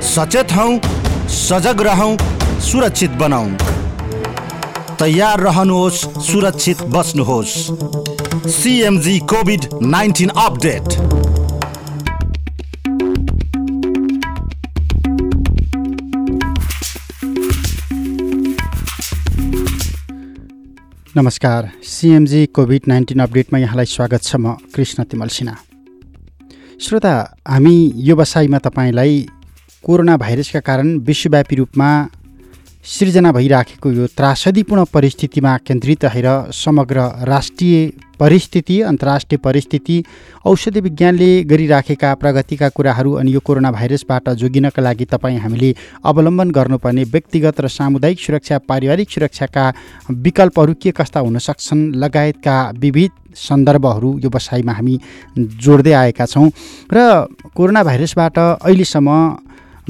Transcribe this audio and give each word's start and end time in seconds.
सचेत 0.00 0.52
हौ 0.52 0.66
सजग 1.28 1.80
रहौँ 1.82 2.16
सुरक्षित 2.60 3.10
बनाऊ। 3.20 3.48
तयार 5.00 5.40
रहनुहोस् 5.40 6.04
सुरक्षित 6.20 6.82
बस्नुहोस्। 6.92 7.54
CMG 8.50 9.18
Covid 9.30 9.64
nineteen 9.82 10.28
update. 10.36 10.86
नमस्कार। 21.16 21.70
सिएमजी 21.84 22.46
कोभिड 22.46 22.82
नाइन्टिन 22.88 23.20
अपडेटमा 23.20 23.58
यहाँलाई 23.58 23.86
स्वागत 23.86 24.22
छ 24.22 24.36
म 24.36 24.56
कृष्ण 24.74 25.04
तिमल 25.04 25.28
सिन्हा। 25.28 25.56
श्रोता 26.80 27.14
हामी 27.48 27.76
यो 27.96 28.16
बसाइमा 28.16 28.58
तपाईँलाई 28.58 29.26
कोरोना 29.84 30.16
भाइरसका 30.16 30.60
कारण 30.60 30.88
विश्वव्यापी 31.08 31.56
रूपमा 31.56 31.88
सिर्जना 32.84 33.30
भइराखेको 33.32 33.90
यो 33.92 34.06
त्रासदीपूर्ण 34.16 34.84
परिस्थितिमा 34.92 35.56
केन्द्रित 35.66 36.04
रहेर 36.04 36.26
समग्र 36.54 37.00
राष्ट्रिय 37.28 37.90
परिस्थिति 38.20 38.80
अन्तर्राष्ट्रिय 38.82 39.38
परिस्थिति 39.44 40.02
औषधि 40.46 40.80
विज्ञानले 40.80 41.30
गरिराखेका 41.50 42.14
प्रगतिका 42.20 42.68
कुराहरू 42.76 43.12
अनि 43.20 43.32
यो 43.34 43.40
कोरोना 43.40 43.70
भाइरसबाट 43.72 44.28
जोगिनका 44.40 44.82
लागि 44.82 45.04
तपाईँ 45.12 45.38
हामीले 45.38 45.74
अवलम्बन 46.04 46.50
गर्नुपर्ने 46.50 47.04
व्यक्तिगत 47.12 47.60
र 47.60 47.68
सामुदायिक 47.68 48.20
सुरक्षा 48.20 48.58
पारिवारिक 48.68 49.10
सुरक्षाका 49.10 49.64
विकल्पहरू 50.10 50.74
के 50.82 50.90
कस्ता 50.92 51.20
हुन 51.20 51.38
सक्छन् 51.38 51.92
लगायतका 51.96 52.56
विविध 52.76 53.10
सन्दर्भहरू 53.38 54.18
यो 54.24 54.30
बसाइमा 54.30 54.72
हामी 54.72 54.98
जोड्दै 55.36 55.92
आएका 55.92 56.26
छौँ। 56.26 56.48
र 56.92 57.26
कोरोना 57.56 57.82
भाइरसबाट 57.84 58.38
अहिलेसम्म 58.38 59.08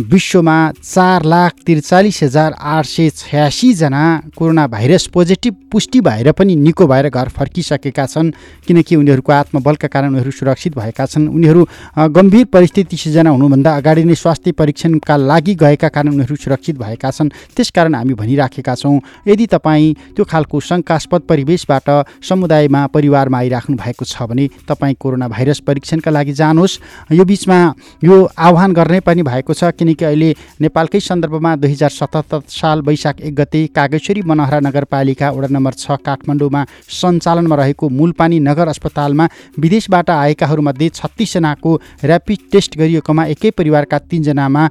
विश्वमा 0.03 0.59
चार 0.83 1.25
लाख 1.25 1.53
त्रिचालिस 1.67 2.23
हजार 2.23 2.55
आठ 2.55 2.85
सय 2.87 3.11
छयासीजना 3.11 4.05
कोरोना 4.37 4.67
भाइरस 4.67 5.07
पोजिटिभ 5.15 5.55
पुष्टि 5.73 6.01
भएर 6.01 6.31
पनि 6.33 6.55
निको 6.57 6.87
भएर 6.87 7.09
घर 7.09 7.29
फर्किसकेका 7.29 8.07
छन् 8.07 8.31
किनकि 8.67 8.97
उनीहरूको 8.97 9.33
आत्मबलका 9.33 9.89
कारण 9.89 10.09
उनीहरू 10.09 10.31
सुरक्षित 10.31 10.77
भएका 10.79 11.07
छन्। 11.07 11.29
उनीहरू 11.29 11.67
गम्भीर 12.11 12.45
परिस्थिति 12.47 12.97
सिर्जना 12.97 13.31
हुनुभन्दा 13.31 13.77
अगाडि 13.77 14.05
नै 14.05 14.15
स्वास्थ्य 14.15 14.53
परीक्षणका 14.53 15.17
लागि 15.17 15.55
गएका 15.55 15.89
कारण 15.89 16.09
उनीहरू 16.09 16.37
सुरक्षित 16.37 16.79
भएका 16.79 17.11
छन्। 17.11 17.29
त्यसकारण 17.57 17.95
हामी 17.95 18.15
भनिराखेका 18.15 18.75
छौँ 18.75 19.01
यदि 19.29 19.47
तपाईँ 19.47 19.95
त्यो 20.17 20.25
खालको 20.25 20.61
शङ्कास्पद 20.61 21.23
परिवेशबाट 21.29 21.91
समुदायमा 22.23 22.87
परिवारमा 22.95 23.39
आइराख्नु 23.39 23.77
भएको 23.77 24.05
छ 24.05 24.23
भने 24.25 24.49
तपाईँ 24.69 24.95
कोरोना 25.01 25.29
भाइरस 25.29 25.61
परीक्षणका 25.67 26.11
लागि 26.11 26.33
जानुहोस्। 26.33 26.79
यो 27.13 27.25
बिचमा 27.25 27.59
यो 28.05 28.25
आह्वान 28.39 28.73
गर्ने 28.73 29.01
पनि 29.01 29.23
भएको 29.23 29.55
छ 29.55 29.71
किनकि 29.71 29.90
अहिले 30.01 30.31
नेपालकै 30.61 31.01
सन्दर्भमा 31.01 31.55
दुई 31.57 31.71
हजार 31.71 31.91
सतहत्तर 31.91 32.41
साल 32.51 32.83
वैशाख 32.83 33.21
एक 33.23 33.35
गते 33.35 33.67
कागेश्वरी 33.71 34.23
मनहरा 34.25 34.61
नगरपालिका 34.61 35.31
वडा 35.31 35.49
नम्बर 35.51 35.75
छ 35.75 35.99
काठमाडौँमा 36.03 36.65
सञ्चालनमा 36.91 37.57
रहेको 37.57 37.89
मूलपानी 37.91 38.39
नगर 38.41 38.69
अस्पतालमा 38.69 39.27
विदेशबाट 39.59 40.11
आएकाहरूमध्ये 40.13 40.89
छत्तिसजनाको 40.95 41.77
ऱ्यापिड 42.05 42.49
टेस्ट 42.53 42.79
गरिएकोमा 42.79 43.25
एकै 43.35 43.51
परिवारका 43.59 43.99
तिनजनामा 44.11 44.67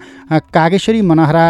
कागेश्वरी 0.52 1.02
मनहरा 1.04 1.46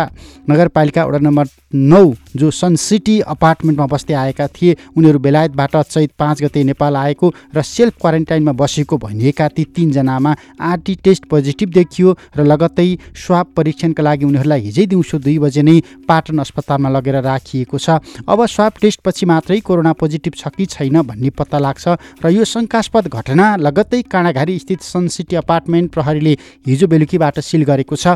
नगरपालिका 0.49 1.05
वडा 1.05 1.19
नम्बर 1.21 1.55
नौ 1.85 2.03
जो 2.35 2.51
सन 2.51 2.75
सिटी 2.77 3.19
अपार्टमेन्टमा 3.27 3.85
बस्दै 3.87 4.13
आएका 4.15 4.47
थिए 4.49 4.75
उनीहरू 4.97 5.19
बेलायतबाट 5.19 5.75
चैत 5.77 6.11
पाँच 6.19 6.41
गते 6.43 6.63
नेपाल 6.63 6.95
आएको 6.97 7.33
र 7.55 7.61
सेल्फ 7.63 7.93
क्वारेन्टाइनमा 8.01 8.51
बसेको 8.53 8.97
भनिएका 8.99 9.47
ती 9.49 9.63
तिनजनामा 9.75 10.35
आरटी 10.61 10.95
टेस्ट 11.03 11.25
पोजिटिभ 11.29 11.69
देखियो 11.71 12.15
र 12.37 12.43
लगत्तै 12.43 12.89
स्वाब 13.17 13.53
परीक्षणका 13.57 14.03
लागि 14.03 14.25
उनीहरूलाई 14.25 14.61
हिजै 14.61 14.85
दिउँसो 14.87 15.17
दुई 15.19 15.37
बजे 15.39 15.61
नै 15.61 15.79
पाटन 16.07 16.39
अस्पतालमा 16.39 16.89
लगेर 16.89 17.21
राखिएको 17.21 17.77
छ। 17.77 17.97
अब 18.23 18.45
स्वाब 18.47 18.73
टेस्टपछि 18.81 19.25
मात्रै 19.25 19.59
कोरोना 19.61 19.93
पोजिटिभ 19.95 20.33
छ 20.35 20.53
कि 20.53 20.65
छैन 20.67 21.01
भन्ने 21.03 21.29
पत्ता 21.31 21.57
लाग्छ 21.59 21.87
र 22.23 22.29
यो 22.29 22.45
शङ्कास्पद 22.45 23.07
घटना 23.09 23.55
लगत्तै 23.57 24.01
काँडाघारी 24.05 24.59
स्थित 24.59 24.81
सन 24.83 25.07
सिटी 25.09 25.35
अपार्टमेन्ट 25.35 25.91
प्रहरीले 25.91 26.33
हिजो 26.67 26.87
बेलुकीबाट 26.87 27.39
सिल 27.41 27.63
गरेको 27.65 27.95
छ। 27.95 28.15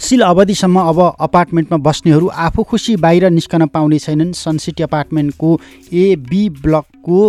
सिल 0.00 0.20
अवधिसम्म 0.22 0.80
अब 0.82 1.00
अपार्टमेन्टमा 1.20 1.78
बस्नेहरू 1.80 2.26
आफू 2.46 2.62
खुसी 2.64 2.96
बाहिर 2.98 3.30
निस्कन 3.30 3.66
पाउने 3.68 3.98
छैनन्। 4.00 4.32
सन 4.34 4.58
सिटी 4.58 4.82
अपार्टमेन्टको 4.82 5.58
ए 5.94 6.16
बी 6.28 6.48
ब्लकको 6.60 7.20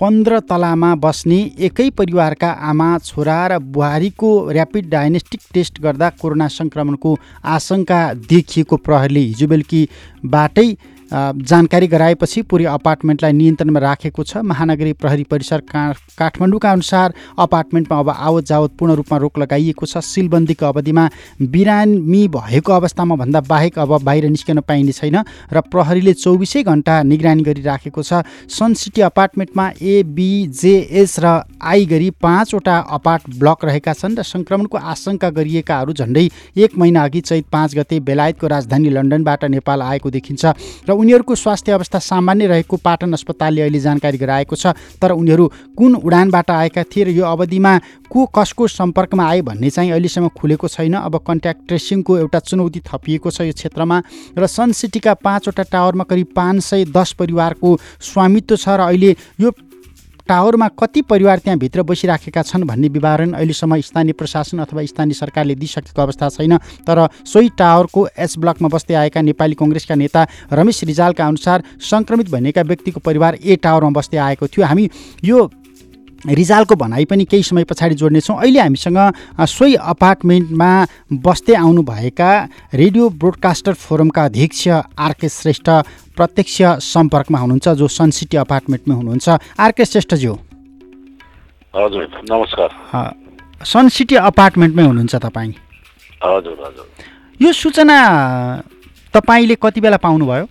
पन्ध्र 0.00 0.38
तलामा 0.50 0.94
बस्ने 0.96 1.38
एकै 1.60 1.88
परिवारका 1.92 2.50
आमा 2.68 2.86
छोरा 3.00 3.40
र 3.46 3.58
बुहारीको 3.70 4.30
ऱ्यापिड 4.52 4.88
डायग्नोस्टिक 4.90 5.40
टेस्ट 5.54 5.80
गर्दा 5.82 6.08
कोरोना 6.20 6.46
सङ्क्रमणको 6.50 7.10
आशंका 7.54 8.00
देखिएको 8.30 8.76
प्रहरीले 8.78 9.20
हिजो 9.22 9.46
बेलुकीबाटै 9.46 10.68
जानकारी 11.10 11.86
गराएपछि 11.88 12.42
पुरै 12.42 12.64
अपार्टमेन्टलाई 12.70 13.32
नियन्त्रणमा 13.32 13.80
राखेको 13.80 14.22
छ। 14.22 14.36
महानगरी 14.44 14.92
प्रहरी 14.94 15.24
परिसर 15.26 15.60
का 15.66 15.82
काठमाडौँका 16.18 16.70
अनुसार 16.70 17.14
अपार्टमेन्टमा 17.38 17.98
अब 17.98 18.08
आवत 18.10 18.44
जावत 18.46 18.70
पूर्ण 18.78 18.94
रूपमा 18.94 19.18
रोक 19.18 19.38
लगाइएको 19.38 19.86
छ। 19.86 19.98
सिलबन्दीको 20.00 20.66
अवधिमा 20.66 21.08
बिरामी 21.42 22.22
भएको 22.30 22.72
अवस्थामा 22.72 23.14
भन्दा 23.16 23.40
बाहेक 23.42 23.78
अब 23.78 23.98
बाहिर 24.02 24.28
निस्कन 24.30 24.60
पाइने 24.62 24.92
छैन 24.92 25.16
र 25.52 25.60
प्रहरीले 25.66 26.12
चौबिसै 26.14 26.62
घन्टा 26.62 27.02
निगरानी 27.02 27.42
गरिराखेको 27.42 28.02
छ। 28.02 28.22
सन 28.48 28.74
सिटी 28.74 29.00
अपार्टमेन्टमा 29.02 29.66
एबिजेएस 29.82 31.18
र 31.18 31.26
आई 31.58 31.86
गरी 31.86 32.10
पाँचवटा 32.22 32.76
अपार्ट 32.90 33.22
ब्लक 33.34 33.64
रहेका 33.64 33.92
छन् 33.92 34.14
र 34.14 34.22
सङ्क्रमणको 34.22 34.78
आशंका 34.78 35.30
गरिएकाहरू 35.30 35.92
झन्डै 35.92 36.26
एक 36.56 36.78
महिना 36.78 37.02
अघि 37.04 37.20
चैत 37.20 37.44
पाँच 37.50 37.74
गते 37.76 38.00
बेलायतको 38.00 38.46
राजधानी 38.46 38.88
लन्डनबाट 38.90 39.44
नेपाल 39.50 39.82
आएको 39.82 40.10
देखिन्छ। 40.10 40.44
र 40.86 40.99
उनीहरूको 41.00 41.34
स्वास्थ्य 41.34 41.72
अवस्था 41.72 41.98
सामान्य 42.00 42.46
रहेको 42.46 42.76
पाटन 42.78 43.12
अस्पतालले 43.12 43.60
अहिले 43.62 43.80
जानकारी 43.80 44.18
गराएको 44.18 44.56
छ। 44.56 44.76
तर 45.00 45.10
उनीहरू 45.12 45.46
कुन 45.78 45.94
उडानबाट 45.96 46.50
आएका 46.50 46.82
थिए 46.86 47.04
र 47.04 47.08
यो 47.10 47.24
अवधिमा 47.26 47.72
को 48.10 48.26
कसको 48.36 48.66
सम्पर्कमा 48.68 49.24
आए 49.24 49.40
भन्ने 49.42 49.70
चाहिँ 49.70 49.90
अहिलेसम्म 49.90 50.28
खुलेको 50.36 50.68
छैन। 50.68 50.94
अब 51.00 51.16
कन्ट्याक्ट 51.26 51.66
ट्रेसिङको 51.68 52.18
एउटा 52.18 52.38
चुनौती 52.40 52.80
थपिएको 52.84 53.30
छ 53.30 53.40
यो 53.42 53.52
क्षेत्रमा 53.54 54.02
र 54.38 54.46
सन 54.46 54.72
सिटीका 54.74 55.14
पाँचवटा 55.24 55.62
टावरमा 55.72 56.04
करिब 56.04 56.26
पाँच 56.36 56.62
सय 56.64 56.84
दस 56.90 57.12
परिवारको 57.18 57.68
स्वामित्व 58.02 58.56
छ 58.56 58.68
र 58.68 58.80
अहिले 58.90 59.16
यो 59.40 59.50
टावरमा 60.30 60.68
कति 60.78 61.02
परिवार 61.02 61.38
त्यहाँभित्र 61.38 61.82
बसिराखेका 61.82 62.42
छन् 62.42 62.64
भन्ने 62.64 62.88
विवरण 62.88 63.32
अहिलेसम्म 63.32 63.80
स्थानीय 63.82 64.12
प्रशासन 64.14 64.58
अथवा 64.62 64.84
स्थानीय 64.86 65.14
सरकारले 65.14 65.54
दिइसकेको 65.58 66.02
अवस्था 66.02 66.28
छैन। 66.30 66.56
तर 66.86 66.98
सोही 67.26 67.48
टावरको 67.58 68.06
एस 68.16 68.38
ब्लकमा 68.38 68.68
बस्दै 68.70 68.94
आएका 68.94 69.20
नेपाली 69.20 69.54
कङ्ग्रेसका 69.58 69.94
नेता 69.96 70.26
रमेश 70.52 70.84
रिजालका 70.86 71.26
अनुसार 71.26 71.62
सङ्क्रमित 71.82 72.30
भनिएका 72.30 72.62
व्यक्तिको 72.62 73.00
परिवार 73.02 73.38
ए 73.42 73.56
टावरमा 73.58 73.90
बस्दै 73.90 74.18
आएको 74.22 74.46
थियो। 74.46 74.66
हामी 74.66 74.90
यो 75.24 75.50
रिजालको 76.20 76.74
भनाइ 76.76 77.04
पनि 77.04 77.24
केही 77.24 77.42
समय 77.42 77.64
पछाडि 77.64 77.94
जोड्नेछौँ। 77.94 78.36
अहिले 78.36 78.60
हामीसँग 78.60 78.98
सोही 79.40 79.74
अपार्टमेन्टमा 79.74 80.70
बस्दै 81.24 81.54
आउनुभएका 81.56 82.30
रेडियो 82.74 83.08
ब्रोडकास्टर 83.16 83.74
फोरमका 83.74 84.24
अध्यक्ष 84.24 84.68
आरके 84.68 85.28
श्रेष्ठ 85.30 85.68
प्रत्यक्ष 86.16 86.56
सम्पर्कमा 86.84 87.38
हुनुहुन्छ 87.38 87.68
जो 87.80 87.88
सन 87.88 88.10
सिटी 88.10 88.36
अपार्टमेन्टमा 88.36 88.94
हुनुहुन्छ। 88.94 89.28
आरके 89.58 89.84
श्रेष्ठज्यू। 89.84 90.34
हजुर 91.74 92.04
नमस्कार। 92.30 92.70
सन 93.64 93.88
सिटी 93.88 94.14
अपार्टमेन्टमै 94.28 94.84
हुनुहुन्छ 94.84 95.14
तपाईँ? 95.16 95.52
हजुर 96.24 96.56
हजुर। 96.60 96.86
यो 97.40 97.52
सूचना 97.52 97.96
तपाईँले 99.14 99.54
कति 99.56 99.80
बेला 99.80 99.96
पाउनुभयो? 99.96 100.46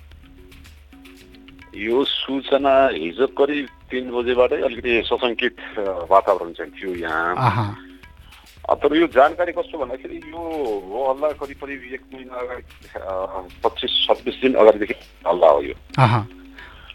यो 1.77 2.03
सूचना 2.03 2.73
हिजो 2.93 3.27
करिब 3.37 3.67
तिन 3.91 4.05
बजेबाटै 4.13 4.61
अलिकति 4.69 4.91
सशङ्कित 5.09 5.55
वातावरण 6.09 6.51
चाहिँ 6.57 6.71
थियो 6.77 6.91
यहाँ। 7.03 7.33
तर 8.69 8.95
यो 8.95 9.07
जानकारी 9.09 9.51
कस्तो 9.51 9.77
भन्दाखेरि 9.77 10.17
यो 10.29 10.41
हो 10.89 10.99
हल्ला 11.09 11.29
करिब 11.41 11.57
करिब 11.61 11.81
एक 11.93 12.01
महिना 12.13 12.35
अगाडि 12.37 12.63
पच्चिस 13.65 13.91
छब्बिस 14.05 14.35
दिन 14.41 14.53
अगाडिदेखि 14.61 14.95
हल्ला 15.27 15.49
हो 15.49 15.61
यो। 15.63 15.75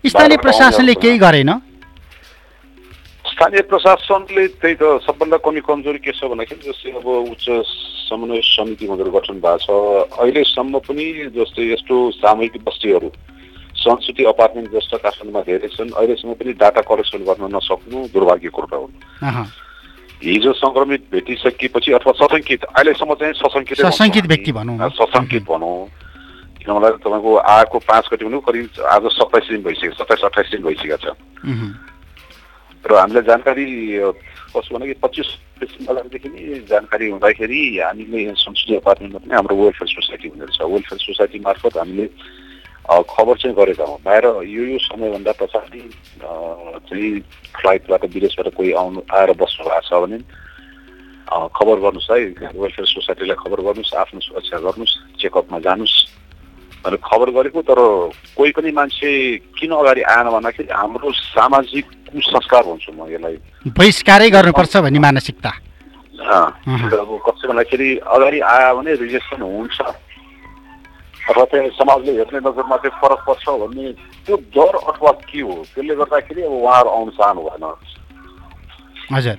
स्थानीय 0.07 0.39
प्रशासनले 0.39 0.95
केही 1.03 1.19
गरेन? 1.19 1.51
स्थानीय 3.27 3.63
प्रशासनले 3.67 4.47
त्यही 4.63 4.75
त 4.79 5.03
सबभन्दा 5.03 5.37
कमी 5.43 5.61
कमजोरी 5.67 5.99
के 5.99 6.13
छ 6.15 6.31
भन्दाखेरि 6.31 6.63
जस्तै 6.63 6.91
अब 7.03 7.07
उच्च 7.35 7.47
समन्वय 8.07 8.41
समिति 8.47 8.87
उनीहरू 8.87 9.11
गठन 9.11 9.43
भएको 9.43 9.59
छ। 9.59 9.69
अहिलेसम्म 10.15 10.79
पनि 10.87 11.07
जस्तै 11.35 11.65
यस्तो 11.73 11.97
सामूहिक 12.23 12.55
बस्तीहरू 12.63 13.09
सनसिटी 13.85 14.25
अपार्टमेन्ट 14.33 14.69
जस्ता 14.73 14.97
काठमाडौँमा 15.05 15.41
धेरै 15.49 15.69
छन्। 15.77 15.91
अहिलेसम्म 15.93 16.33
पनि 16.41 16.53
डाटा 16.63 16.81
कलेक्सन 16.89 17.21
गर्न 17.29 17.45
नसक्नु 17.57 17.99
दुर्भाग्यको 18.15 18.61
कुरा 18.63 18.79
हो। 18.79 18.87
हिजो 20.25 20.53
सङ्क्रमित 20.57 21.03
भेटिसकेपछि 21.13 21.93
अथवा 21.93 22.13
सशङ्कित 22.21 22.65
अहिलेसम्म 22.65 23.15
चाहिँ 23.21 23.35
सशङ्कित 23.45 23.77
सशङ्कित 23.85 24.27
व्यक्ति 24.33 24.53
भनौँ। 24.57 24.79
सशङ्कित 24.97 25.45
भनौँ। 25.51 25.77
किनभने 26.65 26.91
तपाईँको 27.05 27.33
आएको 27.55 27.79
पाँच 27.85 28.05
गति 28.13 28.25
हुनु 28.25 28.41
करिब 28.41 28.67
आज 28.89 29.05
सत्ताइस 29.13 29.49
दिन 29.53 29.63
भइसक्यो 29.69 29.93
सत्ताइस 30.01 30.23
अठाइस 30.25 30.49
दिन 30.53 30.63
भइसकेको 30.65 30.97
छ। 30.97 31.13
र 32.89 32.91
हामीलाई 32.97 33.23
जानकारी 33.29 33.67
कस्तो 34.55 34.71
भने 34.73 34.87
कि 34.87 34.95
पच्चिस 35.05 35.29
अगाडिदेखि 35.89 36.29
नै 36.29 36.65
जानकारी 36.69 37.05
हुँदाखेरि 37.11 37.61
हामीले 37.85 38.19
यहाँ 38.23 38.37
संसदीय 38.41 38.77
अपार्टमेन्टमा 38.81 39.21
पनि 39.25 39.35
हाम्रो 39.35 39.57
वेलफेयर 39.57 39.89
सोसाइटी 39.93 40.29
हुँदो 40.29 40.45
रहेछ। 40.45 40.61
वेलफेयर 40.73 40.99
सोसाइटी 41.05 41.39
मार्फत 41.45 41.77
हामीले 41.77 42.07
खबर 42.85 43.35
चाहिँ 43.41 43.57
गरेका 43.57 43.85
हौँ 43.85 43.99
बाहिर 44.05 44.25
यो 44.45 44.63
यो 44.65 44.79
समयभन्दा 44.79 45.33
पछाडि 45.41 45.81
चाहिँ 46.21 47.11
फ्लाइटबाट 47.57 48.05
विदेशबाट 48.15 48.49
कोही 48.55 48.73
आउनु 48.77 49.01
आएर 49.09 49.31
बस्नु 49.41 49.65
भएको 49.65 49.81
छ 49.89 50.01
भने 50.05 50.19
खबर 51.57 51.77
गर्नुहोस् 51.81 52.11
है 52.13 52.51
वेलफेयर 52.53 52.87
सोसाइटीलाई 52.87 53.37
खबर 53.41 53.61
गर्नुहोस् 53.67 53.95
आफ्नो 54.05 54.21
सुरक्षा 54.21 54.59
गर्नुहोस् 54.69 54.95
चेकअपमा 55.21 55.59
जानुहोस् 55.65 55.97
भनेर 56.85 57.01
खबर 57.01 57.29
गरेको 57.33 57.61
तर 57.65 57.81
कोही 58.37 58.51
पनि 58.53 58.71
मान्छे 58.77 59.09
किन 59.57 59.73
अगाडि 59.73 60.03
आएन 60.05 60.29
भन्दाखेरि 60.37 60.69
हाम्रो 60.69 61.13
सामाजिक 61.33 61.87
कुसंस्कार 62.13 62.63
भन्छु 62.69 62.93
म 62.93 63.09
यसलाई 63.09 63.37
बहिष्कारै 63.73 64.29
गर्नुपर्छ 64.31 64.77
भन्ने 64.85 65.01
मानसिकता। 65.01 65.51
अब 66.21 67.11
कसै 67.25 67.49
भन्दाखेरि 67.49 67.89
अगाडि 68.05 68.39
आयो 68.45 68.77
भने 68.77 68.93
रिजेक्सन 69.01 69.41
हुन्छ 69.41 69.81
अथवा 71.25 71.45
चाहिँ 71.45 71.71
समाजले 71.73 72.13
हेर्ने 72.13 72.39
नजरमा 72.41 72.77
चाहिँ 72.77 72.97
फरक 73.01 73.21
पर्छ 73.27 73.49
भन्ने 73.61 73.93
त्यो 74.27 74.37
डर 74.53 74.75
अथवा 74.85 75.11
के 75.25 75.41
हो 75.41 75.55
त्यसले 75.73 75.95
गर्दाखेरि 75.97 76.43
अब 76.43 76.53
उहाँहरू 76.55 76.91
आउनु 76.91 77.11
चाहनु 77.17 77.43
भएन 77.45 77.65
हजुर 79.09 79.39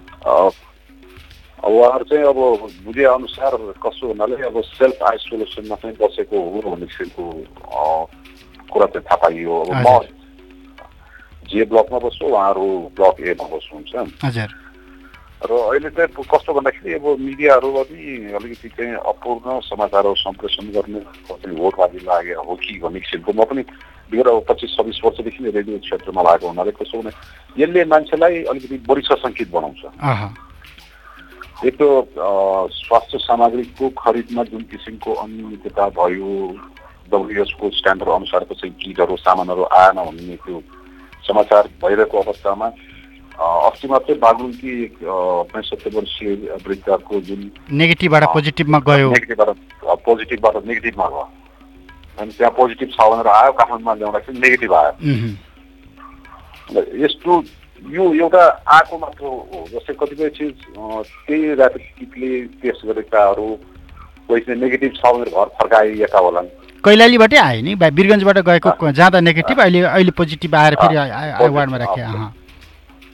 उहाँहरू 1.66 2.04
चाहिँ 2.10 2.26
अब 2.26 2.40
बुझे 2.86 3.04
अनुसार 3.06 3.58
कसो 3.86 4.08
हुनाले 4.08 4.36
अब 4.48 4.62
सेल्फ 4.72 5.04
आइसोलेसनमा 5.04 5.76
चाहिँ 5.76 5.96
बसेको 6.02 6.42
हो 6.42 6.62
भन्ने 6.66 6.86
किसिमको 6.86 7.24
कुरा 8.70 8.86
चाहिँ 8.88 9.06
थाहा 9.06 9.22
पाइयो 9.22 9.62
अब 9.62 9.74
म 9.78 10.00
जे 11.46 11.66
ब्लकमा 11.70 11.98
बस्छु 12.02 12.26
उहाँहरू 12.26 12.68
ब्लक 12.98 13.22
एमा 13.30 13.46
बस्नुहुन्छ 13.48 14.26
हजुर 14.26 14.65
र 15.42 15.52
अहिले 15.52 15.90
चाहिँ 15.92 16.24
कस्तो 16.24 16.54
भन्दाखेरि 16.54 16.94
अब 16.96 17.06
मिडियाहरू 17.20 17.70
पनि 17.70 18.34
अलिकति 18.34 18.70
चाहिँ 18.72 18.94
अपूर्ण 19.04 19.60
समाचारहरू 19.62 20.16
सम्प्रेषण 20.18 20.66
गर्ने 20.72 21.00
कति 21.28 21.52
भोटबाजी 21.52 22.00
लागेको 22.02 22.44
हो 22.44 22.56
कि 22.56 22.80
भन्ने 22.80 23.00
किसिमको 23.00 23.32
म 23.36 23.44
पनि 23.44 23.62
विगत 24.12 24.28
अब 24.28 24.46
पच्चिस 24.48 24.72
छब्बिस 24.78 25.00
वर्षदेखि 25.06 25.44
नै 25.44 25.52
रेडियो 25.52 25.78
क्षेत्रमा 25.84 26.22
लागेको 26.24 26.48
हुनाले 26.48 26.72
कसो 26.72 26.98
भने 26.98 27.12
यसले 27.56 27.86
मान्छेलाई 27.86 28.44
अलिकति 28.48 28.78
बढी 28.88 29.02
सशङ्कित 29.12 29.52
बनाउँछ। 29.52 29.84
एक 31.68 31.76
त 31.76 31.84
स्वास्थ्य 32.72 33.18
सामग्रीको 33.20 33.90
खरिदमा 33.98 34.44
जुन 34.50 34.64
किसिमको 34.72 35.14
अनियमितता 35.14 35.86
भयो 36.00 36.32
डब्लुएसको 37.12 37.70
स्ट्यान्डर्ड 37.70 38.10
अनुसारको 38.10 38.54
चाहिँ 38.56 38.76
किटहरू 38.82 39.16
सामानहरू 39.20 39.64
आएन 39.68 39.98
भन्ने 40.00 40.36
त्यो 40.46 40.62
समाचार 41.28 41.64
भइरहेको 41.84 42.22
अवस्थामा 42.22 42.68
अस्ति 43.36 43.88
मात्रै 43.88 44.16
बागलुङकी 44.18 44.74
पैँसत्तर 45.52 45.92
वर्षीय 45.96 46.30
वृद्धको 46.66 47.20
जुन 47.28 47.42
नेगेटिभबाट 47.72 48.24
पोजिटिभमा 48.34 48.80
गयो। 48.88 49.10
नेगेटिभबाट 49.12 49.50
पोजिटिभबाट 50.06 50.56
नेगेटिभमा 50.66 51.08
गयो। 51.10 51.28
अनि 52.20 52.32
त्यहाँ 52.38 52.54
पोजिटिभ 52.58 52.90
छ 52.96 53.00
भनेर 53.12 53.28
आयो 53.28 53.52
काठमाडौँमा 53.60 53.94
ल्याउँदाखेरि 53.94 54.40
नेगेटिभ 54.40 54.74
आयो। 54.74 54.92
यस्तो 57.04 57.32
यो 57.92 58.04
एउटा 58.16 58.44
आएको 58.76 58.98
मात्र 58.98 59.26
हो 59.26 59.68
जस्तै 59.72 59.94
कतिपय 60.00 60.30
चिज 60.38 60.56
त्यही 61.28 61.42
ऱ्यापिड 61.54 61.84
किटले 62.00 62.30
टेस्ट 62.64 62.82
गरेकाहरू 62.88 63.50
कोही 64.28 64.42
चाहिँ 64.42 64.60
नेगेटिभ 64.62 64.92
छ 64.96 65.04
भनेर 65.12 65.30
घर 65.36 65.48
फर्काइएका 65.60 66.20
होलान्। 66.20 66.48
कैलालीबाटै 66.86 67.38
आयो 67.38 67.62
नि 67.68 67.76
बा 67.76 67.88
वीरगन्जबाट 68.00 68.38
गएको 68.48 68.92
जाँदा 68.96 69.20
नेगेटिभ 69.28 69.58
अहिले 69.62 69.80
अहिले 69.92 70.12
पोजिटिभ 70.18 70.56
आएर 70.56 70.76
फेरि 70.82 70.96
वार्डमा 71.52 71.78
राखे 71.84 72.02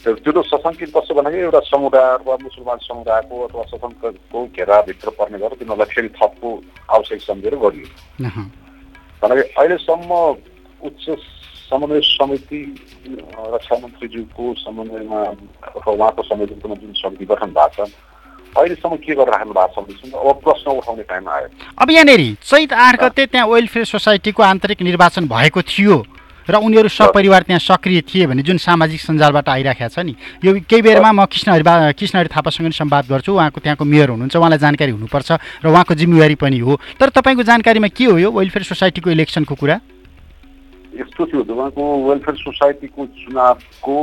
त्यो 0.06 0.42
सशङ्कित 0.44 0.90
कस्तो 0.96 1.14
भन्दाखेरि 1.16 1.44
एउटा 1.44 1.60
समुदाय 1.66 2.08
अथवा 2.14 2.36
मुसलमान 2.44 2.78
समुदायको 2.84 3.36
अथवा 3.48 3.64
सशङ्कको 3.72 4.40
घेराभित्र 4.58 5.10
पर्ने 5.20 5.38
गरेर 5.38 5.58
तिनीहरूलाई 5.60 5.94
फेरि 5.94 6.10
थपको 6.18 6.50
आवश्यक 6.90 7.22
सम्झेर 7.22 7.56
गरियो। 7.64 7.88
भन्दाखेरि 9.22 9.48
अहिलेसम्म 9.54 10.12
उच्च 10.90 11.06
समन्वय 11.72 12.02
समिति 12.04 12.62
रक्षा 13.54 13.76
मन्त्रीज्यूको 13.84 14.54
समन्वयमा 14.60 15.20
अथवा 15.22 15.92
उहाँको 15.94 16.24
संयोजकमा 16.24 16.76
जुन 16.82 16.94
समिति 17.00 17.26
गठन 17.26 17.54
भएको 17.58 17.86
छ 17.86 17.92
अहिलेसम्म 18.58 18.96
के 19.06 19.16
गरेर 19.16 19.32
राख्नु 19.32 19.54
भएको 19.54 19.86
छ 19.92 20.14
अब 20.14 20.42
प्रश्न 20.44 20.72
उठाउने 20.72 21.04
टाइम 21.12 21.30
आयो। 21.30 21.48
अब 21.78 21.92
यहाँनिर 21.92 22.24
चैत 22.44 22.74
आठ 22.86 22.96
गते 23.04 23.26
त्यहाँ 23.26 23.48
वेलफेयर 23.48 23.86
सोसाइटीको 23.86 24.44
आन्तरिक 24.44 24.82
निर्वाचन 24.82 25.28
भएको 25.28 25.62
थियो। 25.72 25.98
र 26.50 26.56
उनीहरू 26.58 26.90
सपरिवार 26.90 27.42
त्यहाँ 27.44 27.60
सक्रिय 27.60 28.02
थिए 28.10 28.26
भने 28.28 28.42
जुन 28.42 28.58
सामाजिक 28.58 29.02
सञ्जालबाट 29.02 29.50
आइराखेको 29.50 29.90
छ 29.90 30.00
नि 30.06 30.16
यो 30.44 30.54
केही 30.66 30.82
बेरमा 30.82 31.12
म 31.12 31.26
कृष्णहरि 31.26 31.64
बा 31.64 31.92
कृष्णहरि 31.94 32.30
थापासँग 32.32 32.66
नि 32.68 32.74
संवाद 32.74 33.06
गर्छु। 33.12 33.32
उहाँको 33.32 33.60
त्यहाँको 33.62 33.86
मेयर 33.86 34.10
हुनुहुन्छ 34.10 34.36
उहाँलाई 34.36 34.60
जानकारी 34.60 34.92
हुनुपर्छ 34.92 35.30
र 35.64 35.68
उहाँको 35.70 35.94
जिम्मेवारी 35.96 36.36
पनि 36.42 36.60
हो। 36.60 36.80
तर 37.00 37.10
तपाईँको 37.14 37.44
जानकारीमा 37.44 37.88
के 37.94 38.06
हो 38.06 38.18
यो 38.18 38.32
वेलफेयर 38.32 38.64
सोसाइटीको 38.66 39.10
इलेक्सनको 39.12 39.56
कुरा? 39.56 39.80
यस्तो 40.98 41.26
थियो 41.26 41.42
उहाँको 41.46 41.84
वेलफेयर 42.10 42.36
सोसाइटीको 42.38 43.02
चुनावको 43.22 43.96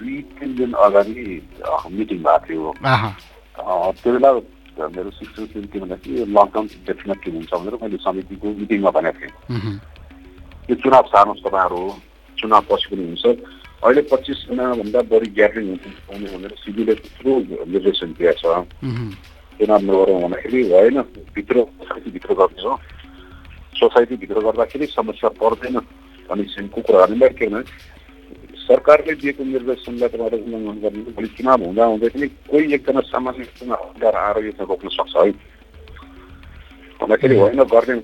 दुई 0.00 0.16
तिन 0.38 0.50
दिन 0.56 0.72
अगाडि 0.72 1.14
मिटिङ 1.92 2.18
भएको 2.24 2.46
थियो। 2.46 2.72
त्यो 4.00 4.12
बेला 4.12 4.30
मेरो 4.80 5.10
चाहिँ 5.12 5.66
के 5.68 5.78
भन्दाखेरि 5.78 6.24
लकडाउन 6.32 6.66
डेफिनेटली 6.88 7.30
हुन्छ 7.36 7.52
भनेर 7.52 7.74
मैले 7.82 7.96
समितिको 8.00 8.46
मिटिङमा 8.60 8.90
भनेको 8.96 9.18
थिएँ। 9.20 9.76
यो 10.70 10.74
चुनाव 10.78 11.04
सार्नुहोस् 11.10 11.42
तपाईँहरू 11.42 11.82
चुनाव 12.38 12.62
पछि 12.70 12.86
पनि 12.90 13.02
हुन्छ। 13.10 13.26
अहिले 13.82 14.02
पच्चिसजनाभन्दा 14.06 15.00
बढी 15.10 15.28
ग्यादरिङ 15.34 15.66
हुने 16.08 16.26
भनेर 16.30 16.52
सिबीले 16.62 16.94
थुप्रो 16.94 17.32
निर्देशन 17.74 18.08
दिएको 18.14 18.38
छ। 18.38 18.44
चुनाव 19.58 19.80
नगरौँ 19.82 20.20
भन्दाखेरि 20.22 20.62
भएन 20.70 20.98
भित्र 21.34 21.56
सोसाइटीभित्र 21.64 22.34
गर्ने 22.38 22.62
हो। 22.62 22.72
सोसाइटीभित्र 23.74 24.38
गर्दाखेरि 24.46 24.86
समस्या 24.94 25.28
पर्दैन 25.40 25.76
भन्ने 26.28 26.44
किसिमको 26.44 26.80
कुरा 26.86 27.00
हामीले 27.00 27.28
के 27.34 27.46
भने 27.50 27.62
सरकारले 28.62 29.14
दिएको 29.20 29.42
निर्देशनलाई 29.44 30.08
तपाईँहरू 30.08 30.38
उल्लङ्घन 30.46 30.78
गर्ने 30.84 31.02
भोलि 31.16 31.28
चुनाव 31.34 31.64
हुँदा 31.66 31.84
हुँदै 31.90 32.08
पनि 32.14 32.26
कोही 32.46 32.74
एकजना 32.78 33.00
सामान्य 33.10 33.44
चुनाव 33.58 33.82
आएर 34.06 34.36
यो 34.44 34.52
चाहिँ 34.54 34.68
रोक्न 34.70 34.88
सक्छ 34.94 35.16
है। 35.16 35.32
भन्दाखेरि 37.00 37.36
होइन 37.36 37.62
गर्ने 37.66 37.94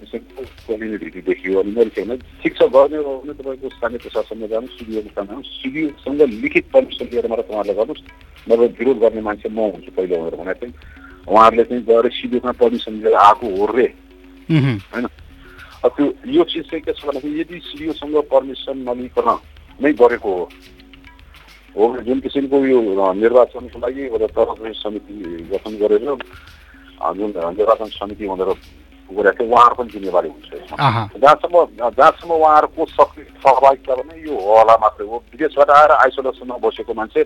कम्युनिटी 0.67 1.21
देखियो 1.23 1.61
अनि 1.61 1.71
मैले 1.73 1.91
के 1.91 2.03
भने 2.03 2.17
ठिक 2.43 2.57
छ 2.57 2.69
गर्ने 2.71 2.97
हो 2.99 3.17
भने 3.19 3.35
तपाईँको 3.35 3.69
स्थानीय 3.71 3.99
प्रशासनमा 3.99 4.47
जानु 4.47 4.67
सिडिओको 4.73 5.11
काम 5.15 5.27
जानु 5.27 5.43
सिडिओसँग 5.45 6.23
लिखित 6.35 6.71
पर्मिसन 6.73 7.09
लिएर 7.13 7.29
मात्र 7.29 7.45
उहाँहरूले 7.47 7.75
गर्नुहोस् 7.75 8.05
नभए 8.47 8.67
विरोध 8.75 8.99
गर्ने 8.99 9.21
मान्छे 9.23 9.49
म 9.51 9.69
हुन्छु 9.69 9.93
पहिलो 9.93 10.17
भनेर 10.19 10.37
भनेको 10.37 10.61
थिएँ 10.63 10.73
उहाँहरूले 11.29 11.65
चाहिँ 11.65 11.83
गएर 11.85 12.09
सिडिओमा 12.13 12.53
पर्मिसन 12.57 12.95
लिएर 12.97 13.15
आएको 13.19 13.47
हो 13.53 13.67
रे 13.73 13.87
होइन 14.49 15.07
अब 15.85 15.91
त्यो 15.93 16.07
यो 16.31 16.45
चिज 16.47 16.65
चाहिँ 16.65 16.83
के 16.83 16.93
छ 16.93 17.05
भन्दाखेरि 17.05 17.41
यदि 17.41 17.61
सिडिओसँग 17.63 18.17
पर्मिसन 18.27 18.79
नलिकन 18.83 19.29
नै 19.79 19.93
गरेको 19.95 20.31
हो 20.31 20.49
हो 21.75 21.89
भने 21.89 22.03
जुन 22.03 22.21
किसिमको 22.21 22.65
यो 22.65 22.81
निर्वाचनको 23.15 23.79
लागि 23.79 24.03
एउटा 24.07 24.27
तर्फे 24.33 24.73
समिति 24.75 25.15
गठन 25.53 25.77
गरेर 25.77 26.09
जुन 27.13 27.33
निर्वाचन 27.53 27.89
समिति 27.93 28.29
भनेर 28.29 28.55
गरेको 29.09 29.37
थियो 29.37 29.49
उहाँहरू 29.49 29.75
पनि 29.77 29.91
जिम्मेवारी 29.91 30.29
हुन्छ 30.29 30.51
जहाँसम्म 31.17 31.65
जहाँसम्म 31.93 32.33
उहाँहरूको 32.35 32.85
सक्रिय 32.89 33.27
सहभागिता 33.39 33.95
भने 33.95 34.15
यो 34.23 34.35
होला 34.37 34.77
मात्रै 34.77 35.07
हो 35.07 35.23
विदेशबाट 35.33 35.71
आएर 35.73 35.91
आइसोलेसनमा 35.97 36.57
बसेको 36.59 36.95
मान्छे 36.95 37.23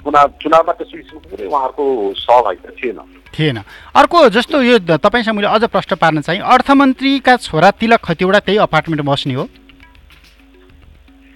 चुनाव 0.00 0.28
चुनावमा 0.42 0.72
त्यस्तो 0.72 0.96
किसिमको 0.96 1.28
कुनै 1.28 1.46
उहाँहरूको 1.46 1.84
सहभागिता 2.16 2.70
थिएन 2.72 2.98
थिएन 3.30 3.58
अर्को 3.94 4.28
जस्तो 4.30 4.62
यो 4.62 4.78
तपाईँसँग 4.88 5.36
मैले 5.36 5.48
अझ 5.50 5.64
प्रश्न 5.68 5.96
पार्न 5.96 6.20
चाहिँ 6.22 6.40
अर्थमन्त्रीका 6.40 7.36
छोरा 7.38 7.70
तिलक 7.76 8.00
खतिवडा 8.02 8.38
त्यही 8.40 8.58
अपार्टमेन्टमा 8.64 9.12
बस्ने 9.12 9.34
हो 9.34 9.44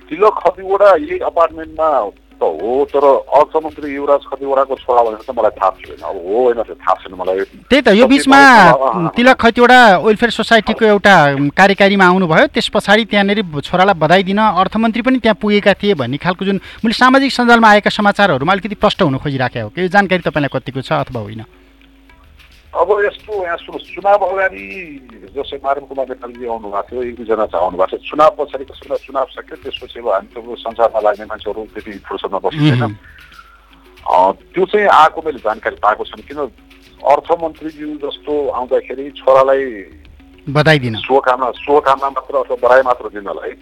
तिलक 0.08 0.34
खतिवडा 0.38 0.90
यही 0.96 1.18
अपार्टमेन्टमा 1.22 1.88
त 2.34 2.42
हो 2.42 2.72
तर 2.92 3.04
अर्थमन्त्री 3.38 3.94
युवराज 3.94 4.22
खतिवडाको 4.30 4.74
छोरा 4.76 5.02
भनेर 5.02 5.22
चाहिँ 5.24 5.36
मलाई 5.38 5.54
थाहा 5.58 5.70
छैन। 5.80 6.02
अब 6.02 6.16
हो 6.26 6.42
होइन 6.44 6.62
थाहा 6.68 6.94
छैन 7.00 7.14
मलाई। 7.14 7.38
त्यही 7.70 7.82
त 7.82 7.88
यो 7.94 8.06
बिचमा 8.06 8.40
तिलक 9.16 9.36
खतिवडा 9.40 9.78
वेलफेयर 10.04 10.30
सोसाइटीको 10.30 10.84
एउटा 10.84 11.14
कार्यकारीमा 11.56 12.04
आउनुभयो। 12.04 12.46
त्यस 12.54 12.68
पछाडि 12.74 13.04
त्यहाँनिर 13.10 13.42
छोरालाई 13.60 13.96
बधाई 13.98 14.22
दिन 14.22 14.38
अर्थमन्त्री 14.38 15.02
पनि 15.02 15.18
त्यहाँ 15.18 15.38
पुगेका 15.40 15.72
थिए 15.80 15.94
भन्ने 15.94 16.16
खालको 16.18 16.44
जुन 16.44 16.60
मैले 16.84 16.94
सामाजिक 16.94 17.32
सञ्जालमा 17.32 17.68
आएका 17.70 17.90
समाचारहरूमा 17.90 18.52
अलिकति 18.52 18.74
प्रष्ट 18.76 19.02
हुन 19.02 19.18
खोजिराखेको 19.18 19.64
हो। 19.64 19.70
कि 19.74 19.80
यो 19.82 19.88
जानकारी 19.88 20.22
तपाईँलाई 20.22 20.50
कतिको 20.52 20.80
छ 20.80 20.92
अथवा 21.04 21.20
होइन? 21.20 21.44
अब 22.74 22.88
यस्तो 23.06 23.32
यहाँ 23.44 23.56
सुन्नुहोस् 23.56 23.90
चुनाव 23.94 24.22
अगाडि 24.26 24.62
जसै 25.34 25.56
मारुम 25.64 25.84
कुमार 25.90 26.06
नेपालजी 26.10 26.46
आउनु 26.46 26.68
भएको 26.74 26.88
थियो 26.90 27.02
एक 27.08 27.14
दुईजना 27.18 27.46
चाहिँ 27.52 27.64
आउनु 27.64 27.76
भएको 27.78 27.96
थियो 27.96 28.08
चुनाव 28.10 28.30
पछाडि 28.38 28.64
कसै 28.66 28.82
बेला 28.84 28.96
चुनाव 29.06 29.26
सक्यो 29.34 29.56
त्यसपछि 29.62 29.98
अब 30.00 30.08
हामी 30.10 30.28
त 30.34 30.36
संसारमा 30.64 31.00
लाग्ने 31.06 31.26
मान्छेहरू 31.30 31.62
त्यति 31.74 31.92
फुर्सदमा 32.08 32.38
अँ, 34.04 34.32
त्यो 34.52 34.64
चाहिँ 34.66 34.86
आएको 34.92 35.20
मैले 35.24 35.38
जानकारी 35.46 35.76
पाएको 35.84 36.04
छैन 36.04 36.20
किन 36.28 36.38
अर्थमन्त्रीज्यू 37.14 37.88
जस्तो 38.02 38.32
आउँदाखेरि 38.58 39.04
छोरालाई 39.22 39.64
बधाई 40.46 40.78
दिन 40.78 40.94
शुभकामना 41.06 41.50
शुभकामना 41.62 42.08
मात्र 42.10 42.34
अथवा 42.42 42.56
बधाई 42.64 42.82
मात्र 42.90 43.08
दिनलाई 43.14 43.52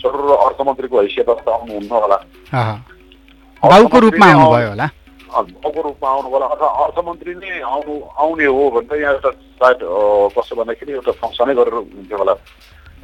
सर 0.00 0.12
अर्थमन्त्रीको 0.38 0.96
हैसियतबाट 1.00 1.48
आउनुहुन्न 1.48 1.90
होला। 1.92 2.18
बाउको 3.62 3.98
रूपमा 4.00 4.26
आउनुभयो 4.32 4.68
होला 4.70 4.86
गाउँको 5.30 5.80
रूपमा 5.82 6.08
आउनु 6.10 6.28
होला। 6.30 6.46
अथवा 6.54 6.68
अर्थमन्त्री 6.84 7.34
नै 7.34 7.60
आउनु 7.60 7.94
आउने 8.18 8.46
हो 8.46 8.62
भने 8.74 8.86
त 8.88 8.92
यहाँ 9.00 9.14
एउटा 9.14 9.30
सायद 9.60 9.80
कस्तो 10.36 10.56
भन्दाखेरि 10.58 10.92
एउटा 10.92 11.12
फङ्सनै 11.22 11.54
गरेर 11.54 11.74
हुन्थ्यो 11.74 12.18
होला। 12.18 12.34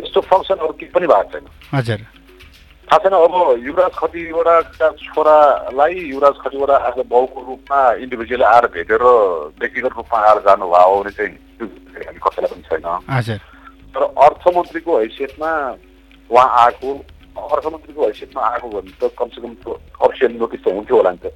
यस्तो 0.03 0.21
फङ्सनहरू 0.31 0.73
केही 0.81 0.93
पनि 0.93 1.07
भएको 1.07 1.31
छैन। 1.33 1.47
हजुर। 1.73 2.01
थाहा 2.87 2.99
छैन 3.03 3.15
अब 3.19 3.35
युवराज 3.67 3.93
खतिवटाका 3.99 4.89
छोरालाई 5.03 5.95
युवराज 6.13 6.37
खतिवटा 6.43 6.77
आज 6.87 6.99
बाउको 7.11 7.41
रूपमा 7.47 7.81
इन्डिभिजुअली 8.05 8.45
आएर 8.47 8.67
भेटेर 8.77 9.03
व्यक्तिगत 9.61 9.93
रूपमा 9.97 10.19
आएर 10.29 10.39
जानुभयो 10.47 11.03
भने 11.03 11.11
चाहिँ 11.17 11.35
कसैलाई 12.23 12.51
पनि 12.53 12.63
छैन। 12.69 13.39
तर 13.95 14.03
अर्थमन्त्रीको 14.27 14.99
हैसियतमा 14.99 15.51
उहाँ 16.31 16.49
आएको 16.63 16.89
अर्थमन्त्रीको 17.37 18.07
हैसियतमा 18.07 18.43
आएको 18.47 18.69
भने 18.71 18.93
त 18.93 19.11
कमसेकम 19.19 19.53
त्यो 19.57 19.73
अफिसियल 20.01 20.33
नोटिस 20.37 20.61
त 20.61 20.69
हुन्थ्यो 20.71 20.97
होला 20.97 21.11
नि 21.11 21.19
त 21.19 21.27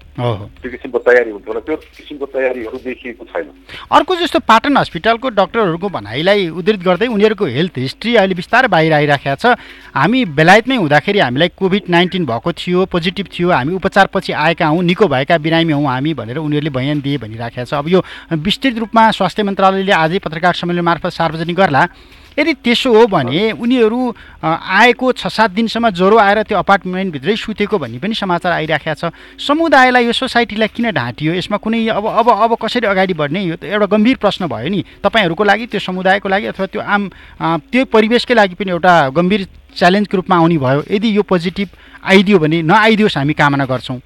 त्यो 0.57 0.71
किसिमको 0.71 0.99
तयारी 1.01 1.31
हुन्थ्यो 1.31 1.53
होला 1.53 1.61
त्यो 1.67 1.77
किसिमको 1.97 2.27
तयारीहरू 2.29 2.79
देखिएको 2.85 3.25
छैन 3.27 3.49
अर्को 3.91 4.17
जस्तो 4.17 4.39
पाटन 4.47 4.77
हस्पिटलको 4.77 5.29
डक्टरहरूको 5.33 5.89
भनाइलाई 5.91 6.49
उद्धृत 6.55 6.81
गर्दै 6.83 7.07
उनीहरूको 7.11 7.47
हेल्थ 7.49 7.79
हिस्ट्री 7.79 8.15
अहिले 8.17 8.35
बिस्तारै 8.35 8.69
बाहिर 8.71 8.93
आइराखेको 8.93 9.37
छ 9.37 9.55
हामी 9.95 10.25
बेलायतमै 10.35 10.77
हुँदाखेरि 10.79 11.19
हामीलाई 11.21 11.55
कोभिड 11.57 11.91
नाइन्टिन 11.91 12.27
भएको 12.27 12.53
थियो 12.55 12.87
पोजिटिभ 12.89 13.27
थियो 13.31 13.51
हामी 13.53 13.75
उपचारपछि 13.75 14.33
आएका 14.41 14.67
हौँ 14.69 14.83
निको 14.85 15.09
भएका 15.09 15.39
बिरामी 15.41 15.73
हौँ 15.73 15.87
हामी 15.87 16.15
भनेर 16.15 16.39
उनीहरूले 16.41 16.71
बयान 16.73 17.01
दिए 17.01 17.19
भनिराखेको 17.19 17.65
छ 17.65 17.75
अब 17.77 17.89
यो 17.89 18.05
विस्तृत 18.41 18.79
रूपमा 18.79 19.11
स्वास्थ्य 19.13 19.43
मन्त्रालयले 19.45 19.93
आजै 19.95 20.19
पत्रकार 20.21 20.55
सम्मेलन 20.57 20.85
मार्फत 20.85 21.13
सार्वजनिक 21.13 21.57
गर्ला 21.57 21.85
यदि 22.41 22.53
त्यसो 22.65 22.91
हो 22.93 23.07
भने 23.07 23.53
उनीहरू 23.53 24.01
आएको 24.43 25.13
छ 25.13 25.29
सात 25.29 25.51
दिनसम्म 25.53 25.91
ज्वरो 25.93 26.17
आएर 26.17 26.43
त्यो 26.49 26.59
अपार्टमेन्टभित्रै 26.59 27.37
सुतेको 27.37 27.79
भन्ने 27.79 27.99
पनि 28.01 28.15
समाचार 28.17 28.53
आइराखेको 28.53 28.95
छ। 28.97 29.13
समुदायलाई 29.39 30.05
यो 30.07 30.13
सोसाइटीलाई 30.13 30.69
किन 30.73 30.91
ढाँटियो? 30.91 31.33
यसमा 31.37 31.57
कुनै 31.61 31.87
अब 31.93 32.07
अब 32.07 32.29
अब 32.31 32.57
कसरी 32.57 32.87
अगाडि 32.89 33.15
बढ्ने? 33.15 33.41
यो 33.45 33.57
त 33.61 33.65
एउटा 33.69 33.87
गम्भीर 33.87 34.17
प्रश्न 34.17 34.49
भयो 34.49 34.69
नि। 34.73 34.81
तपाईँहरूको 35.05 35.45
लागि 35.45 35.67
त्यो 35.69 35.81
समुदायको 35.81 36.29
लागि 36.29 36.47
अथवा 36.57 36.67
त्यो 36.73 36.81
आम 36.81 37.03
त्यो 37.69 37.85
परिवेशकै 37.93 38.35
लागि 38.35 38.55
पनि 38.57 38.71
एउटा 38.73 38.95
गम्भीर 39.13 39.47
च्यालेन्जको 39.77 40.17
रूपमा 40.17 40.37
आउने 40.37 40.59
भयो। 40.59 40.81
यदि 40.91 41.09
यो 41.17 41.23
पोजिटिभ 41.23 41.69
आइदियो 42.03 42.39
भने 42.39 42.63
नआइदियोस् 42.65 43.17
हामी 43.19 43.35
कामना 43.37 43.65
गर्छौँ। 43.69 44.01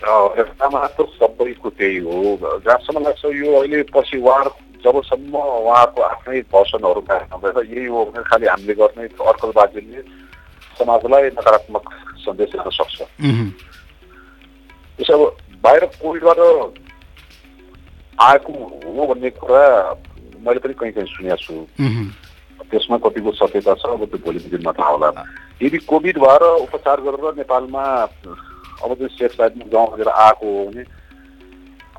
सबैको 0.00 1.68
त्यही 1.78 1.96
हो। 2.04 2.16
जहाँसम्म 2.64 2.98
लाग्छ 3.04 3.24
यो 3.24 3.48
अहिले 3.60 3.82
पछि 3.94 4.16
उहाँ 4.18 4.44
जबसम्म 4.84 5.34
उहाँहरूको 5.36 6.00
आफ्नै 6.02 6.40
भर्सनहरू 6.52 7.00
नभएर 7.02 7.56
यही 7.72 7.86
हो 7.86 8.04
भने 8.04 8.22
खालि 8.28 8.46
हामीले 8.46 8.74
गर्ने 8.80 9.04
अर्कलबाजीले 9.30 10.00
समाजलाई 10.78 11.30
नकारात्मक 11.36 11.84
सन्देश 12.24 12.50
दिन 12.50 12.70
सक्छ। 12.70 12.98
त्यसो 14.98 15.12
अब 15.16 15.22
बाहिर 15.64 15.84
कोभिडबाट 16.00 16.40
आएको 18.20 18.52
हो 18.52 19.06
भन्ने 19.06 19.30
कुरा 19.40 19.64
मैले 20.44 20.60
पनि 20.60 20.74
कहीँ 20.80 20.92
कहीँ 20.92 21.08
सुनेको 21.12 21.36
छु। 21.36 21.54
त्यसमा 22.70 22.96
कतिको 23.04 23.30
सत्यता 23.32 23.74
छ 23.74 23.84
अब 23.88 24.04
त्यो 24.08 24.18
भोलिको 24.24 24.48
दिनमा 24.50 24.72
थाहा 24.78 24.90
होला 24.90 25.08
यदि 25.62 25.78
कोभिड 25.90 26.16
भएर 26.18 26.42
उपचार 26.64 27.00
गरेर 27.02 27.36
नेपालमा 27.36 27.84
अब 28.84 28.90
त्यो 28.98 29.08
सेफ 29.08 29.32
साइडमा 29.36 29.64
गाउँ 29.72 29.88
बगेर 29.92 30.08
आएको 30.08 30.46
हो 30.46 30.64
भने 30.66 30.82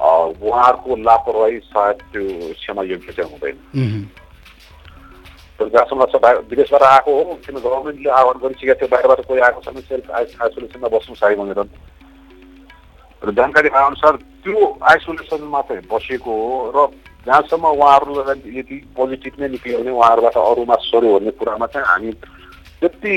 उहाँहरूको 0.01 0.95
लापरवाही 0.97 1.59
सायद 1.65 1.97
त्यो 2.11 2.53
क्षमा 2.53 2.83
योग्य 2.85 3.13
चाहिँ 3.13 3.31
हुँदैन 3.31 3.57
बाहिर 6.17 6.37
विदेशबाट 6.49 6.83
आएको 6.83 7.11
हो 7.13 7.33
किन 7.45 7.55
गभर्मेन्टले 7.57 8.09
आह्वान 8.11 8.37
गरिसकेको 8.39 8.75
थियो 8.75 8.89
बाहिरबाट 8.89 9.25
कोही 9.27 9.41
आएको 9.41 9.61
छ 9.61 9.67
भने 9.67 9.81
सेल्फ 9.83 10.11
आइस 10.11 10.35
आइसोलेसनमा 10.41 10.87
बस्नु 10.89 11.15
साई 11.15 11.35
भनेर 11.35 11.59
र 13.21 13.31
जानकारी 13.31 13.69
अनुसार 13.69 14.15
त्यो 14.41 14.59
आइसोलेसनमा 14.83 15.61
चाहिँ 15.61 15.83
बसेको 15.85 16.31
हो 16.33 16.71
र 16.73 16.87
जहाँसम्म 17.27 17.65
उहाँहरूलाई 17.69 18.57
यदि 18.57 18.75
पोजिटिभ 18.97 19.33
नै 19.39 19.47
निक्ल्यो 19.49 19.79
भने 19.79 19.91
उहाँहरूबाट 19.91 20.37
अरूमा 20.39 20.75
सर्यो 20.81 21.13
भन्ने 21.13 21.31
कुरामा 21.37 21.65
चाहिँ 21.67 21.85
हामी 21.87 22.11
त्यति 22.81 23.13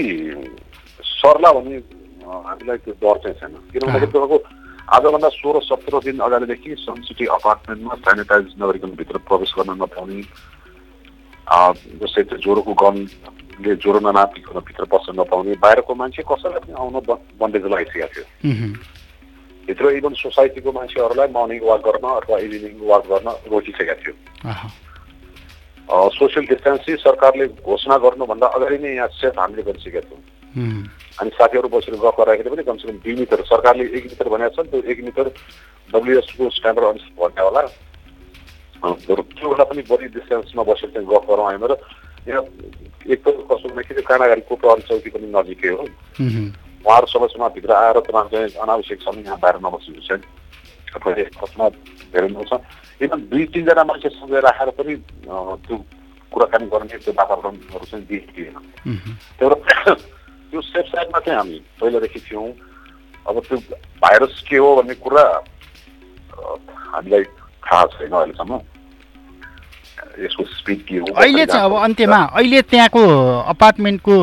सर्ला 1.00 1.53
भन्ने 1.53 1.79
हामीलाई 2.21 2.76
त्यो 2.85 2.95
डर 3.00 3.17
चाहिँ 3.23 3.37
छैन 3.41 3.57
किनभने 3.73 4.07
तपाईँको 4.07 4.38
आजभन्दा 4.85 5.29
सोह्र 5.33 5.61
सत्र 5.64 5.99
दिन 6.05 6.19
अगाडिदेखि 6.21 6.75
सन 6.79 7.00
सिटी 7.03 7.25
अपार्टमेन्टमा 7.35 7.95
सेनिटाइज 8.05 8.47
नगरिकन 8.62 8.91
भित्र 9.00 9.19
प्रवेश 9.29 9.53
गर्न 9.59 9.71
नपाउने 9.83 10.21
जस्तै 12.00 12.23
ज्वरोको 12.45 12.73
गनले 12.83 13.76
ज्वरो 13.81 14.00
ननापिकन 14.05 14.57
भित्र 14.61 14.85
पस्न 14.93 15.21
नपाउने 15.21 15.55
बाहिरको 15.64 15.95
मान्छे 15.95 16.23
कसैलाई 16.29 16.61
पनि 16.61 16.73
आउन 16.85 16.95
बन्देज 17.41 17.64
लगाइसकेको 17.64 18.09
थियो। 18.14 18.26
भित्र 19.67 19.85
इभन 19.99 20.14
सोसाइटीको 20.21 20.71
मान्छेहरूलाई 20.73 21.29
मर्निङ 21.33 21.61
वाक 21.64 21.81
गर्न 21.88 22.05
अथवा 22.14 22.37
इभिनिङ 22.47 22.75
वाक 22.88 23.05
गर्न 23.09 23.29
रोकिसकेका 23.53 23.95
थियो। 24.00 24.14
सोसियल 26.12 26.45
डिस्टेन्सिङ 26.47 26.97
सरकारले 26.99 27.47
घोषणा 27.64 27.97
गर्नुभन्दा 28.05 28.47
अगाडि 28.57 28.79
नै 28.85 28.95
यहाँ 28.95 29.09
सेफ 29.17 29.35
हामीले 29.38 29.62
गरिसकेका 29.62 30.00
थियौँ। 30.09 30.23
अनि 31.21 31.30
साथीहरू 31.30 31.68
बसेर 31.68 31.94
गफ 31.94 32.14
गर्दाखेरि 32.18 32.50
पनि 32.50 32.62
कमसेकम 32.64 32.97
दुई 33.04 33.14
मिटर 33.16 33.42
सरकारले 33.47 33.85
एक 33.97 34.04
मिटर 34.12 34.28
भनेको 34.28 34.54
छ 34.54 34.66
नि 34.66 34.71
त्यो 34.71 34.80
एक 34.92 34.99
मिटर 35.04 35.26
डब्लुएसको 35.92 36.50
स्ट्यान्डर्ड 36.50 36.87
अनुसार 36.87 37.12
भन्ने 37.21 37.42
होला। 37.44 37.62
त्योभन्दा 38.85 39.64
पनि 39.64 39.83
बढी 39.90 40.06
डिस्टेन्समा 40.16 40.62
बसेर 40.68 40.90
चाहिँ 40.90 41.06
गफ 41.09 41.25
गरौँ 41.30 41.47
हामी। 41.47 41.66
र 41.71 41.76
यहाँ 42.28 42.42
एक 43.04 43.21
त 43.21 43.26
कस्तो 43.49 43.68
भन्दाखेरि 43.68 44.02
काँडागाडीको 44.02 44.54
प्रहरी 44.56 44.83
चौकी 44.88 45.11
पनि 45.14 45.26
नजिकै 45.28 45.71
हो। 45.76 45.85
उहुँ, 45.85 46.47
उहाँहरू 46.85 47.06
सबैसँग 47.12 47.44
भित्र 47.54 47.73
आएर 47.73 47.99
तपाईँ 48.04 48.28
चाहिँ 48.33 48.49
अनावश्यक 48.64 48.99
छ 49.04 49.06
यहाँ 49.25 49.38
बाहिर 49.38 49.56
नबस्नु 49.64 50.00
अथवा 50.94 51.11
यसमा 51.21 51.68
धेरै 52.12 52.28
नछ 52.33 52.52
इभन 53.02 53.18
दुई 53.30 53.44
तिनजना 53.52 53.83
मान्छेसँग 53.85 54.35
राखेर 54.47 54.71
पनि 54.78 54.94
त्यो 55.64 55.76
कुराकानी 56.33 56.66
गर्ने 56.73 56.97
त्यो 57.04 57.12
वातावरणहरू 57.18 57.85
चाहिँ 57.90 58.04
देखिएन। 58.06 58.56
उहुँ, 58.56 59.12
त्यो 59.38 59.49
त्यो 60.54 60.61
सेफ 60.62 60.87
साइडमा 60.94 61.18
चाहिँ 61.26 61.38
हामी 61.38 61.58
पहिलादेखि 61.80 62.20
थियौँ। 62.30 62.46
अब 63.28 63.40
त्यो 63.49 63.56
भाइरस 64.02 64.42
के 64.49 64.56
हो 64.62 64.68
भन्ने 64.76 64.94
कुरा 65.02 65.25
हामीलाई 66.94 67.23
थाहा 67.66 67.84
छैन 67.99 68.12
अहिलेसम्म। 68.14 68.61
यसको 70.25 70.42
स्पिड 70.58 70.80
के 70.87 70.96
हो 71.02 71.06
अहिले 71.18 71.46
चाहिँ 71.50 71.64
अब 71.66 71.75
अन्त्यमा 71.84 72.20
अहिले 72.38 72.61
त्यहाँको 72.70 73.02
अपार्टमेन्टको 73.50 74.16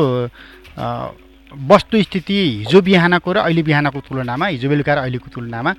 वस्तुस्थिति 1.52 2.38
हिजो 2.64 2.80
बिहानको 2.88 3.32
र 3.32 3.36
अहिले 3.44 3.62
बिहानको 3.68 4.00
तुलनामा 4.08 4.46
हिजो 4.56 4.68
बेलुका 4.72 4.94
र 4.94 4.98
अहिलेको 5.04 5.28
तुलनामा 5.36 5.72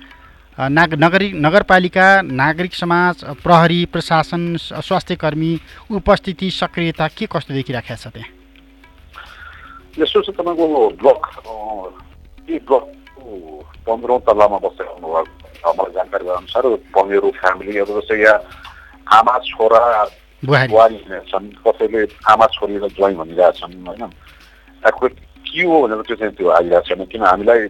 नाग 0.70 0.94
नगरी 1.02 1.32
नगरपालिका 1.34 2.06
नागरिक 2.30 2.74
समाज 2.78 3.24
प्रहरी 3.42 3.80
प्रशासन 3.90 4.42
स- 4.56 4.86
स्वास्थ्य 4.86 5.14
कर्मी 5.18 5.50
उपस्थिति 5.98 6.50
सक्रियता 6.62 7.08
के 7.18 7.26
कस्तो 7.26 7.54
देखिराखेको 7.58 7.98
छ 7.98 8.06
त्यहाँ? 8.14 8.30
यसो 9.96 10.20
चाहिँ 10.20 10.36
तपाईँको 10.36 10.88
ब्लक 10.98 11.22
अँ, 11.40 11.88
के 12.48 12.58
ब्लकको 12.60 13.30
पन्ध्रौँ 13.86 14.18
तल्लामा 14.26 14.58
बसेर 14.60 14.86
आउनुभएको 14.88 15.72
मलाई 15.72 15.92
जानकारी 15.94 16.24
भए 16.24 16.34
अनुसार 16.36 16.64
पन्ध्र 16.92 17.30
फ्यामिलीहरू 17.36 18.00
जस्तै 18.00 18.16
यहाँ 18.18 18.38
आमा 19.14 19.34
छोरा 19.46 19.80
बुहारी 20.68 20.98
छन् 21.26 21.46
कसैले 21.62 22.00
आमा 22.26 22.46
छोरीलाई 22.52 22.90
ज्वाइँ 22.92 23.14
भनिरहेछन् 23.16 23.74
होइन 23.86 24.02
एक्चुअली 24.82 25.14
के 25.46 25.62
हो 25.64 25.76
भनेर 25.82 26.02
त्यो 26.02 26.16
चाहिँ 26.16 26.34
त्यो 26.34 26.48
आइरहेको 26.50 26.82
छैन 26.88 27.04
किन 27.06 27.22
हामीलाई 27.24 27.60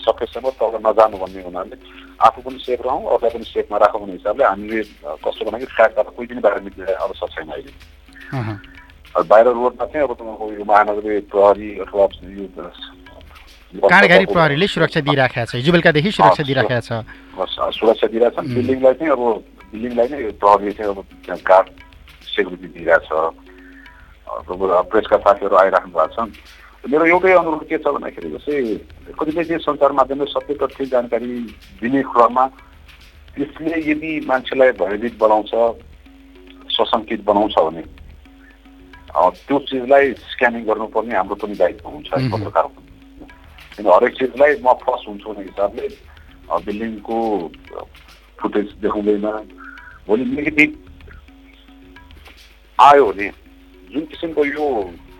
सकेसम्म 0.00 0.50
तल 0.56 0.74
नजानु 0.80 1.16
भन्ने 1.18 1.42
हुनाले 1.42 1.76
आफू 2.22 2.40
पनि 2.40 2.58
सेफ 2.60 2.80
रहौँ 2.86 3.02
अरूलाई 3.10 3.30
पनि 3.34 3.44
सेफमा 3.46 3.76
राखौँ 3.78 4.00
भन्ने 4.00 4.14
हिसाबले 4.14 4.44
हामीले 4.44 4.82
कस्तो 5.20 5.42
भन्दाखेरि 5.44 5.72
फ्ल्याटबाट 5.74 6.08
कोही 6.16 6.26
पनि 6.28 6.40
बाहिर 6.40 6.62
निक्लिने 6.62 6.92
अवसर 7.02 7.28
छैन 7.34 7.50
अहिले 7.50 7.72
बाहिर 9.14 9.46
रोडमा 9.46 9.84
चाहिँ 9.86 10.04
अब 10.04 10.12
तपाईँको 10.14 10.52
यो 10.52 10.64
महानगरीय 10.64 11.20
प्रहरी 11.30 11.68
अथवा 11.80 12.06
काँडघारी 13.74 14.24
प्रहरीले 14.26 14.66
सुरक्षा 14.66 15.00
दिइराखेको 15.00 15.46
छ 15.46 15.54
हिजो 15.54 15.72
बेलुकादेखि 15.72 16.10
सुरक्षा 16.10 16.42
दिइराखेको 16.44 16.80
छ 16.80 17.70
सुरक्षा 17.74 18.06
दिइरहेछन् 18.06 18.46
उम्. 18.46 18.54
बिल्डिङलाई 18.54 18.94
चाहिँ 18.94 19.12
अब 19.12 19.22
बिल्डिङलाई 19.72 20.06
नै 20.08 20.30
प्रहरीले 20.34 20.72
चाहिँ 20.72 20.90
अब 20.90 20.98
त्यहाँ 21.24 21.40
गार्ड 21.42 21.66
सेक्युरिटी 22.26 22.68
दिइरहेछ 22.74 23.08
प्रेसका 24.90 25.16
साथीहरू 25.18 25.56
आइराख्नु 25.56 25.92
भएको 25.92 26.14
छन् 26.14 26.30
मेरो 26.84 27.04
एउटै 27.06 27.32
अनुरोध 27.32 27.64
के 27.66 27.78
छ 27.78 27.86
भन्दाखेरि 27.88 28.30
जस्तै 28.30 28.60
कतिपय 29.18 29.44
चाहिँ 29.44 29.62
सञ्चार 29.64 29.92
माध्यमले 29.98 30.26
सत्य 30.28 30.54
तथ्य 30.62 30.86
जानकारी 30.92 31.30
दिने 31.82 32.02
क्रममा 32.12 32.44
त्यसले 33.34 33.78
यदि 33.90 34.10
मान्छेलाई 34.26 34.70
भयभीत 34.78 35.14
बनाउँछ 35.18 35.52
सशङ्कित 36.70 37.24
बनाउँछ 37.24 37.54
भने 37.58 37.82
त्यो 39.14 39.58
चिजलाई 39.70 40.12
स्क्यानिङ 40.30 40.62
गर्नुपर्ने 40.66 41.14
हाम्रो 41.14 41.34
पनि 41.42 41.54
दायित्व 41.54 41.88
हुन्छ 41.88 42.08
है. 42.14 42.28
पत्रकारको 42.30 42.80
किन 43.76 43.86
हरेक 43.86 44.14
चिजलाई 44.18 44.52
म 44.64 44.72
फर्स्ट 44.82 45.08
हुन्छु 45.08 45.28
भन्ने 45.30 45.44
हिसाबले 45.44 45.86
बिल्डिङको 46.66 47.18
फुटेज 48.38 48.66
देखाउँदैन। 48.82 49.26
भोलि 50.08 50.24
नेगेटिभ 50.24 50.70
आयो 52.78 53.04
भने 53.06 53.28
जुन 53.92 54.04
किसिमको 54.10 54.44
यो 54.44 54.66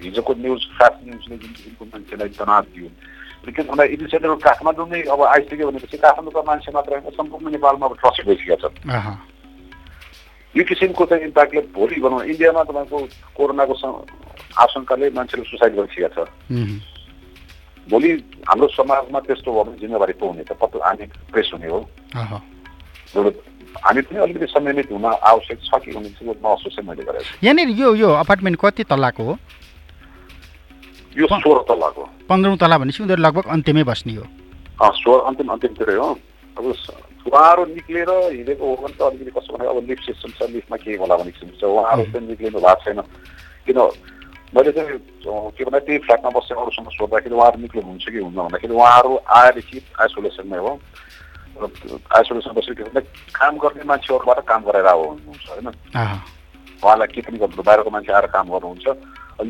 हिजोको 0.03 0.33
न्युज 0.35 0.63
फास्ट 0.79 0.99
न्युजले 1.07 1.37
जुन 1.37 1.53
किसिमको 1.53 1.85
मान्छेलाई 1.85 2.29
तनाव 2.39 2.63
दियो 2.75 2.89
किन 3.47 3.67
भन्दा 3.69 3.85
इनिसिएटिभ 3.95 4.33
काठमाडौँ 4.45 4.89
नै 4.89 5.01
अब 5.15 5.23
आइसक्यो 5.23 5.71
भनेपछि 5.71 5.97
काठमाडौँका 6.05 6.43
मान्छे 6.51 6.73
मात्र 6.75 6.91
होइन 6.99 7.17
सम्पूर्ण 7.17 7.51
नेपालमा 7.55 7.87
अब 7.87 7.95
ट्रस्ट 8.01 8.27
भइसकेका 8.27 8.57
छन् 8.63 8.75
यो 10.57 10.63
किसिमको 10.65 11.05
चाहिँ 11.11 11.25
इम्प्याक्टले 11.25 11.61
भोलि 11.75 12.01
भनौँ 12.01 12.25
इन्डियामा 12.31 12.63
तपाईँको 12.65 12.99
कोरोनाको 13.37 13.75
आशंकाले 14.63 15.11
मान्छेले 15.11 15.45
सुसाइड 15.51 15.73
गरिसकेका 15.77 16.11
छ। 16.15 16.19
भोलि 17.91 18.11
हाम्रो 18.49 18.67
समाजमा 18.71 19.19
त्यस्तो 19.27 19.51
भयो 19.51 19.65
भने 19.65 19.77
जिम्मेवारी 19.83 20.15
हुने 20.23 20.45
त 20.47 20.53
पत्र 20.57 20.79
हामी 20.85 21.05
प्रेस 21.33 21.51
हुने 21.55 21.69
हो। 21.69 21.81
हामी 23.15 24.01
पनि 24.07 24.19
अलिकति 24.23 24.47
संयमित 24.47 24.89
हुन 24.93 25.05
आवश्यक 25.05 25.59
छ 25.59 25.71
कि 25.83 25.91
चाहिँ 25.91 26.35
महसुस 26.39 26.73
चाहिँ 26.77 26.89
मैले 26.89 27.03
गरेको 27.03 27.25
छु। 27.25 27.35
यहाँनिर 27.43 27.69
यो 27.75 27.95
यो 27.95 28.09
अपार्टमेन्ट 28.23 28.57
कति 28.63 28.85
तल्लाको 28.87 29.23
हो? 29.25 29.35
यो 31.19 31.27
सोह्र 31.27 31.61
तल्लाको 31.69 32.03
पन्ध्रौँ 32.31 32.57
तला 32.57 32.79
भनेपछि 32.79 33.03
उनीहरू 33.03 33.23
लगभग 33.23 33.45
अन्त्यमै 33.51 33.85
बस्ने 33.85 34.15
हो। 34.15 34.25
सोह्र 35.03 35.21
अन्तिम 35.29 35.49
अन्तिमतिरै 35.53 35.97
हो। 35.99 36.09
अब 36.59 36.65
उहाँहरू 37.27 37.65
निक्लेर 37.67 38.11
हिँडेको 38.11 38.65
हो 38.65 38.75
भने 38.83 38.95
त 38.95 39.03
अलिकति 39.03 39.31
कस्तो 39.37 39.57
भने 39.57 39.69
अब 39.69 39.79
लिफ्ट 39.89 40.05
सिस्टम 40.07 40.31
छ 40.39 40.51
लिफ्टमा 40.51 40.77
के 40.77 40.97
होला 40.97 41.17
भन्ने 41.17 41.33
किसिम 41.33 41.51
छ 41.61 41.65
उहाँहरू 41.65 42.05
चाहिँ 42.13 42.29
निक्लिनु 42.29 42.59
भएको 42.61 42.85
छैन 42.85 43.01
किन 43.67 43.79
मैले 44.55 44.73
चाहिँ 44.73 44.99
के 45.57 45.65
भन्दा 45.65 45.79
त्यही 45.79 45.99
फ्ल्याटमा 46.05 46.31
बसेर 46.37 46.57
अरूसँग 46.57 46.91
सोद्धाखेरि 46.95 47.35
उहाँहरू 47.35 47.61
निक्लिनुहुन्छ 47.61 48.05
कि 48.09 48.19
हुन्न 48.19 48.39
भन्दाखेरि 48.39 48.75
उहाँहरू 48.75 49.13
आएदेखि 49.37 49.79
आइसोलेसनमै 50.01 50.59
हो 50.59 50.73
र 51.55 51.71
आइसोलेसन 52.19 52.53
बसेर 52.55 52.75
के 52.75 52.83
भन्दा 52.85 53.01
काम 53.35 53.59
गर्ने 53.59 53.85
मान्छेहरूबाट 53.89 54.45
काम 54.45 54.63
गराएर 54.65 54.87
आएको 54.87 55.09
हुनुहुन्छ 55.09 55.49
होइन 55.51 55.69
उहाँलाई 56.85 57.09
के 57.15 57.21
पनि 57.25 57.39
गर्नु 57.39 57.63
बाहिरको 57.63 57.91
मान्छे 57.91 58.13
आएर 58.13 58.27
काम 58.37 58.47
गर्नुहुन्छ 58.53 58.87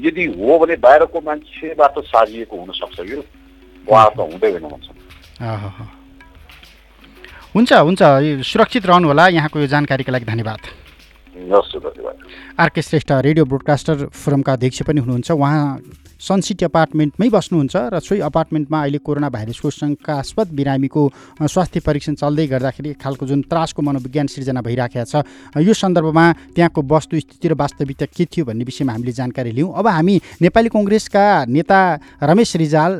यदि 0.05 0.25
हो 0.39 0.59
भने 0.59 0.77
बाहिरको 0.87 1.21
मान्छेबाट 1.21 1.99
साजिएको 2.13 2.57
हुनसक्छ 2.57 2.99
यो 3.11 3.21
उहाँ 3.89 4.09
त 4.17 4.19
हुँदै 4.33 4.51
होइन 4.53 4.69
भन्छ। 4.69 4.87
हुन्छ 7.55 7.73
हुन्छ। 7.73 8.03
सुरक्षित 8.43 8.87
रहनु 8.87 9.07
होला 9.09 9.29
यहाँको 9.29 9.61
यो 9.61 9.67
जानकारीका 9.67 10.13
लागि 10.13 10.27
धन्यवाद। 10.27 10.61
आरके 11.35 12.83
श्रेष्ठ 12.83 13.11
रेडियो 13.11 13.45
ब्रोडकास्टर 13.45 14.07
फोरमका 14.07 14.53
अध्यक्ष 14.53 14.83
पनि 14.87 15.01
हुनुहुन्छ। 15.01 15.31
उहाँ 15.31 15.81
सनसिटी 16.15 16.65
अपार्टमेन्टमै 16.65 17.29
बस्नुहुन्छ 17.29 17.75
र 17.91 17.99
सोही 17.99 18.21
अपार्टमेन्टमा 18.23 18.79
अहिले 18.81 18.99
कोरोना 19.03 19.29
भाइरसको 19.35 19.71
शङ्कास्पद 19.71 20.49
बिरामीको 20.55 21.03
स्वास्थ्य 21.43 21.81
परीक्षण 21.83 22.15
चल्दै 22.15 22.47
गर्दाखेरि 22.47 22.93
खालको 23.03 23.27
जुन 23.27 23.41
त्रासको 23.51 23.83
मनोविज्ञान 23.83 24.27
सिर्जना 24.31 24.63
भइराखेको 24.63 25.05
छ 25.11 25.27
यो 25.59 25.75
सन्दर्भमा 25.75 26.25
त्यहाँको 26.55 26.81
वस्तुस्थिति 26.87 27.49
र 27.49 27.55
वास्तविकता 27.59 28.07
के 28.15 28.25
थियो 28.31 28.45
भन्ने 28.47 28.65
विषयमा 28.65 28.93
हामीले 28.95 29.13
जानकारी 29.13 29.51
लियौँ। 29.59 29.75
अब 29.75 29.87
हामी 29.91 30.15
नेपाली 30.39 30.69
कङ्ग्रेसका 30.71 31.51
नेता 31.51 31.81
रमेश 32.23 32.57
रिजाल 32.57 32.93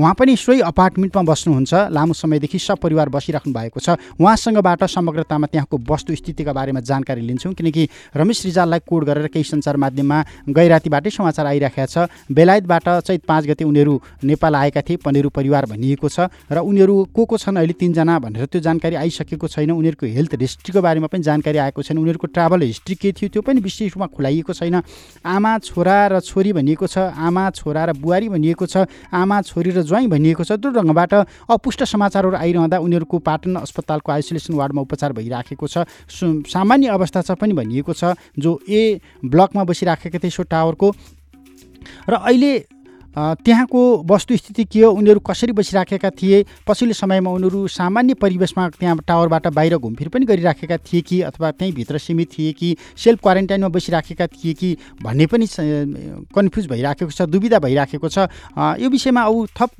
उहाँ 0.00 0.14
पनि 0.16 0.32
सोही 0.34 0.60
अपार्टमेन्टमा 0.64 1.22
बस्नुहुन्छ। 1.22 1.92
लामो 1.92 2.12
समयदेखि 2.16 2.58
सपरिवार 2.58 3.08
बसिराख्नु 3.12 3.52
भएको 3.52 3.78
छ। 3.78 4.00
उहाँसँगबाट 4.16 4.80
समग्रतामा 4.88 5.46
त्यहाँको 5.52 5.76
वस्तुस्थितिका 5.76 6.52
बारेमा 6.52 6.80
जानकारी 6.80 7.20
लिन्छौँ 7.20 7.52
किनकि 7.52 7.81
रमेश 8.16 8.44
रिजाललाई 8.44 8.80
कोड 8.86 9.04
गरेर 9.04 9.26
केही 9.28 9.44
सञ्चार 9.44 9.76
माध्यममा 9.76 10.18
गैरातीबाटै 10.48 11.10
समाचार 11.10 11.46
आइराखेको 11.46 11.86
छ। 11.86 12.08
बेलायतबाट 12.28 12.88
चैत 13.02 13.22
पाँच 13.24 13.46
गते 13.46 13.64
उनीहरू 13.64 13.94
नेपाल 14.24 14.54
आएका 14.54 14.80
थिए 14.82 14.96
पनेरु 15.02 15.28
परिवार 15.28 15.66
भनिएको 15.66 16.08
छ 16.08 16.28
र 16.52 16.58
उनीहरू 16.60 16.94
को 17.10 17.24
को 17.24 17.36
छन् 17.38 17.56
अहिले 17.56 17.74
तिनजना 17.74 18.18
भनेर 18.18 18.46
त्यो 18.46 18.60
जानकारी 18.60 18.96
आइसकेको 18.96 19.48
छैन। 19.48 19.70
उनीहरूको 19.72 20.06
हेल्थ 20.06 20.34
हिस्ट्रीको 20.36 20.80
बारेमा 20.82 21.06
पनि 21.06 21.22
जानकारी 21.22 21.58
आएको 21.58 21.82
छैन। 21.82 21.98
उनीहरूको 21.98 22.26
ट्राभल 22.28 22.62
हिस्ट्री 22.62 22.94
के 22.94 23.12
थियो 23.12 23.28
त्यो 23.32 23.42
पनि 23.42 23.60
विशेष 23.60 23.96
रूपमा 23.96 24.06
खुलाइएको 24.12 24.52
छैन। 24.52 24.82
आमा 25.24 25.58
छोरा 25.58 25.96
र 26.12 26.20
छोरी 26.20 26.52
भनिएको 26.52 26.86
छ 26.86 26.98
आमा 27.12 27.50
छोरा 27.50 27.84
र 27.84 27.92
बुहारी 27.96 28.28
भनिएको 28.28 28.66
छ 28.66 28.84
आमा 29.08 29.40
छोरी 29.42 29.70
र 29.70 29.82
ज्वाइँ 29.82 30.08
भनिएको 30.08 30.44
छ। 30.44 30.52
त्यो 30.52 30.70
ढङ्गबाट 30.70 31.12
अपुष्ट 31.48 31.82
समाचारहरू 31.84 32.36
आइरहँदा 32.36 32.78
उनीहरूको 32.78 33.18
पाटन 33.18 33.54
अस्पतालको 33.64 34.12
आइसोलेसन 34.12 34.54
वार्डमा 34.54 34.80
उपचार 34.82 35.12
भइराखेको 35.12 35.66
छ। 35.66 35.88
सामान्य 36.52 36.88
अवस्था 36.88 37.20
छ 37.22 37.30
पनि 37.32 37.52
भनिएको 37.52 37.71
छ 37.72 38.12
जो 38.38 38.60
ए 38.68 39.00
ब्लकमा 39.24 39.64
बसिराखेका 39.64 40.18
थिए 40.18 40.30
सो 40.30 40.42
टावरको। 40.44 40.92
र 42.08 42.14
अहिले 42.14 42.52
त्यहाँको 43.12 43.80
वस्तुस्थिति 44.08 44.64
के 44.64 44.80
हो? 44.80 44.90
उनीहरू 44.90 45.20
कसरी 45.20 45.52
बसिराखेका 45.52 46.10
थिए? 46.12 46.44
पछिल्लो 46.64 46.94
समयमा 46.96 47.30
उनीहरू 47.30 47.68
सामान्य 47.68 48.14
परिवेशमा 48.16 48.68
त्यहाँ 48.72 48.96
टावरबाट 49.04 49.46
बाहिर 49.52 49.76
घुमफिर 49.76 50.08
पनि 50.08 50.24
गरिराखेका 50.24 50.76
थिए 50.80 51.00
कि 51.04 51.20
अथवा 51.20 51.50
त्यहीँभित्र 51.52 51.98
सीमित 51.98 52.28
थिए 52.32 52.52
कि 52.56 52.76
सेल्फ 52.96 53.20
क्वारेन्टाइनमा 53.22 53.68
बसिराखेका 53.68 54.26
थिए 54.26 54.52
कि 54.54 54.76
भन्ने 55.02 55.26
पनि 55.28 55.46
कन्फ्युज 56.32 56.66
भइराखेको 56.72 57.10
छ 57.12 57.28
दुविधा 57.28 57.58
भइराखेको 57.60 58.08
छ। 58.08 58.18
यो 58.80 58.88
विषयमा 58.88 59.22
अब 59.22 59.46
थप 59.60 59.70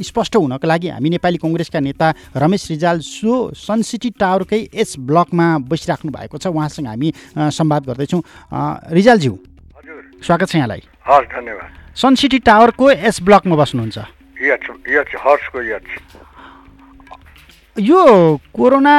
स्पष्ट 0.00 0.36
हुनको 0.36 0.66
लागि 0.66 0.88
हामी 0.88 1.10
नेपाली 1.10 1.38
कङ्ग्रेसका 1.38 1.80
नेता 1.80 2.06
रमेश 2.36 2.70
रिजाल 2.70 2.98
सो 3.00 3.52
सन 3.52 3.82
सिटी 3.82 4.10
टावरकै 4.16 4.60
एच 4.72 4.98
ब्लकमा 4.98 5.46
बसिराख्नु 5.68 6.10
भएको 6.12 6.38
छ। 6.38 6.46
उहाँसँग 6.46 6.86
हामी 6.86 7.08
अ, 7.36 7.50
संवाद 7.50 7.82
गर्दैछौँ। 7.86 8.22
रिजालज्यू 8.92 9.34
स्वागत 10.22 10.48
छ 10.48 10.56
यहाँलाई। 10.56 10.82
हस् 11.08 11.26
धन्यवाद। 11.28 11.68
सन 11.96 12.14
सिटी 12.14 12.38
टावरको 12.38 12.90
एस 12.90 13.22
ब्लकमा 13.22 13.56
बस्नुहुन्छ। 13.56 13.98
यो 17.76 18.02
कोरोना 18.52 18.94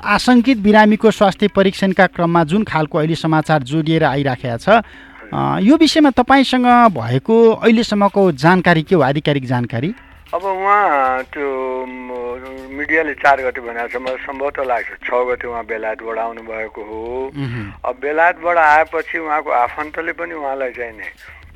आशङ्कित 0.00 0.58
बिरामीको 0.58 1.10
स्वास्थ्य 1.10 1.48
परीक्षणका 1.52 2.06
क्रममा 2.06 2.44
जुन 2.44 2.64
खालको 2.64 2.98
अहिले 2.98 3.14
समाचार 3.14 3.62
जोडिएर 3.62 4.04
आइराखेको 4.04 4.56
छ 4.56 4.80
यो 5.34 5.76
विषयमा 5.76 6.10
तपाईँसँग 6.10 6.66
भएको 6.94 7.36
अहिलेसम्मको 7.54 8.30
जानकारी 8.32 8.82
के 8.82 8.94
हो? 8.94 9.00
आधिकारिक 9.02 9.44
जानकारी? 9.46 9.94
अब 10.34 10.42
उहाँ 10.44 11.22
त्यो 11.32 11.48
मिडियाले 12.76 13.14
चार 13.14 13.40
गते 13.46 13.60
भनेको 13.60 13.88
छ 13.88 13.96
मलाई 14.02 14.16
सम्भवतः 14.26 14.62
लाग्छ 14.64 14.88
छ 15.06 15.10
गते 15.30 15.46
उहाँ 15.48 15.64
बेलायतबाट 15.66 16.18
आउनुभएको 16.18 16.82
हो। 16.82 17.00
अब 17.84 17.94
बेलायतबाट 18.02 18.56
आएपछि 18.58 19.18
उहाँको 19.18 19.50
आफन्तले 19.50 20.12
पनि 20.18 20.34
उहाँलाई 20.34 20.70
चाहिँ 20.76 20.92
नि 20.98 21.06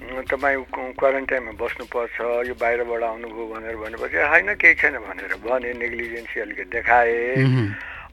"उम्, 0.00 0.22
तपाईँ 0.30 0.56
क्व- 0.72 0.94
क्वारेन्टाइनमा 0.98 1.52
बस्नुपर्छ 1.60 2.16
यो 2.48 2.54
बाहिरबाट 2.56 3.02
आउनुभयो 3.02 3.44
भनेर 3.52 3.76
भनेपछि 3.76 4.16
होइन 4.16 4.48
केही 4.56 4.74
छैन 4.80 4.94
भनेर 5.04 5.34
भने 5.44 5.70
नेग्लिजेन्सी 5.76 6.40
अलिकति 6.40 6.70
देखाए। 6.72 7.12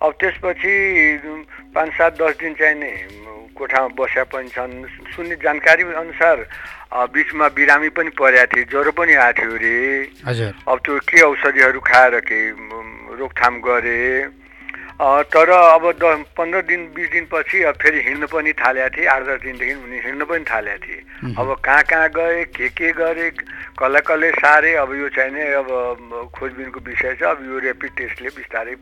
अब 0.04 0.12
त्यसपछि 0.20 0.74
पाँच 1.76 1.89
सात 1.98 2.13
दस 2.22 2.34
दिन 2.41 2.54
चाहिँ 2.60 2.76
नि 2.76 2.91
कोठामा 3.58 3.88
बस्या 3.98 4.24
पनि 4.30 4.50
छन्। 4.54 4.86
सुन्ने 5.12 5.36
जानकारी 5.41 5.84
अनुसार 5.98 6.38
बिचमा 7.10 7.48
बिरामी 7.58 7.89
पनि 7.89 8.10
परेका 8.15 8.46
थिए 8.54 8.63
ज्वरो 8.72 8.91
पनि 8.93 9.13
आएको 9.17 9.41
थियो 9.41 9.58
अरे 9.58 9.76
हजुर। 10.26 10.54
अब 10.70 10.78
त्यो 10.86 10.93
के 11.10 11.22
औषधिहरू 11.22 11.80
खाएर 11.82 12.15
उम्, 12.15 13.17
रोकथाम 13.20 13.54
गरे। 13.62 14.02
तर 14.98 15.50
अब 15.50 15.84
द 16.02 16.26
पन्ध्र 16.34 16.62
दिन 16.65 16.82
बिस 16.89 17.10
दिनपछि 17.12 17.62
अब 17.70 17.76
फेरि 17.78 18.02
हिँड्नु 18.02 18.28
पनि 18.34 18.54
थालेका 18.58 18.89
थिए 18.98 19.06
आठ 19.06 19.22
दस 19.30 19.41
दिनदेखि 19.46 19.74
उनी 19.78 19.98
हिँड्नु 20.06 20.26
पनि 20.26 20.43
थालेका 20.50 20.78
थिए। 20.82 21.02
अब 21.38 21.48
कहाँ 21.62 21.84
कहाँ 21.86 22.10
गए 22.17 22.43
के 22.50 22.70
के 22.74 22.91
गरे 22.98 23.30
कसलाई 23.78 24.02
कसले 24.02 24.30
सारे 24.41 24.74
अब 24.82 24.89
यो 24.98 25.10
चाहिँ 25.13 25.32
नै 25.38 25.46
अब 25.62 25.70
खोजबिनको 26.34 26.80
विषय 26.82 27.13
छ 27.13 27.24
अब 27.30 27.46
यो 27.46 27.60
रेपिड 27.62 27.91
टेस्टले 27.93 28.30
बिस्तारै 28.41 28.76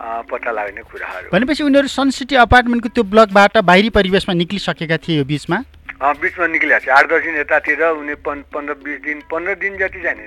पत्ता 0.00 0.50
लाग्ने 0.50 0.82
कुराहरू। 0.82 1.28
भनेपछि 1.32 1.62
उनीहरू 1.62 1.88
सन 1.88 2.10
सिटी 2.10 2.34
अपार्टमेन्टको 2.40 2.88
त्यो 2.88 3.04
ब्लकबाट 3.04 3.58
बाहिरी 3.60 3.90
परिवेशमा 3.92 4.34
निक्लिसकेका 4.34 4.96
थिए 4.96 5.18
यो 5.18 5.24
बिचमा? 5.24 5.58
बिचमा 6.00 6.46
निक्लिएको 6.46 6.80
छ 6.80 6.88
आठ 6.88 7.04
दस 7.12 7.22
दिन 7.24 7.36
यतातिर 7.36 7.82
उनी 7.84 8.14
पन् 8.24 8.42
पन्ध्र 8.48 8.74
बिस 8.80 8.98
दिन 9.04 9.18
पन्ध्र 9.28 9.54
दिन 9.60 9.76
जति 9.76 10.00
जाने 10.00 10.24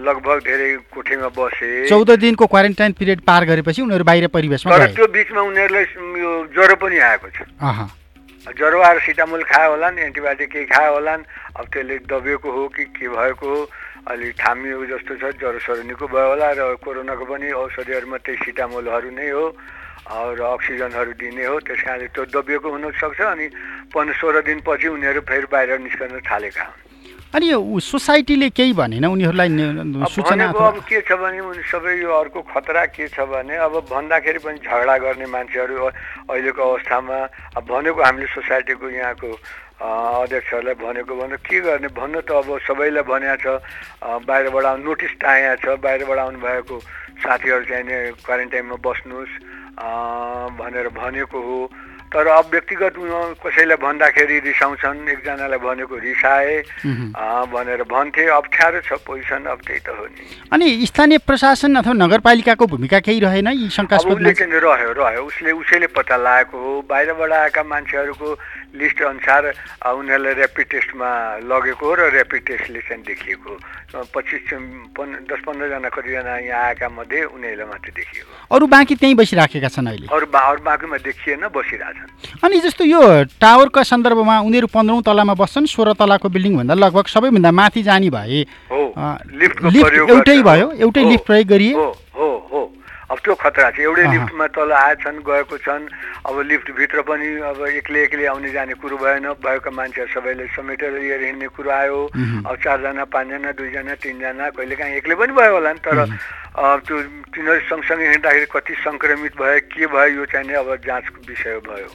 लगभग 0.00 0.38
धेरै 0.48 0.68
कोठीमा 0.88 1.28
बसे। 1.36 1.88
चौध 1.88 2.10
दिनको 2.16 2.46
क्वारेन्टाइन 2.48 2.92
पिरियड 2.96 3.20
पार 3.20 3.44
गरेपछि 3.44 3.82
उनीहरू 3.82 4.04
बाहिर 4.04 4.26
परिवेशमा 4.32 4.72
तर 4.72 4.96
त्यो 4.96 5.06
बिचमा 5.12 5.40
उनीहरूलाई 5.44 5.84
यो 6.24 6.30
ज्वरो 6.56 6.76
पनि 6.80 6.98
आएको 6.98 7.28
छ। 7.28 7.44
ज्वरो 8.48 8.80
आएर 8.80 8.98
सिटामोल 9.06 9.42
खायो 9.44 9.70
होलान् 9.70 9.98
एन्टिबायोटिक 10.08 10.48
केही 10.50 10.64
खायो 10.72 10.92
होलान्। 10.92 11.22
अब 11.60 11.64
त्यसले 11.68 11.96
दबिएको 12.08 12.48
हो 12.50 12.62
कि 12.72 12.84
के 12.96 13.08
भएको 13.08 13.46
हो 13.46 13.60
अलि 14.10 14.28
थामिएको 14.34 14.84
जस्तो 14.90 15.12
छ 15.20 15.24
ज्वरो 15.38 15.58
सरो 15.62 15.82
निको 15.86 16.06
भयो 16.10 16.28
होला 16.34 16.48
र 16.58 16.60
कोरोनाको 16.82 17.24
पनि 17.30 17.48
औषधिहरूमा 17.54 18.18
त्यही 18.26 18.38
सिटामोलहरू 18.44 19.10
नै 19.14 19.28
हो 19.30 19.44
र 20.02 20.40
अक्सिजनहरू 20.42 21.12
दिने 21.22 21.44
हो। 21.46 21.56
त्यस 21.62 21.80
कारणले 21.86 22.06
त्यो 22.10 22.24
दबिएको 22.34 22.68
हुनसक्छ 22.74 23.20
अनि 23.22 23.46
पन्ध्र 23.94 24.14
सोह्र 24.18 24.36
दिनपछि 24.42 24.88
उनीहरू 24.90 25.20
फेरि 25.22 25.46
बाहिर 25.46 25.78
निस्कन 25.86 26.18
थालेका 26.26 26.64
हुन्। 26.66 26.80
अनि 27.32 27.46
यो 27.48 27.58
सोसाइटीले 27.80 28.48
केही 28.52 28.72
भनेन? 28.76 29.06
उनीहरूलाई 29.06 29.48
भनेको 29.48 30.58
अब 30.58 30.78
के 30.84 31.00
छ 31.00 31.16
भने 31.16 31.40
उनी 31.40 31.62
सबै 31.64 31.94
यो 32.02 32.10
अर्को 32.12 32.40
खतरा 32.44 32.84
के 32.92 33.08
छ 33.08 33.24
भने 33.24 33.56
अब 33.56 33.86
भन्दाखेरि 33.88 34.40
पनि 34.44 34.58
झगडा 34.60 34.96
गर्ने 34.98 35.26
मान्छेहरू 35.32 35.74
अहिलेको 36.28 36.60
अवस्थामा 36.60 37.18
अब 37.56 37.64
भनेको 37.70 38.00
हामीले 38.02 38.26
सोसाइटीको 38.36 38.86
यहाँको 38.90 39.28
अध्यक्षहरूलाई 39.82 40.74
भनेको 40.78 41.12
भन्नु 41.18 41.36
के 41.42 41.58
गर्ने? 41.60 41.88
भन्नु 41.90 42.20
त 42.22 42.30
अब 42.38 42.48
सबैलाई 42.62 43.02
भनेको 43.02 43.36
छ। 43.42 43.46
बाहिरबाट 44.22 44.64
आउनु 44.64 44.84
नोटिस 44.86 45.12
टाँगेको 45.18 45.58
छ। 45.58 45.82
बाहिरबाट 45.82 46.18
आउनुभएको 46.18 46.76
साथीहरू 47.18 47.64
चाहिँ 47.66 47.84
नि 47.86 47.96
क्वारेन्टाइनमा 48.22 48.76
बस्नुहोस् 48.78 49.34
भनेर 50.58 50.88
भनेको 50.94 51.38
हो। 51.42 51.60
तर 52.12 52.28
अब 52.28 52.46
व्यक्तिगत 52.52 52.94
कसैलाई 53.40 53.76
भन्दाखेरि 53.80 54.38
रिसाउँछन् 54.44 55.08
एकजनालाई 55.16 55.58
भनेको 55.64 55.96
रिसाए 55.96 56.54
भनेर 57.48 57.82
भन्थे। 57.88 58.22
अप्ठ्यारो 58.28 58.80
छ 58.84 59.00
पोजिसन 59.00 59.48
अब 59.48 59.60
त्यही 59.64 59.80
त 59.80 59.88
हो 59.96 60.04
नि। 60.12 60.22
अनि 60.52 60.66
स्थानीय 60.92 61.18
प्रशासन 61.24 61.72
अथवा 61.80 61.92
नगरपालिकाको 61.96 62.64
भूमिका 62.68 63.00
केही 63.00 63.20
रहेन? 63.24 63.48
यी 63.56 63.68
शङ्कास्पद 63.72 64.12
उसले 64.12 64.32
चाहिँ 64.36 64.60
रह्यो 64.60 64.92
रह्यो। 64.92 65.22
उसले 65.24 65.50
उसैले 65.56 65.88
पत्ता 65.96 66.16
लगाएको 66.20 66.56
हो। 66.60 66.72
बाहिरबाट 66.84 67.32
आएका 67.32 67.62
मान्छेहरूको 67.64 68.28
लिस्ट 68.72 69.02
अनुसार 69.02 69.42
अ, 69.82 69.88
उनीहरूलाई 69.92 70.34
ऱ्यापिड 70.34 70.66
टेस्टमा 70.72 71.08
लगेको 71.44 71.84
हो 71.86 71.94
र 71.94 72.00
ऱ्यापिड 72.12 72.42
टेस्टले 72.46 72.80
चाहिँ 72.88 73.02
देखिएको। 73.04 73.52
पच्चिस 73.92 74.42
पन् 74.96 75.12
दस 75.28 75.40
पन्ध्रजना 75.44 75.88
कतिजना 75.92 76.36
यहाँ 76.48 76.64
आएका 76.72 76.88
मध्ये 76.88 77.24
उनीहरूलाई 77.36 77.68
मात्रै 77.68 77.92
देखिएको। 77.92 78.30
अरू 78.48 78.66
बाँकी 78.66 78.94
त्यहीँ 78.96 79.14
बसिराखेका 79.20 79.68
छन् 79.68 79.88
अहिले? 79.88 80.06
अरू 80.08 80.26
बा 80.32 80.40
अरू 80.40 80.62
बाँकीमा 80.64 80.96
देखिएन 81.04 81.44
बसिरहेछन्। 81.52 82.40
अनि 82.44 82.60
जस्तो 82.64 82.84
यो 82.84 83.00
टावरका 83.36 83.82
सन्दर्भमा 83.82 84.40
उनीहरू 84.40 84.66
पन्ध्रौँ 84.72 85.02
तलामा 85.04 85.34
बस्छन् 85.36 85.68
सोह्र 85.68 85.92
तलाको 86.00 86.28
बिल्डिङभन्दा 86.32 86.74
लगभग 86.74 87.06
सबैभन्दा 87.12 87.50
माथि 87.52 87.82
जाने 87.82 88.10
भए 88.10 88.40
हो। 88.72 88.80
लिफ्ट 89.36 89.60
एउटै। 90.08 90.40
भयो 90.42 90.72
एउटै 90.80 91.04
लिफ्ट 91.04 91.26
प्रयोग 91.26 91.46
गरिए। 91.48 91.72
हो। 91.74 92.31
अब 93.12 93.18
त्यो 93.20 93.34
खतरा 93.36 93.68
छ। 93.70 93.78
एउटै। 93.84 94.04
लिफ्टमा 94.08 94.46
तल 94.56 94.72
आएछन् 94.72 95.20
गएको 95.20 95.56
छन् 95.60 95.84
अब 96.24 96.34
लिफ्टभित्र 96.48 97.00
पनि 97.04 97.28
अब 97.44 97.60
एक्लै 97.84 98.00
एक्लै 98.08 98.24
आउने 98.32 98.50
जाने 98.56 98.74
कुरो 98.80 98.96
भएन। 98.96 99.26
भएका 99.36 99.70
मान्छेहरू 99.70 100.12
सबैले 100.16 100.46
समेटेर 100.56 100.92
लिएर 100.96 101.22
हिँड्ने 101.28 101.48
कुरो 101.52 101.70
आयो। 101.70 102.00
अब 102.48 102.54
चारजना 102.64 103.04
पाँचजना 103.12 103.50
दुईजना 103.52 103.94
तिनजना 104.00 104.48
कहिलेकाहीँ 104.56 104.96
एक्लै 104.96 105.14
पनि 105.20 105.32
भयो 105.36 105.52
होला 105.52 105.72
नि 105.72 105.80
तर 105.84 105.98
अब 106.52 106.80
त्यो 106.88 106.96
तिनीहरू 107.32 107.60
सँगसँगै 107.68 108.08
हिँड्दाखेरि 108.08 108.46
कति 108.48 108.74
सङ्क्रमित 108.80 109.32
भयो 109.40 109.60
के 109.72 109.86
भयो 109.92 110.10
यो 110.16 110.24
चाहिँ 110.32 110.56
अब 110.60 110.68
जाँचको 110.84 111.18
विषय 111.28 111.60
भयो। 111.68 111.88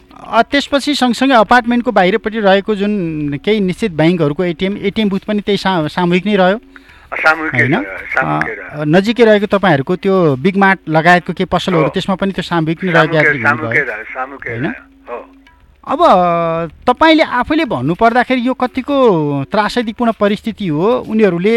त्यसपछि 0.49 0.95
सँगसँगै 1.01 1.35
अपार्टमेन्टको 1.45 1.91
बाहिरपट्टि 1.97 2.39
रहेको 2.45 2.75
जुन 2.75 2.93
केही 3.41 3.59
निश्चित 3.69 3.91
ब्याङ्कहरूको 3.97 4.43
एटिएम 4.43 4.77
एटिएम 4.89 5.09
बुथ 5.09 5.23
पनि 5.25 5.41
त्यही 5.41 5.57
सामूहिक 5.89 6.25
नै 6.25 6.35
रह्यो। 6.37 6.57
नजिकै 8.85 9.23
रहेको 9.23 9.47
तपाईँहरूको 9.47 9.93
त्यो 9.95 10.15
बिग 10.43 10.55
मार्ट 10.57 10.79
लगायतको 10.89 11.31
केही 11.33 11.47
पसलहरू। 11.47 11.89
त्यसमा 11.95 12.15
पनि 12.19 12.31
त्यो 12.35 12.43
सामूहिक 12.43 12.83
नै 12.83 12.91
रहेको 12.91 13.15
अब 15.87 15.99
तपाईँले 16.83 17.23
आफैले 17.23 17.65
भन्नुपर्दाखेरि 17.65 18.41
यो 18.43 18.53
कतिको 18.59 18.95
त्रासदीपूर्ण 19.47 20.11
परिस्थिति 20.19 20.67
हो। 20.67 21.07
उनीहरूले 21.07 21.55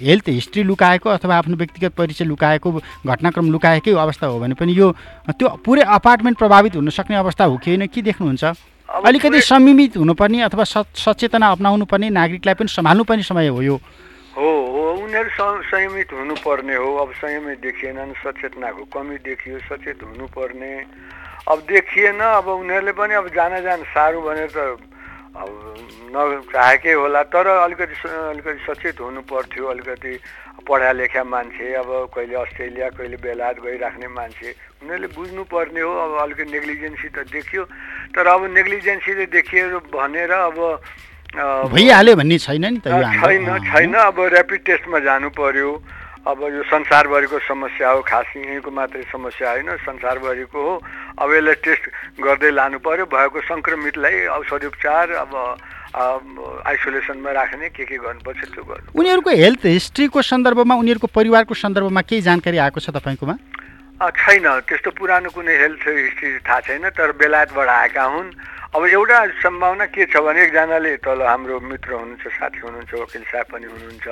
हेल्थ 0.00 0.28
हिस्ट्री 0.28 0.62
लुकाएको 0.64 1.08
अथवा 1.10 1.36
आफ्नो 1.36 1.56
व्यक्तिगत 1.56 1.92
परिचय 1.92 2.24
लुकाएको 2.24 2.68
घटनाक्रम 3.06 3.52
लुकाएकै 3.52 3.92
अवस्था 3.92 4.26
हो 4.26 4.40
भने 4.40 4.54
पनि 4.56 4.72
यो 4.72 4.88
त्यो 5.36 5.48
पुरै 5.60 5.82
अपार्टमेन्ट 5.84 6.38
प्रभावित 6.38 6.76
हुन 6.76 6.88
सक्ने 6.88 7.16
अवस्था 7.16 7.44
हो 7.44 7.56
कि 7.60 7.70
होइन? 7.70 7.86
के 7.92 8.00
देख्नुहुन्छ? 8.02 8.44
अलिकति 8.88 9.40
संयमित 9.42 9.96
हुनुपर्ने 9.96 10.40
अथवा 10.42 10.64
सचेतना 10.96 11.46
अप्नाउनु 11.52 11.84
पर्ने 11.84 12.08
नागरिकलाई 12.10 12.54
पनि 12.56 12.68
सम्हाल्नु 12.72 13.04
पर्ने 13.04 13.22
समय 13.22 13.48
हो 13.48 13.60
यो। 13.62 13.76
उनीहरू 15.06 15.62
संयमित 15.70 16.12
हुनुपर्ने 16.12 16.74
हो। 16.74 16.90
अब 16.98 17.12
संयमित 17.22 17.58
देखिएनन् 17.62 18.12
सचेतनाको 18.18 18.84
कमी 18.90 19.16
देखियो 19.22 19.58
सचेत 19.70 20.02
हुनुपर्ने। 20.02 20.72
अब 21.46 21.58
देखिएन 21.70 22.20
अब 22.20 22.46
उनीहरूले 22.50 22.92
पनि 22.92 23.14
अब 23.14 23.28
जान 23.30 23.62
जान 23.62 23.80
साह्रो 23.94 24.20
भनेर 24.20 24.50
त 24.50 24.82
अब 25.36 25.48
नचाहेकै 26.10 26.92
होला। 26.92 27.22
तर 27.30 27.46
अलिकति 27.46 27.94
अलिकति 28.02 28.60
सचेत 28.66 29.00
हुनु 29.00 29.20
पर्थ्यो 29.30 29.66
अलिकति 29.68 30.12
पढा 30.66 30.90
लेखा 30.98 31.22
मान्छे 31.22 31.66
अब 31.76 32.10
कहिले 32.10 32.34
अस्ट्रेलिया 32.34 32.88
कहिले 32.98 33.16
बेलायत 33.22 33.58
गइराख्ने 33.62 34.08
मान्छे 34.10 34.48
उनीहरूले 34.82 35.08
बुझ्नुपर्ने 35.14 35.80
हो। 35.80 35.92
अब 35.92 36.12
अलिकति 36.24 36.50
नेग्लिजेन्सी 36.50 37.08
त 37.14 37.28
देखियो। 37.30 37.62
तर 38.16 38.26
अब 38.26 38.42
नेग्लिजेन्सीले 38.50 39.26
देखियो 39.30 39.78
भनेर 39.92 40.30
अब 40.32 40.58
भइहाल्यो 41.36 42.16
भन्ने 42.16 42.38
छैन 42.38 42.64
नि 42.64 42.80
त 42.80 42.88
छैन 42.88 43.46
छैन। 43.68 43.94
अब 43.94 44.18
ऱ्यापिड 44.32 44.60
टेस्टमा 44.64 44.98
जानु 45.04 45.28
पर्यो। 45.36 45.70
अब 46.26 46.42
यो 46.42 46.62
संसारभरिको 46.66 47.38
समस्या 47.38 47.90
हो 47.90 48.00
खास 48.02 48.26
यहीँको 48.36 48.70
मात्रै 48.70 49.02
समस्या 49.12 49.50
होइन 49.50 49.76
संसारभरिको 49.86 50.58
हो। 50.58 50.74
अब 51.22 51.28
यसलाई 51.34 51.54
टेस्ट 51.62 51.84
गर्दै 52.18 52.50
लानु 52.50 52.78
पर्यो। 52.82 53.06
भएको 53.06 53.40
सङ्क्रमितलाई 53.46 54.26
औषधि 54.34 54.66
उपचार 54.66 55.06
अब 55.22 55.32
आइसोलेसनमा 56.66 57.30
राख्ने 57.30 57.68
के 57.70 57.84
के 57.86 57.96
गर्नुपर्छ 57.96 58.40
त्यो 58.42 58.64
गर्नु। 58.64 58.98
उनीहरूको 58.98 59.30
हेल्थ 59.30 59.62
हिस्ट्रीको 59.70 60.22
सन्दर्भमा 60.22 60.74
उनीहरूको 60.82 61.08
परिवारको 61.14 61.54
सन्दर्भमा 61.54 62.02
केही 62.10 62.20
जानकारी 62.26 62.58
आएको 62.58 62.80
छ 62.80 62.90
तपाईँकोमा 62.90 63.36
छैन। 64.02 64.46
त्यस्तो 64.66 64.90
पुरानो 64.98 65.30
कुनै 65.30 65.54
हेल्थ 65.56 65.84
हिस्ट्री 65.88 66.28
थाहा 66.42 66.60
छैन 66.66 66.84
तर 66.90 67.12
बेलायतबाट 67.16 67.68
आएका 67.68 68.02
हुन्। 68.02 68.28
अब 68.76 68.84
एउटा 68.84 69.18
सम्भावना 69.40 69.84
के 69.88 70.04
छ 70.04 70.20
भने 70.20 70.52
एकजनाले 70.52 71.00
तल 71.00 71.24
हाम्रो 71.24 71.60
मित्र 71.64 71.96
हुनुहुन्छ 71.96 72.28
साथी 72.28 72.60
हुनुहुन्छ 72.60 72.92
वकिल 72.92 73.22
साहब 73.24 73.46
पनि 73.48 73.66
हुनुहुन्छ। 73.72 74.06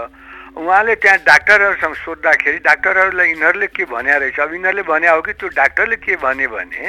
उहाँले 0.57 0.95
त्यहाँ 1.05 1.19
डाक्टरहरूसँग 1.21 1.95
सोद्धाखेरि 2.01 2.59
डाक्टरहरूलाई 2.65 3.29
यिनीहरूले 3.29 3.69
के 3.77 3.85
भन्या 3.85 4.17
रहेछ? 4.25 4.41
अब 4.41 4.53
यिनीहरूले 4.57 4.83
भन्या 4.89 5.13
हो 5.13 5.21
कि 5.21 5.33
त्यो 5.37 5.49
डाक्टरले 5.53 5.97
के 6.01 6.17
भने 6.17 6.47
भने 6.49 6.81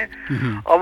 अब 0.72 0.82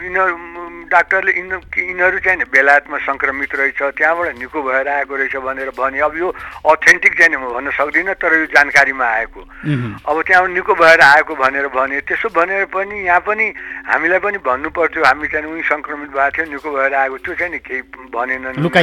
यिनीहरू 0.00 0.63
डाक्टरले 0.90 1.32
यिनीहरू 1.32 1.60
यिनीहरू 1.80 2.18
चाहिँ 2.24 2.38
नि 2.38 2.44
बेलायतमा 2.48 2.98
सङ्क्रमित 3.06 3.54
रहेछ 3.54 3.80
त्यहाँबाट 3.98 4.38
निको 4.38 4.62
भएर 4.62 4.88
आएको 4.88 5.14
रहेछ 5.16 5.36
भनेर 5.36 5.70
भने 5.78 5.98
अब 6.00 6.16
यो 6.16 6.28
अथेन्टिक 6.64 7.12
चाहिँ 7.18 7.36
म 7.36 7.52
भन्न 7.54 7.70
सक्दिनँ 7.70 8.14
तर 8.14 8.32
यो 8.38 8.46
जानकारीमा 8.54 9.06
आएको। 9.06 9.40
अब 10.04 10.16
त्यहाँ 10.26 10.48
निको 10.48 10.74
भएर 10.74 11.00
आएको 11.00 11.34
भनेर 11.34 11.66
भने 11.74 12.00
त्यसो 12.08 12.28
भनेर 12.32 12.64
पनि 12.72 12.96
यहाँ 13.04 13.20
पनि 13.26 13.46
हामीलाई 13.88 14.18
पनि 14.18 14.38
भन्नु 14.44 14.68
पर्थ्यो 14.70 15.04
हामी 15.04 15.28
चाहिँ 15.28 15.46
उही 15.46 15.62
सङ्क्रमित 15.68 16.10
भएको 16.10 16.30
थियो 16.36 16.46
निको 16.52 16.68
भएर 16.72 16.94
आएको 16.94 17.16
त्यो 17.24 17.34
चाहिँ 17.34 17.52
नि 17.52 17.58
केही 17.64 17.82
भनेनन्। 18.14 18.60
लुका 18.62 18.80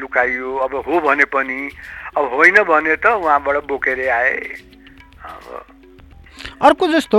लुकाइयो। 0.00 0.56
अब 0.64 0.72
हो 0.86 1.00
भने 1.00 1.24
पनि 1.30 1.58
अब 2.16 2.24
होइन 2.34 2.62
भने 2.62 2.96
त 2.96 3.06
उहाँबाट 3.18 3.56
बोकेरै 3.66 4.08
आए। 4.08 4.36
अब 5.24 5.64
अर्को 6.62 6.86
जस्तो 6.88 7.18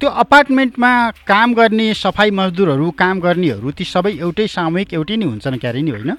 त्यो 0.00 0.10
अपार्टमेन्टमा 0.22 0.90
काम 1.26 1.54
गर्ने 1.54 1.92
सफाइ 1.94 2.30
मजदुरहरू 2.30 2.90
काम 2.98 3.20
गर्नेहरू 3.20 3.70
ती 3.70 3.84
सबै 3.84 4.12
एउटै 4.20 4.46
सामूहिक 4.46 4.92
एउटै 4.92 5.16
नै 5.16 5.26
हुन्छन् 5.26 5.58
क्यारे 5.58 5.80
नि 5.82 5.90
होइन? 5.90 6.10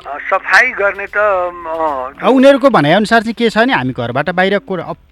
सफाइ 0.00 0.70
गर्ने 0.72 1.06
त 1.06 1.18
उनीहरूको 2.24 2.68
भनाइअनुसार 2.70 3.22
चाहिँ 3.22 3.34
के 3.34 3.50
छ 3.50 3.58
भने 3.58 3.72
हामी 3.74 3.92
घरबाट 3.92 4.30
बाहिर 4.30 4.58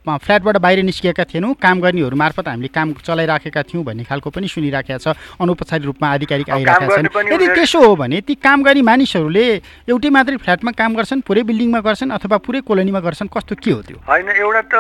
फ्ल्याटबाट 0.09 0.57
बाहिर 0.57 0.83
निस्किएका 0.83 1.25
थिएनौँ। 1.25 1.55
काम 1.61 1.81
गर्नेहरू 1.81 2.17
मार्फत 2.17 2.49
हामीले 2.49 2.69
काम 2.73 2.93
चलाइराखेका 3.05 3.63
थियौँ 3.69 3.85
भन्ने 3.85 4.05
खालको 4.09 4.31
पनि 4.31 4.49
सुनिराखेका 4.49 4.99
छ। 4.99 5.13
अनौपचारिक 5.37 5.85
रूपमा 5.87 6.09
आधिकारिक 6.09 6.51
आइरहेका 6.51 6.87
छन्। 6.89 7.33
यदि 7.33 7.47
त्यसो 7.55 7.79
हो 7.85 7.97
भने 7.97 8.21
ती 8.25 8.35
काम 8.41 8.63
गर्ने 8.65 8.83
मानिसहरूले 8.83 9.47
एउटै 9.93 10.09
मात्रै 10.09 10.37
फ्ल्याटमा 10.41 10.73
काम 10.73 10.91
गर्छन् 10.97 11.21
पुरै 11.29 11.43
बिल्डिङमा 11.45 11.81
गर्छन् 11.85 12.11
अथवा 12.17 12.37
पुरै 12.41 12.61
कोलोनीमा 12.65 13.01
गर्छन् 13.05 13.29
कस्तो 13.29 13.55
के 13.61 13.71
हो 13.71 13.81
त्यो? 13.85 13.99
होइन 14.09 14.29
एउटा 14.33 14.63
त 14.73 14.75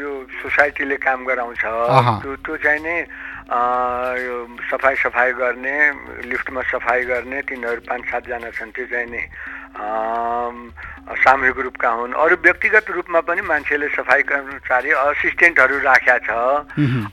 यो 0.00 0.10
सोसाइटीले 0.40 0.96
काम 0.96 1.20
गराउँछ। 1.28 1.62
त्यो 2.24 2.56
चाहिँ 2.56 2.80
सफाइ 3.46 4.94
सफाइ 4.96 5.32
गर्ने 5.38 5.76
लिफ्टमा 6.26 6.62
सफाइ 6.66 7.04
गर्ने 7.06 7.38
तिनीहरू 7.46 7.80
पाँच 7.86 8.02
सातजना 8.10 8.50
छन् 8.50 8.74
त्यो 8.74 8.86
चाहिँ 8.90 9.06
नि। 9.06 9.22
सामूहिक 11.06 11.58
रूपका 11.62 11.88
हुन्। 11.88 12.12
अरू 12.18 12.36
व्यक्तिगत 12.42 12.90
रूपमा 12.90 13.20
पनि 13.22 13.42
मान्छेले 13.46 13.88
सफाइ 13.94 14.22
कर्मचारी 14.26 14.90
असिस्टेन्टहरू 14.90 15.78
राखेका 15.78 16.16
छ। 16.26 16.30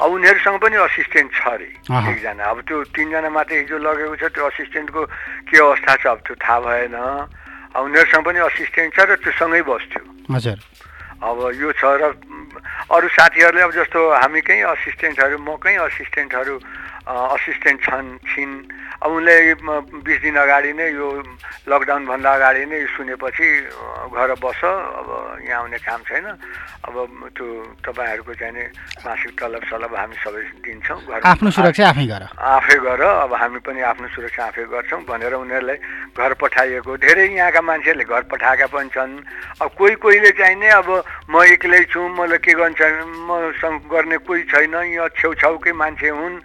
अब 0.01 0.09
उनीहरूसँग 0.09 0.57
पनि 0.57 0.75
असिस्टेन्ट 0.81 1.29
छ 1.37 1.41
अरे। 1.53 1.69
एकजना। 1.85 2.43
अब 2.49 2.57
त्यो 2.65 2.77
तिनजना 2.97 3.29
मात्रै 3.29 3.57
हिजो 3.61 3.77
लगेको 3.77 4.15
छ 4.17 4.23
त्यो 4.33 4.43
असिस्टेन्टको 4.49 5.01
के 5.53 5.57
अवस्था 5.61 5.93
छ 6.01 6.05
अब 6.07 6.19
त्यो 6.25 6.35
थाहा 6.41 6.59
भएन। 6.65 6.97
उनीहरूसँग 7.77 8.23
पनि 8.25 8.39
असिस्टेन्ट 8.49 8.89
छ 8.95 8.99
र 9.05 9.21
त्यो 9.21 9.31
सँगै 9.37 9.61
बस्थ्यो। 9.69 10.01
हजुर। 10.33 10.57
अब 11.23 11.37
यो 11.55 11.71
छ 11.79 11.83
र 11.99 12.03
अरू 12.91 13.07
साथीहरूले 13.15 13.63
अब 13.63 13.71
जस्तो 13.79 13.99
हामी 14.21 14.41
कहीँ 14.43 14.63
असिस्टेन्टहरू 14.75 15.37
म 15.39 15.55
कहीँ 15.63 15.77
असिस्टेन्टहरू 15.87 16.55
असिस्टेन्ट 17.03 17.79
छन् 17.83 18.09
छिन्। 18.31 18.53
अब 19.03 19.11
उनले 19.11 19.35
बिस 20.07 20.19
दिन 20.23 20.35
अगाडि 20.39 20.71
नै 20.79 20.87
यो 20.95 21.07
लकडाउनभन्दा 21.67 22.31
अगाडि 22.39 22.63
नै 22.71 22.79
सुनेपछि 22.95 23.47
घर 24.15 24.29
बस 24.39 24.61
अब 24.63 25.07
यहाँ 25.43 25.59
आउने 25.67 25.79
काम 25.83 26.01
छैन। 26.07 26.27
अब 26.87 26.95
त्यो 27.35 27.47
तपाईँहरूको 27.83 28.33
चाहिँ 28.39 28.67
मासिक 29.03 29.31
तलब 29.35 29.63
सलब 29.67 29.91
हामी 29.91 30.15
सबै 30.23 30.43
दिन्छौँ। 30.63 30.99
घर 31.03 31.19
आफ्नो 31.27 31.49
सुरक्षा 31.51 31.83
आफै 31.91 32.05
गर। 32.07 32.23
आफै 32.31 32.77
गर 32.79 33.01
अब 33.27 33.31
हामी 33.35 33.59
पनि 33.67 33.81
आफ्नो 33.83 34.07
सुरक्षा 34.15 34.43
आफै 34.47 34.63
गर्छौँ 34.71 35.03
भनेर 35.03 35.33
उनीहरूलाई 35.43 35.77
घर 36.13 36.33
पठाइएको। 36.37 36.97
धेरै 36.97 37.27
यहाँका 37.33 37.61
मान्छेहरूले 37.61 38.05
घर 38.05 38.23
पठाएका 38.29 38.67
पनि 38.69 38.89
छन्। 38.93 39.13
अब 39.61 39.69
कोही 39.77 39.95
कोहीले 39.97 40.31
चाहिँ 40.37 40.55
नि 40.61 40.67
अब 40.77 40.89
म 41.29 41.43
एक्लै 41.57 41.83
छु 41.89 41.99
मलाई 41.99 42.37
के 42.37 42.53
गर्छ 42.53 42.81
मसँग 43.27 43.81
गर्ने 43.89 44.17
कोही 44.21 44.43
छैन 44.45 44.75
यहाँ 44.93 45.09
छेउछाउकै 45.17 45.71
मान्छे 45.73 46.09
हुन् 46.09 46.37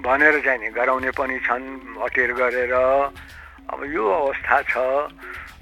भनेर 0.00 0.40
चाहिँ 0.40 0.60
नि 0.60 0.68
गराउने 0.72 1.10
पनि 1.12 1.38
छन् 1.44 2.00
अटेर 2.00 2.32
गरेर। 2.32 2.72
अब 2.72 3.80
यो 3.92 4.04
अवस्था 4.08 4.56
छ 4.72 4.76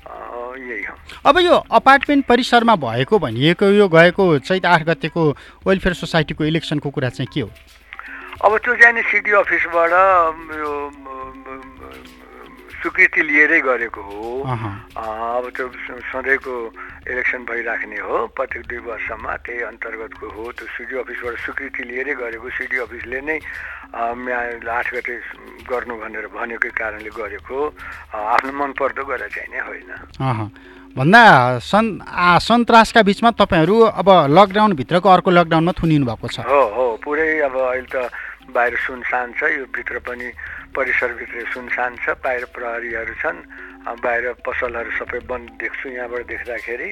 यही 0.09 0.85
हो। 0.85 0.95
अब 1.27 1.39
यो 1.39 1.55
अपार्टमेन्ट 1.69 2.25
परिसरमा 2.27 2.75
भएको 2.79 3.19
भनिएको 3.19 3.67
यो 3.75 3.89
गएको 3.89 4.25
चैत 4.39 4.65
आठ 4.65 4.83
गतेको 4.89 5.23
वेलफेयर 5.67 5.95
सोसाइटीको 5.95 6.45
इलेक्सनको 6.45 6.91
कुरा 6.91 7.09
चाहिँ 7.11 7.29
के 7.35 7.41
हो? 7.41 7.51
अब 8.45 8.57
त्यो 8.65 8.75
चाहिँ 8.75 8.95
नि 8.95 9.03
सिडी 9.03 9.33
अफिसबाट 9.35 9.93
यो 10.55 10.73
स्वीकृति 12.79 13.23
लिएरै 13.23 13.61
गरेको 13.61 14.01
हो। 14.01 14.23
अब 14.47 15.45
त्यो 15.57 15.67
सधैँको 16.15 16.55
इलेक्सन 17.11 17.43
भइराख्ने 17.51 17.99
हो 17.99 18.17
प्रत्येक 18.39 18.63
दुई 18.71 18.81
वर्षमा 18.87 19.33
त्यही 19.43 19.61
अन्तर्गतको 19.71 20.27
हो। 20.31 20.43
त्यो 20.55 20.67
सिडी 20.77 20.95
अफिसबाट 21.03 21.35
स्वीकृति 21.45 21.83
लिएरै 21.91 22.15
गरेको 22.15 22.49
सिडी 22.55 22.77
अफिसले 22.87 23.21
नै 23.27 23.39
आठ 24.69 24.87
गते 24.95 25.15
गर्नु 25.67 25.95
भनेर 25.99 26.27
भनेकै 26.31 26.71
कारणले 26.71 27.11
गरेको 27.11 27.59
आफ्नो 28.15 28.53
मन 28.55 28.71
पर्दो 28.79 29.03
गरेर 29.11 29.31
चाहिँ 29.35 29.51
नै 29.51 29.61
होइन। 29.67 29.91
भन्दा 30.97 31.23
सन् 31.63 31.89
सन्तासका 32.43 33.03
बिचमा 33.03 33.31
तपाईँहरू 33.39 33.77
अब 33.99 34.09
लकडाउनभित्रको 34.39 35.09
अर्को 35.09 35.31
लकडाउनमा 35.31 35.73
थुनिनु 35.79 36.07
भएको 36.07 36.27
छ। 36.29 36.47
हो 36.47 36.63
हो। 36.75 36.87
पुरै 37.03 37.29
अब 37.43 37.55
अहिले 37.59 37.91
त 37.91 38.11
बाहिर 38.49 38.75
सुनसान 38.81 39.27
छ 39.37 39.41
यो 39.53 39.65
भित्र 39.69 39.99
पनि 40.01 40.29
परिसरभित्र 40.79 41.45
सुनसान 41.55 41.91
छ 41.99 42.15
बाहिर 42.23 42.45
प्रहरीहरू 42.55 43.15
छन् 43.23 43.39
बाहिर 44.05 44.25
पसलहरू 44.47 44.91
सबै 44.99 45.19
बन्द 45.27 45.49
देख्छु 45.59 45.87
यहाँबाट 45.91 46.23
देख्दाखेरि 46.31 46.89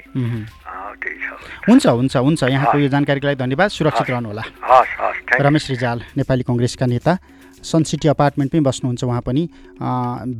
त्यही 1.02 1.18
छ। 1.22 1.28
हुन्छ 1.68 1.84
हुन्छ 1.86 2.16
हुन्छ 2.16 2.42
यहाँको 2.42 2.78
यो 2.78 2.88
जानकारीको 2.94 3.26
लागि 3.26 3.38
धन्यवाद 3.44 3.68
सुरक्षित 3.70 4.10
रहनुहोला। 4.10 4.42
हस् 4.42 4.92
हस् 5.00 5.40
रमेश 5.46 5.64
रिजाल 5.70 5.98
नेपाली 6.18 6.42
कङ्ग्रेसका 6.50 6.86
नेता 6.86 7.12
सन 7.62 7.82
सिटी 7.90 8.08
अपार्टमेन्टमै 8.08 8.60
बस्नुहुन्छ 8.68 9.04
उहाँ 9.04 9.22
पनि 9.22 9.42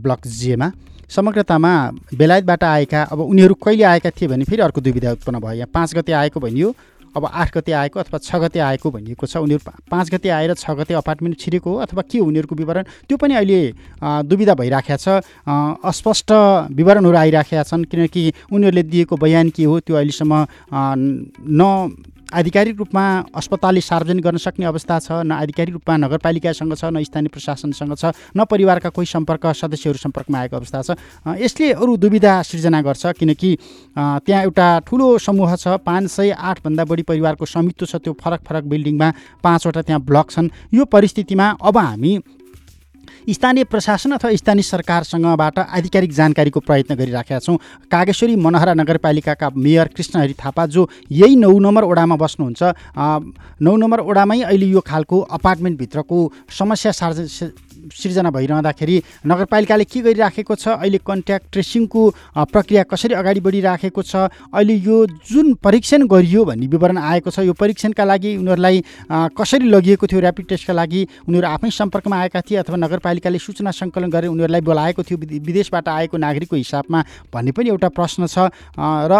ब्लक 0.05 0.21
जिएमा 0.27 0.69
समग्रतामा 1.07 1.73
बेलायतबाट 2.19 2.63
आएका 2.65 3.03
अब 3.15 3.21
उनीहरू 3.21 3.55
कहिले 3.55 3.85
आएका 3.95 4.11
थिए 4.11 4.29
भने 4.29 4.45
फेरि 4.45 4.63
अर्को 4.63 4.81
दुविधा 4.81 5.11
उत्पन्न 5.13 5.39
भयो 5.39 5.63
यहाँ 5.63 5.71
पाँच 5.71 5.95
गते 5.95 6.13
आएको 6.13 6.41
भनियो 6.41 6.69
अब 7.17 7.25
आठ 7.27 7.57
गते 7.57 7.73
आएको 7.73 8.01
अथवा 8.01 8.19
छ 8.19 8.37
गते 8.37 8.59
आएको 8.61 8.91
भनिएको 8.91 9.27
छ 9.27 9.37
उनीहरू 9.39 9.73
पाँच 9.91 10.11
गते 10.15 10.29
आएर 10.29 10.55
छ 10.55 10.71
गते 10.77 10.95
अपार्टमेन्ट 10.95 11.39
छिरेको 11.41 11.71
हो 11.71 11.77
अथवा 11.85 12.03
के 12.11 12.19
उनीहरूको 12.21 12.55
विवरण? 12.55 12.85
त्यो 13.09 13.17
पनि 13.17 13.35
अहिले 13.35 13.61
दुविधा 14.29 14.55
भइराखेको 14.55 14.97
छ। 14.97 15.09
अस्पष्ट 15.85 16.33
विवरणहरू 16.73 17.17
आइराखेका 17.17 17.63
छन् 17.63 17.85
किनकि 17.89 18.23
उनीहरूले 18.53 18.83
दिएको 18.83 19.17
बयान 19.17 19.51
के 19.51 19.65
हो 19.65 19.81
त्यो 19.81 19.97
अहिलेसम्म 19.97 20.47
न 20.73 21.63
आधिकारिक 22.35 22.79
रूपमा 22.79 23.03
अस्पतालले 23.37 23.81
सार्वजनिक 23.81 24.25
गर्न 24.25 24.37
सक्ने 24.37 24.67
अवस्था 24.67 24.99
छ 24.99 25.13
न 25.23 25.33
आधिकारिक 25.33 25.75
रूपमा 25.75 25.97
नगरपालिकासँग 25.97 26.75
छ 26.75 26.85
न 26.87 27.03
स्थानीय 27.05 27.29
प्रशासनसँग 27.31 27.95
छ 27.95 28.11
न 28.37 28.45
परिवारका 28.45 28.89
कोही 28.91 29.07
सम्पर्क 29.07 29.47
सदस्यहरू 29.55 29.99
सम्पर्कमा 29.99 30.39
आएको 30.39 30.57
अवस्था 30.57 30.83
छ। 30.83 30.97
यसले 31.39 31.73
अरू 31.73 31.97
दुविधा 31.97 32.43
सिर्जना 32.43 32.83
गर्छ 32.83 33.07
किनकि 33.19 33.51
त्यहाँ 33.95 34.43
एउटा 34.43 34.69
ठुलो 34.87 35.07
समूह 35.19 35.55
छ 35.57 35.79
पाँच 35.87 36.11
सय 36.11 36.31
आठभन्दा 36.31 36.85
बढी 36.85 37.03
परिवारको 37.07 37.47
स्वामित्व 37.47 37.87
छ 37.87 37.97
त्यो 38.03 38.13
फरक 38.19 38.43
फरक 38.43 38.65
बिल्डिङमा 38.75 39.13
पाँचवटा 39.43 39.83
त्यहाँ 39.83 40.03
ब्लक 40.03 40.31
छन्। 40.31 40.51
यो 40.75 40.85
परिस्थितिमा 40.87 41.47
अब 41.63 41.79
हामी 41.79 42.19
स्थानीय 43.29 43.65
प्रशासन 43.65 44.13
अथवा 44.13 44.31
स्थानीय 44.37 44.63
सरकारसँगबाट 44.63 45.59
आधिकारिक 45.59 46.13
जानकारीको 46.13 46.61
प्रयत्न 46.61 46.95
गरिराखेका 46.95 47.39
छौँ। 47.39 47.57
कागेश्वरी 47.91 48.37
मनहरा 48.37 48.75
नगरपालिकाका 48.75 49.51
मेयर 49.57 49.87
कृष्णहरि 49.97 50.35
थापा 50.35 50.67
जो 50.67 50.89
यही 51.11 51.37
नौ 51.37 51.59
नम्बर 51.59 51.85
ओडामा 51.85 52.17
बस्नुहुन्छ 52.17 52.63
नौ 53.63 53.77
नम्बर 53.77 54.01
ओडामै 54.01 54.41
अहिले 54.43 54.67
यो 54.67 54.81
खालको 54.81 55.21
अपार्टमेन्टभित्रको 55.21 56.19
समस्या 56.59 56.93
सार्ज 56.93 57.19
सिर्जना 57.93 58.31
भइरहँदाखेरि 58.31 58.97
नगरपालिकाले 59.27 59.85
के 59.85 60.01
गरिराखेको 60.01 60.55
छ? 60.55 60.69
अहिले 60.69 60.99
कन्ट्याक्ट 60.99 61.47
ट्रेसिङको 61.53 62.03
प्रक्रिया 62.53 62.83
कसरी 62.91 63.15
अगाडि 63.15 63.41
बढिराखेको 63.41 64.03
छ? 64.03 64.17
अहिले 64.51 64.75
यो 64.75 64.97
जुन 65.07 65.55
परीक्षण 65.63 66.07
गरियो 66.07 66.45
भन्ने 66.45 66.67
विवरण 66.67 66.99
आएको 66.99 67.31
छ 67.31 67.39
यो 67.47 67.53
परीक्षणका 67.53 68.05
लागि 68.05 68.37
उनीहरूलाई 68.37 68.83
कसरी 69.39 69.69
लगिएको 69.69 70.07
थियो 70.07 70.21
ऱ्यापिड 70.21 70.47
टेस्टका 70.49 70.73
लागि? 70.73 71.07
उनीहरू 71.29 71.47
आफै 71.47 71.71
सम्पर्कमा 71.71 72.17
आएका 72.17 72.41
थिए 72.41 72.57
अथवा 72.65 72.77
नगरपालिकाले 72.77 73.39
सूचना 73.39 73.71
सङ्कलन 73.71 74.11
गरेर 74.11 74.31
उनीहरूलाई 74.31 74.61
बोलाएको 74.61 75.03
थियो 75.03 75.19
विदेशबाट 75.19 75.89
आएको 75.89 76.17
नागरिकको 76.17 76.57
हिसाबमा? 76.57 77.05
भन्ने 77.35 77.53
पनि 77.53 77.69
एउटा 77.71 77.89
प्रश्न 77.95 78.27
छ। 78.27 78.51
र 78.77 79.15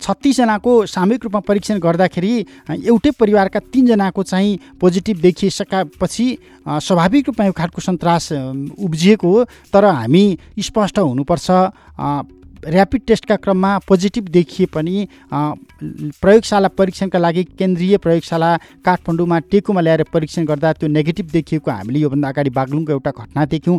छत्तिसजनाको 0.00 0.72
सामूहिक 0.88 1.24
रूपमा 1.24 1.40
परीक्षण 1.44 1.78
गर्दाखेरि 1.78 2.32
एउटै 2.88 3.10
परिवारका 3.20 3.60
तिनजनाको 3.68 4.22
चाहिँ 4.22 4.80
पोजिटिभ 4.80 5.16
देखिसकेपछि 5.20 6.26
स्वाभाविक 6.64 7.28
रूपमा 7.28 7.46
यो 7.46 7.52
खालको 7.52 7.80
सन्तास 8.00 8.32
उब्जिएको 8.80 9.28
हो 9.28 9.44
तर 9.72 9.84
हामी 9.84 10.38
स्पष्ट 10.58 10.98
हुनुपर्छ। 10.98 11.50
ऱ्यापिड 12.60 13.00
टेस्टका 13.06 13.36
क्रममा 13.36 13.78
पोजिटिभ 13.88 14.24
देखिए 14.28 14.66
पनि 14.68 15.06
प्रयोगशाला 15.32 16.68
परीक्षणका 16.68 17.18
लागि 17.18 17.44
केन्द्रीय 17.56 17.96
प्रयोगशाला 17.96 18.50
काठमाडौँमा 18.84 19.38
टेकुमा 19.48 19.80
ल्याएर 19.80 20.02
परीक्षण 20.12 20.44
गर्दा 20.44 20.72
त्यो 20.76 20.88
नेगेटिभ 20.88 21.26
देखिएको 21.32 21.70
हामीले 21.70 21.98
योभन्दा 22.00 22.28
अगाडि 22.28 22.50
बागलुङको 22.50 22.92
एउटा 22.92 23.10
घटना 23.16 23.44
देख्यौँ। 23.46 23.78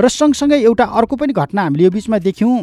र 0.00 0.08
सँगसँगै 0.10 0.58
एउटा 0.62 0.84
अर्को 0.98 1.14
पनि 1.16 1.32
घटना 1.32 1.62
हामीले 1.62 1.84
यो 1.84 1.90
बिचमा 1.90 2.18
देख्यौँ। 2.18 2.54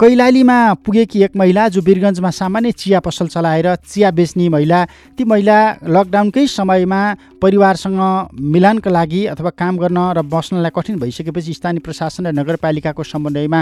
कैलालीमा 0.00 0.56
पुगेकी 0.80 1.22
एक 1.22 1.34
महिला 1.36 1.68
जो 1.68 1.80
वीरगन्जमा 1.84 2.30
सामान्य 2.32 2.72
चिया 2.72 3.00
पसल 3.04 3.26
चलाएर 3.28 3.66
चिया 3.84 4.10
बेच्ने 4.10 4.48
महिला 4.48 4.84
ती 5.18 5.24
महिला 5.24 5.56
लकडाउनकै 5.84 6.46
समयमा 6.48 7.00
परिवारसँग 7.42 8.00
मिलानका 8.52 8.90
लागि 8.90 9.20
अथवा 9.26 9.50
काम 9.60 9.78
गर्न 9.78 9.98
र 10.16 10.22
बस्नलाई 10.24 10.70
कठिन 10.76 10.98
भइसकेपछि 11.00 11.52
स्थानीय 11.52 11.80
प्रशासन 11.84 12.26
र 12.26 12.32
नगरपालिकाको 12.32 13.02
समन्वयमा 13.04 13.60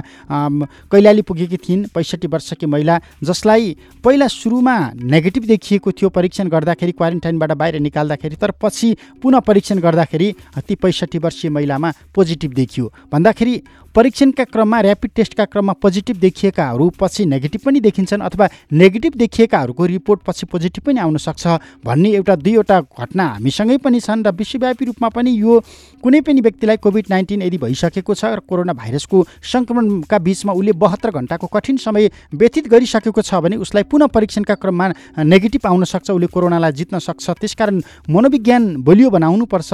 कैलाली 0.92 1.22
पुगेकी 1.27 1.57
थिइन् 1.59 1.83
पैँसठी 1.94 2.31
वर्षकी 2.31 2.66
महिला 2.66 3.01
जसलाई 3.22 3.77
पहिला 4.05 4.27
सुरुमा 4.31 4.77
नेगेटिभ 4.94 5.44
देखिएको 5.51 5.92
थियो 5.92 6.09
परीक्षण 6.14 6.48
गर्दाखेरि 6.55 6.92
क्वारेन्टाइनबाट 6.92 7.53
बाहिर 7.59 7.81
निकाल्दाखेरि 7.81 8.37
तर 8.37 8.55
पछि 8.62 8.94
पुनः 9.22 9.40
परीक्षण 9.51 9.79
गर्दाखेरि 9.81 10.33
ती 10.68 10.74
पैँसठी 10.74 11.18
वर्षीय 11.18 11.51
महिलामा 11.51 11.92
पोजिटिभ 12.14 12.55
देखियो। 12.55 12.92
भन्दाखेरि 13.12 13.61
परीक्षणका 13.94 14.44
क्रममा 14.44 14.79
ऱ्यापिड 14.81 15.11
टेस्टका 15.16 15.44
क्रममा 15.44 15.72
पोजिटिभ 15.83 16.16
देखिएकाहरू 16.29 16.88
पछि 17.01 17.25
नेगेटिभ 17.27 17.61
पनि 17.64 17.81
देखिन्छन् 17.81 18.23
अथवा 18.23 18.49
नेगेटिभ 18.75 19.12
देखिएकाहरूको 19.17 19.87
रिपोर्ट 19.87 20.21
पछि 20.27 20.47
पोजिटिभ 20.47 20.85
पनि 20.85 21.01
आउन 21.01 21.17
सक्छ 21.19 21.47
भन्ने 21.85 22.09
एउटा 22.19 22.35
दुईवटा 22.38 22.81
घटना 23.01 23.25
हामीसँगै 23.35 23.77
पनि 23.81 24.01
छन् 24.01 24.25
र 24.27 24.31
विश्वव्यापी 24.38 24.85
रूपमा 24.85 25.09
पनि 25.09 25.31
यो 25.35 25.61
कुनै 26.03 26.21
पनि 26.21 26.41
व्यक्तिलाई 26.41 26.77
कोभिड 26.79 27.07
नाइन्टिन 27.11 27.43
यदि 27.43 27.59
भइसकेको 27.59 28.14
छ 28.14 28.25
र 28.37 28.41
कोरोना 28.45 28.73
भाइरसको 28.73 29.19
सङ्क्रमणका 29.43 30.19
बिचमा 30.19 30.53
उसले 30.53 30.73
बहत्तर 30.79 31.11
घन्टाको 31.19 31.47
कठिन 31.47 31.77
समय 31.79 32.11
व्यतीत 32.35 32.69
गरिसकेको 32.69 33.23
छ 33.23 33.41
भने 33.43 33.57
उसलाई 33.64 33.83
पुनः 33.91 34.07
परीक्षणका 34.14 34.55
क्रममा 34.62 34.87
नेगेटिभ 35.25 35.67
आउन 35.67 35.85
सक्छ 35.85 36.11
उसले 36.11 36.27
कोरोनालाई 36.29 36.73
जित्न 36.73 36.99
सक्छ। 36.99 37.27
त्यसकारण 37.41 37.81
मनोविज्ञान 38.11 38.62
बलियो 38.83 39.11
बनाउनुपर्छ। 39.11 39.71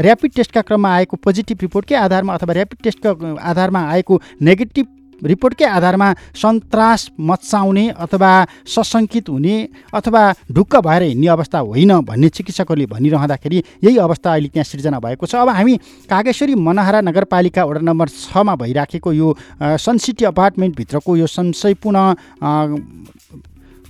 ऱ्यापिड 0.00 0.32
टेस्टका 0.36 0.62
क्रममा 0.62 0.90
आएको 0.94 1.16
पोजिटिभ 1.18 1.58
रिपोर्टकै 1.62 1.94
आधारमा 1.96 2.34
अथवा 2.34 2.54
ऱ्यापिड 2.54 2.78
टेस्टका 2.84 3.10
आधारमा 3.50 3.80
आएको 3.94 4.14
नेगेटिभ 4.42 4.86
रिपोर्टकै 5.22 5.64
आधारमा 5.66 6.08
सन्तास 6.34 7.10
मचाउने 7.20 7.88
अथवा 7.96 8.30
सशङ्कित 8.66 9.28
हुने 9.28 9.56
अथवा 9.94 10.22
ढुक्क 10.52 10.76
भएर 10.76 11.02
हिँड्ने 11.02 11.28
अवस्था 11.28 11.58
होइन 11.60 11.92
भन्ने 12.02 12.28
चिकित्सकहरूले 12.30 12.86
भनिरहँदाखेरि 12.86 13.62
यही 13.84 13.96
अवस्था 13.98 14.32
अहिले 14.32 14.48
त्यहाँ 14.48 14.64
सिर्जना 14.64 14.98
भएको 14.98 15.26
छ। 15.26 15.34
अब 15.36 15.48
हामी 15.50 15.76
कागेश्वरी 16.10 16.54
मनहरा 16.58 17.00
नगरपालिका 17.00 17.64
वडा 17.64 17.80
नम्बर 17.80 18.08
छमा 18.10 18.54
भइराखेको 18.56 19.12
यो 19.12 19.28
सनसिटी 19.62 20.24
अपार्टमेन्टभित्रको 20.24 21.16
यो 21.16 21.26
संशयपूर्ण 21.28 21.98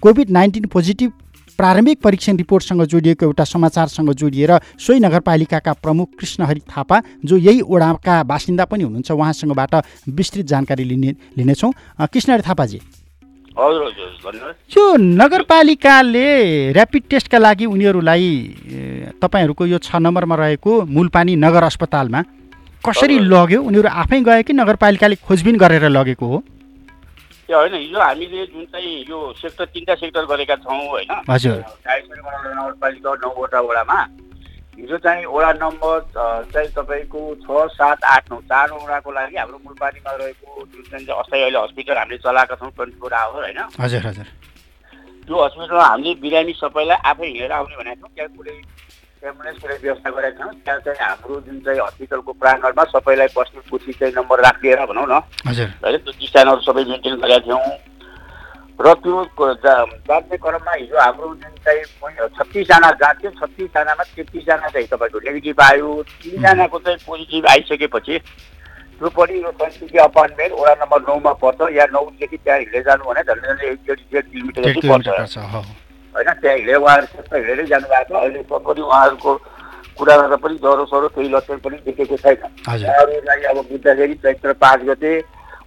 कोभिड 0.02 0.30
नाइन्टिन 0.30 0.66
पोजिटिभ 0.68 1.12
प्रारम्भिक 1.58 2.00
परीक्षण 2.02 2.36
रिपोर्टसँग 2.36 2.82
जोडिएको 2.84 3.26
एउटा 3.26 3.44
समाचारसँग 3.44 4.12
जोडिएर 4.12 4.52
सोही 4.78 5.00
नगरपालिकाका 5.00 5.72
प्रमुख 5.82 6.08
कृष्णहरि 6.20 6.60
थापा 6.70 7.00
जो 7.24 7.36
यही 7.36 7.60
ओडाका 7.62 8.22
बासिन्दा 8.22 8.64
पनि 8.64 8.84
हुनुहुन्छ 8.84 9.10
उहाँसँगबाट 9.10 9.74
विस्तृत 10.08 10.46
जानकारी 10.46 10.84
लिने 10.84 11.14
लिनेछौँ। 11.38 11.72
कृष्णहरि 12.02 12.42
थापाजी। 12.42 12.80
यो 14.74 14.84
नगरपालिकाले 14.96 16.26
ऱ्यापिड 16.72 17.02
टेस्टका 17.10 17.38
लागि 17.38 17.66
उनीहरूलाई 17.66 18.26
तपाईँहरूको 19.22 19.66
यो 19.66 19.78
छ 19.78 19.96
नम्बरमा 19.96 20.34
रहेको 20.34 20.82
मुलपानी 20.90 21.36
नगर 21.36 21.62
अस्पतालमा 21.62 22.22
कसरी 22.84 23.18
लग्यो? 23.30 23.62
उनीहरू 23.62 23.88
आफै 23.88 24.20
गयो 24.20 24.42
कि 24.42 24.52
नगरपालिकाले 24.52 25.14
खोजबिन 25.22 25.56
गरेर 25.56 25.88
लगेको 25.88 26.26
हो? 26.26 26.42
त्यो 27.46 27.56
होइन 27.58 27.74
हिजो 27.74 28.00
हामीले 28.00 28.46
जुन 28.46 28.64
चाहिँ 28.72 28.92
यो 29.10 29.18
सेक्टर 29.40 29.64
तिनवटा 29.64 29.94
सेक्टर 29.94 30.24
गरेका 30.26 30.56
छौँ 30.64 30.80
होइन। 30.88 31.10
नगरपालिका 32.54 33.10
नौवटा 33.22 33.60
वडामा 33.60 33.98
हिजो 34.78 34.96
चाहिँ 34.98 35.26
वडा 35.26 35.50
नम्बर 35.54 35.98
चाहिँ 36.52 36.68
तपाईँको 36.76 37.20
छ 37.44 37.46
सात 37.74 38.04
आठ 38.04 38.24
नौ 38.32 38.38
चार 38.50 38.72
वडाको 38.72 39.10
लागि 39.12 39.36
हाम्रो 39.36 39.58
मूलपानीमा 39.64 40.12
रहेको 40.14 40.48
जुन 40.66 40.84
चाहिँ 40.90 41.06
अस्थायी 41.20 41.42
अहिले 41.42 41.58
हस्पिटल 41.58 41.96
हामीले 41.98 42.18
चलाएका 42.24 42.54
छौँ 42.54 42.70
ट्वेन्टी 42.70 42.98
फोर 43.00 43.12
आवर 43.14 43.42
होइन। 43.44 43.60
हजुर 43.80 44.02
हजुर। 44.06 44.26
त्यो 45.28 45.36
हस्पिटलमा 45.44 45.84
हामीले 45.84 46.14
बिरामी 46.24 46.52
सबैलाई 46.58 46.98
आफै 47.10 47.26
हिँडेर 47.26 47.52
आउने 47.52 47.76
भनेको 47.76 48.00
छौँ 48.00 48.14
त्यहाँ 48.14 48.30
कुनै 48.36 48.54
एम्बुलेन्सको 49.24 49.66
व्यवस्था 49.82 50.10
गरेका 50.10 50.44
छौँ। 50.44 50.52
त्यहाँ 50.64 50.80
चाहिँ 50.84 51.00
हाम्रो 51.00 51.40
जुन 51.46 51.58
चाहिँ 51.64 51.80
हस्पिटलको 51.80 52.32
प्राङ्गणमा 52.42 52.84
सबैलाई 52.92 53.28
बस्ने 53.36 53.60
कुर्सी 53.70 53.92
चाहिँ 53.98 54.14
नम्बर 54.16 54.40
राखिदिएर 54.44 54.84
भनौँ 54.90 55.06
न। 55.08 55.20
हजुर। 55.48 55.68
होइन 55.84 55.96
त्यो 56.04 56.12
डिस्टान्सहरू 56.20 56.60
सबै 56.68 56.84
मेन्टेन 56.92 57.14
गरेका 57.24 57.40
थियौँ। 57.46 57.64
र 58.74 58.86
त्यो 59.00 59.16
जाँच्ने 59.64 60.36
क्रममा 60.36 60.72
हिजो 60.74 60.96
हाम्रो 60.98 61.28
जुन 61.40 61.54
चाहिँ 61.64 62.28
छत्तिसजना 62.36 62.90
जाँच्यो 63.02 63.30
छत्तिसजनामा 63.40 64.04
तेत्तिसजना 64.14 64.68
चाहिँ 64.68 64.86
तपाईँको 64.92 65.18
नेगेटिभ 65.24 65.60
आयो। 65.62 65.90
तिनजनाको 66.22 66.78
चाहिँ 66.84 66.98
पोजिटिभ 67.06 67.46
आइसकेपछि 67.54 68.18
त्यो 68.98 69.08
पनि 69.14 69.34
यो 69.42 69.50
संस्कृति 69.62 69.98
अपार्टमेन्ट 69.98 70.52
वडा 70.58 70.74
नम्बर 70.82 71.00
नौमा 71.06 71.32
पर्छ। 71.38 71.70
या 71.76 71.86
नौदेखि 71.94 72.36
त्यहाँ 72.36 72.58
हिँड्दै 72.58 72.82
जानु 72.82 73.04
भने 73.06 73.22
झन् 73.22 73.42
झन् 73.46 73.62
एक 73.70 73.78
डेढ 73.86 73.98
डेढ 74.12 74.24
किलोमिटर 74.30 74.82
पर्छ। 74.90 75.64
होइन 76.14 76.28
त्यहाँ 76.40 76.56
हिँडे 76.56 76.74
उहाँहरू 76.74 77.06
त्यस्तो 77.12 77.36
हिँडेरै 77.36 77.66
जानुभएको 77.66 78.04
छ। 78.08 78.22
अहिलेसम्म 78.22 78.58
पनि 78.66 78.80
उहाँहरूको 78.80 79.32
कुरामा 79.98 80.26
त 80.26 80.40
पनि 80.42 80.54
ज्वरो 80.58 80.84
सरो 80.90 81.08
केही 81.14 81.28
लक्षण 81.34 81.58
पनि 81.64 81.76
देखेको 81.86 82.16
छैन। 82.16 82.38
उहाँहरूलाई 82.66 83.42
अब 83.50 83.58
बुझ्दाखेरि 83.70 84.14
चैत्र 84.22 84.52
पाँच 84.62 84.80
गते 84.90 85.12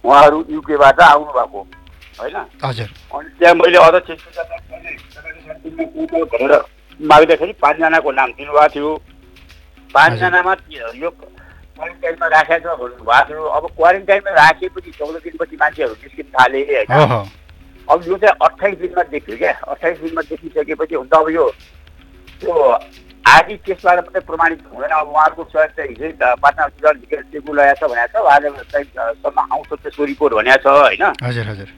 उहाँहरू 0.04 0.38
युकेबाट 0.50 1.00
आउनुभएको 1.00 1.60
होइन? 2.18 2.36
अनि 3.14 3.28
त्यहाँ 3.38 3.54
मैले 3.54 3.78
अध्यक्ष 3.78 4.24
भनेर 6.32 6.52
माग्दाखेरि 7.00 7.52
पाँचजनाको 7.62 8.10
नाम 8.10 8.30
दिनुभएको 8.38 8.68
थियो। 8.74 8.90
पाँचजनामा 9.94 10.52
यो 10.96 11.10
क्वारेन्टाइनमा 11.10 12.26
राखेको 12.26 12.68
छ 12.68 12.78
भन्नुभएको 12.80 13.24
थियो। 13.28 13.42
अब 13.56 13.64
क्वारेन्टाइनमा 13.76 14.30
राखेपछि 14.34 14.90
चौध 14.98 15.14
दिनपछि 15.24 15.56
मान्छेहरू 15.56 15.94
निस्किन 15.94 16.26
थाले 16.34 16.60
होइन? 16.68 16.86
अब 17.90 18.04
यो 18.08 18.16
चाहिँ 18.16 18.36
अठाइस 18.44 18.78
दिनमा 18.78 19.02
देखियो 19.10 19.36
क्या। 19.38 19.52
अठाइस 19.72 19.98
दिनमा 20.00 20.22
देखिसकेपछि 20.28 20.94
हुन्छ 20.94 21.12
अब 21.12 21.28
यो 21.30 21.44
त्यो 22.40 22.54
आदि 23.28 23.54
त्यसबाट 23.64 23.98
मात्रै 23.98 24.20
प्रमाणित 24.28 24.60
हुँदैन। 24.72 24.92
अब 24.98 25.08
उहाँहरूको 25.08 25.44
सहयोग 25.52 25.70
चाहिँ 25.76 25.90
हिजै 25.90 26.08
पाटना 26.42 26.64
हस्पिटल 26.64 26.94
टेकु 27.32 27.52
लगाएको 27.52 27.86
छ 27.86 27.90
भनेको 27.90 28.18
छ। 28.18 28.24
उहाँले 28.24 28.48
चाहिँ 28.72 28.86
सम्म 29.24 29.38
आउँछ 29.52 29.70
त्यसको 29.82 30.04
रिपोर्ट 30.04 30.32
भनेको 30.34 30.62
छ 30.64 30.66
होइन? 30.68 31.04
हजुर 31.24 31.46
हजुर। 31.52 31.68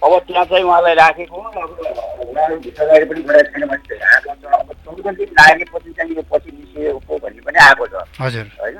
अब 0.00 0.12
त्यहाँ 0.28 0.44
चाहिँ 0.44 0.64
उहाँलाई 0.64 0.94
राखेको 0.94 1.36
अब 1.36 1.56
उहाँहरू 1.56 2.56
पनि 2.56 3.22
गराएको 3.28 3.52
छैन 3.52 3.66
भने 3.68 3.96
आएको 4.00 4.32
छ। 4.40 4.44
अब 4.60 4.72
चौध 4.84 5.06
दिन 5.16 5.28
लागेपछि 5.40 5.90
चाहिँ 5.92 6.16
यो 6.16 6.22
पछि 6.32 6.50
निस्किएको 6.56 7.18
भन्ने 7.18 7.40
पनि 7.44 7.58
आएको 7.60 7.86
छ। 7.86 7.94
हजुर। 8.20 8.46
होइन? 8.60 8.78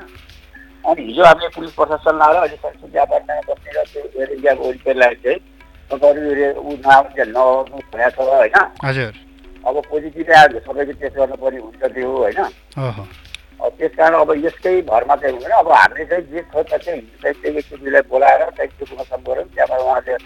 अनि 0.81 1.01
हिजो 1.05 1.23
हामीले 1.25 1.49
पुलिस 1.55 1.71
प्रशासन 1.77 2.17
लाएर 2.17 2.35
अहिले 2.41 2.57
संसदीय 2.57 3.01
अपार्टमेन्टमा 3.01 3.53
बस्ने 3.53 3.71
र 3.77 3.85
त्यो 3.93 4.01
एयर 4.17 4.29
इन्डियाको 4.31 4.63
वरिपरिलाई 4.67 5.15
चाहिँ 5.21 5.39
भनेको 5.93 6.71
छ 8.11 8.29
होइन 8.29 8.53
हजुर 8.83 9.13
अब 9.63 9.81
पोजिटिभ 9.89 10.33
आयो 10.33 10.61
सबैको 10.61 10.93
टेस्ट 10.93 11.15
गर्नुपर्ने 11.15 11.59
हुन्छ 11.59 11.87
त्यो 11.87 12.13
होइन 12.13 12.43
त्यस 13.71 13.91
कारण 13.97 14.15
अब 14.15 14.31
यसकै 14.37 14.81
भरमा 14.83 15.15
चाहिँ 15.15 15.33
हुँदैन 15.33 15.53
अब 15.53 15.71
हामीले 15.71 16.05
चाहिँ 16.05 16.27
जे 16.27 16.43
छ 16.43 16.53
त्यो 16.53 16.77
चाहिँ 16.77 17.01
चाहिँ 17.23 17.55
एकचोटिलाई 17.55 18.01
बोलाएर 18.09 18.51
चाहिँ 18.51 18.71
त्यो 18.71 18.85
कुरासम्म 18.85 19.23
गऱ्यौँ 19.23 19.49
त्यहाँबाट 19.49 19.81
उहाँले 19.81 20.17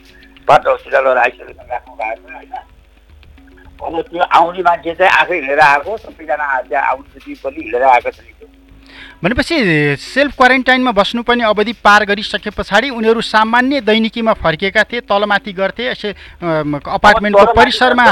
बाटो 0.48 0.74
हस्पिटलबाट 0.74 1.18
आइसोलेसन 1.18 1.68
राख्नु 1.72 1.96
भएको 1.96 2.22
छ 2.22 2.34
होइन 2.34 2.54
अब 3.78 4.04
त्यो 4.04 4.24
आउने 4.34 4.62
मान्छे 4.62 4.96
चाहिँ 4.96 5.14
आफै 5.14 5.36
हिँडेर 5.36 5.62
आएको 5.62 5.98
सबैजना 5.98 6.62
त्यहाँ 6.62 6.90
आउनु 6.90 7.36
पनि 7.44 7.58
हिँडेर 7.58 7.86
आएको 7.86 8.12
छ 8.12 8.20
भनेपछि 9.24 9.56
सेल्फ 10.00 10.32
क्वारेन्टाइनमा 10.38 10.92
बस्नु 10.92 11.22
पनि 11.24 11.44
अवधि 11.44 11.74
पार 11.84 12.06
गरिसके 12.06 12.50
पछाडि 12.50 12.90
उनीहरू 12.92 13.22
सामान्य 13.24 13.82
दैनिकीमा 13.82 14.34
फर्किएका 14.34 14.84
थिए 14.84 15.02
तलमाथि 15.10 15.54
गर्थे 15.54 15.84
यसो 15.88 16.10
अपार्टमेन्टको 16.42 17.46
परिसरमा। 17.54 18.06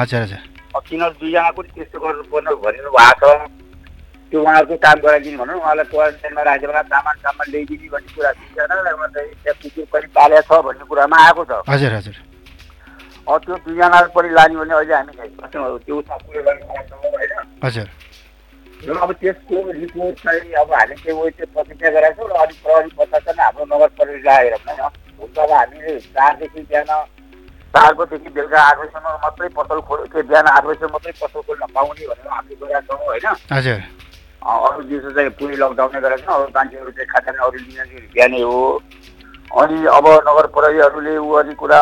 हजुर 0.00 0.20
हजुर। 0.22 0.40
तिनीहरू 0.82 1.14
दुईजना 1.20 1.50
पनि 1.52 1.68
त्यस्तो 1.74 1.98
गर्नुपर्ने 2.00 2.52
भनिनु 2.64 2.90
भएको 2.90 3.28
छ। 3.28 3.48
त्यो 4.32 4.40
उहाँहरूको 4.40 4.76
काम 4.80 4.96
गराइदिनु 5.04 5.38
भनौँ 5.38 5.56
उहाँलाई 5.60 5.84
क्वारेन्टाइनमा 5.92 6.42
राखेर 6.42 6.70
सामान 6.72 7.16
सामान 7.20 7.46
ल्याइदिने 7.52 7.88
भन्ने 7.92 8.10
कुरा 8.16 8.30
दुईजना 8.32 9.06
त्यहाँ 9.12 9.54
कुकुर 9.62 9.84
पनि 9.92 10.06
पालेको 10.16 10.48
छ 10.48 10.64
भन्ने 10.64 10.84
कुरामा 10.88 11.16
आएको 11.28 11.42
छ। 11.44 11.52
हजुर 11.68 11.92
हजुर। 11.92 12.16
त्यो 13.26 13.56
दुईजना 13.64 13.98
पनि 14.14 14.28
लाने 14.36 14.54
भने 14.56 14.74
अहिले 14.74 14.94
हामी 14.94 15.12
त्यो 15.52 16.00
होइन 17.12 17.86
र 18.82 18.98
अब 18.98 19.10
त्यसको 19.12 19.56
रिपोर्ट 19.72 20.14
चाहिँ 20.18 20.52
अब 20.60 20.72
हामी 20.74 20.94
उयो 21.12 21.30
चाहिँ 21.30 21.50
प्रतीक्षा 21.54 21.90
गराएको 21.90 22.22
छौँ 22.22 22.34
र 22.34 22.40
अलिक 22.42 22.58
प्रहरी 22.62 22.90
प्रशासन 22.98 23.36
हाम्रो 23.40 23.64
नगर 23.70 23.88
प्रहरी 23.94 24.22
लागेर 24.22 24.54
होइन। 24.58 24.80
हुन्छ 25.20 25.38
अब 25.38 25.50
हामीले 25.52 25.98
चारदेखि 26.00 26.60
बिहान 26.66 26.90
चार 27.74 27.92
बजीदेखि 27.94 28.30
बेलुका 28.34 28.58
आठ 28.60 28.76
बजीसम्म 28.78 29.06
मात्रै 29.22 29.48
पसल 29.54 29.78
खोल 29.86 30.00
त्यो 30.12 30.22
बिहान 30.22 30.46
आठ 30.46 30.64
बजीसम्म 30.64 30.92
मात्रै 30.92 31.12
पसल 31.22 31.40
खोल्न 31.46 31.64
पाउने 31.74 32.06
भनेर 32.10 32.26
हामीले 32.26 32.54
गरेका 32.58 32.80
छौँ 32.90 32.98
होइन। 33.06 33.26
हजुर। 33.52 33.78
अरू 34.42 34.82
दिउँसो 34.82 35.10
चाहिँ 35.14 35.30
पुरै 35.38 35.56
लकडाउनै 35.62 36.00
गरेका 36.02 36.26
छौँ। 36.26 36.34
अरू 36.42 36.50
मान्छेहरू 36.50 36.90
चाहिँ 36.90 37.08
खाता 37.14 37.30
अरू 37.46 37.58
बिहानै 38.10 38.42
हो। 38.42 38.82
अनि 39.52 39.84
अब 39.86 40.06
नगर 40.28 40.46
प्रहरीहरूले 40.48 41.16
ऊ 41.18 41.32
अनि 41.34 41.54
कुरा 41.54 41.80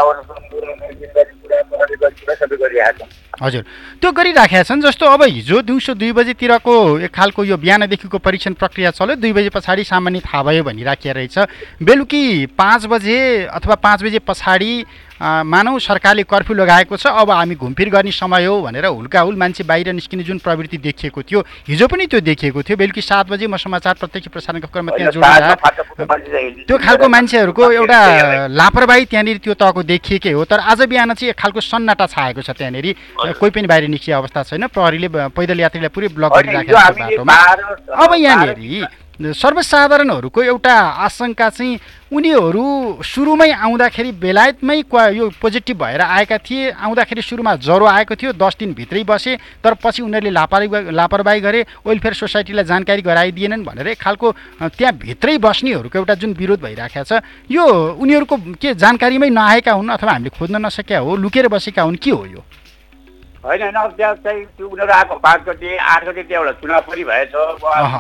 हजुर। 3.43 3.63
त्यो 4.01 4.11
गरिराखेका 4.13 4.63
छन् 4.63 4.81
जस्तो 4.83 5.07
अब 5.07 5.23
हिजो 5.25 5.61
दिउँसो 5.63 5.95
दुई 5.95 6.13
बजीतिरको 6.13 6.75
एक 7.01 7.11
खालको 7.11 7.45
यो 7.45 7.57
बिहानदेखिको 7.57 8.19
परीक्षण 8.21 8.53
प्रक्रिया 8.53 8.91
चल्यो। 8.93 9.17
दुई 9.17 9.33
बजे 9.33 9.49
पछाडि 9.49 9.85
सामान्य 9.85 10.21
थाहा 10.21 10.43
भयो 10.45 10.63
भनिराखिया 10.65 11.13
रहेछ। 11.15 11.39
बेलुकी 11.81 12.47
पाँच 12.53 12.87
बजे 12.87 13.47
अथवा 13.49 13.75
पाँच 13.81 14.03
बजे 14.03 14.19
पछाडि 14.29 14.85
मानौ 15.21 15.79
सरकारले 15.79 16.23
कर्फ्यू 16.25 16.57
लगाएको 16.57 16.97
छ। 16.97 17.07
अब 17.07 17.31
हामी 17.31 17.55
घुमफिर 17.55 17.89
गर्ने 17.89 18.11
समय 18.11 18.45
हो 18.45 18.61
भनेर 18.63 18.87
हुल्काहुल 18.87 19.37
मान्छे 19.37 19.65
बाहिर 19.65 19.93
निस्किने 19.93 20.23
जुन 20.25 20.39
प्रवृत्ति 20.41 20.79
देखिएको 20.79 21.23
थियो 21.23 21.41
हिजो 21.69 21.87
पनि 21.89 22.07
त्यो 22.09 22.21
देखिएको 22.21 22.63
थियो। 22.63 22.77
बेलुकी 22.77 23.01
सात 23.01 23.29
बजे 23.29 23.47
म 23.47 23.57
समाचार 23.57 23.95
प्रत्यक्ष 24.01 24.29
प्रसारणको 24.29 24.69
क्रममा 24.69 24.97
त्यहाँ 24.97 25.13
जोडेर 25.13 26.65
त्यो 26.65 26.77
खालको 26.79 27.09
मान्छेहरूको 27.09 27.73
एउटा 27.73 28.01
लापरवाही 28.49 29.05
त्यहाँनिर 29.05 29.39
त्यो 29.45 29.55
तहको 29.55 29.83
देखिएकै 29.83 30.33
हो। 30.33 30.45
तर 30.45 30.59
आज 30.63 30.89
बिहान 30.89 31.13
चाहिँ 31.15 31.31
एक 31.31 31.40
खालको 31.41 31.61
सन्नाटा 31.63 32.07
छाएको 32.07 32.41
छ 32.45 32.51
त्यहाँनिर। 32.53 32.87
कोही 33.41 33.51
पनि 33.51 33.67
बाहिर 33.67 33.89
निस्किने 33.89 34.17
अवस्था 34.17 34.43
छैन। 34.45 34.67
प्रहरीले 34.69 35.09
पैदल 35.33 35.61
यात्रीलाई 35.61 35.89
पुरै 35.89 36.09
ब्लक 36.13 36.33
गरिराखेको 36.37 36.77
छ 36.77 36.91
बाटोमा। 37.01 37.37
अब 37.97 38.11
यहाँनिर 38.15 38.87
सर्वसाधारणहरूको 39.21 40.43
एउटा 40.43 40.75
आशंका 41.05 41.49
चाहिँ 41.51 41.79
उनीहरू 42.13 42.65
सुरुमै 43.05 43.51
आउँदाखेरि 43.53 44.13
बेलायतमै 44.17 44.77
यो 45.13 45.29
पोजिटिभ 45.41 45.77
भएर 45.77 46.01
आएका 46.01 46.39
थिए। 46.39 46.71
आउँदाखेरि 46.73 47.23
सुरुमा 47.23 47.55
ज्वरो 47.57 47.87
आएको 47.87 48.15
थियो 48.17 48.33
दस 48.33 48.57
दिनभित्रै 48.59 49.05
बसे 49.05 49.37
तर 49.65 49.75
पछि 49.85 50.03
उनीहरूले 50.03 50.31
लापरवाही 50.31 50.91
लापरवाही 50.91 51.41
गरे 51.41 51.61
वेलफेयर 51.87 52.15
सोसाइटीलाई 52.15 52.65
जानकारी 52.65 53.03
गराइदिएनन् 53.03 53.65
भनेर 53.65 53.89
एक 53.89 54.01
खालको 54.01 54.33
त्यहाँ 54.73 54.93
भित्रै 54.97 55.37
बस्नेहरूको 55.39 55.99
एउटा 55.99 56.15
जुन 56.15 56.33
विरोध 56.41 56.61
भइरहेको 56.63 57.05
छ 57.05 57.21
यो 57.51 57.65
उनीहरूको 58.01 58.37
के 58.57 58.75
जानकारीमै 58.75 59.29
नआएका 59.31 59.73
हुन् 59.73 59.91
अथवा 59.91 60.13
हामीले 60.13 60.33
खोज्न 60.33 60.65
नसकेका 60.67 60.99
हो 60.99 61.17
लुकेर 61.17 61.49
बसेका 61.49 61.83
हुन् 61.83 61.97
के 62.01 62.11
हो 62.11 62.25
यो? 62.27 62.43
होइन 63.45 63.63
होइन 63.63 63.75
अब 63.75 63.93
त्यहाँ 63.97 64.15
चाहिँ 64.25 64.45
त्यो 64.45 64.69
उनीहरू 64.69 64.93
आएको 64.93 65.15
पाँच 65.25 65.41
गते 65.49 65.77
आठ 65.77 66.05
गते 66.05 66.23
त्यहाँ 66.23 66.45
एउटा 66.45 66.61
चुनाव 66.61 66.81
पनि 66.89 67.05
भएछ। 67.05 67.35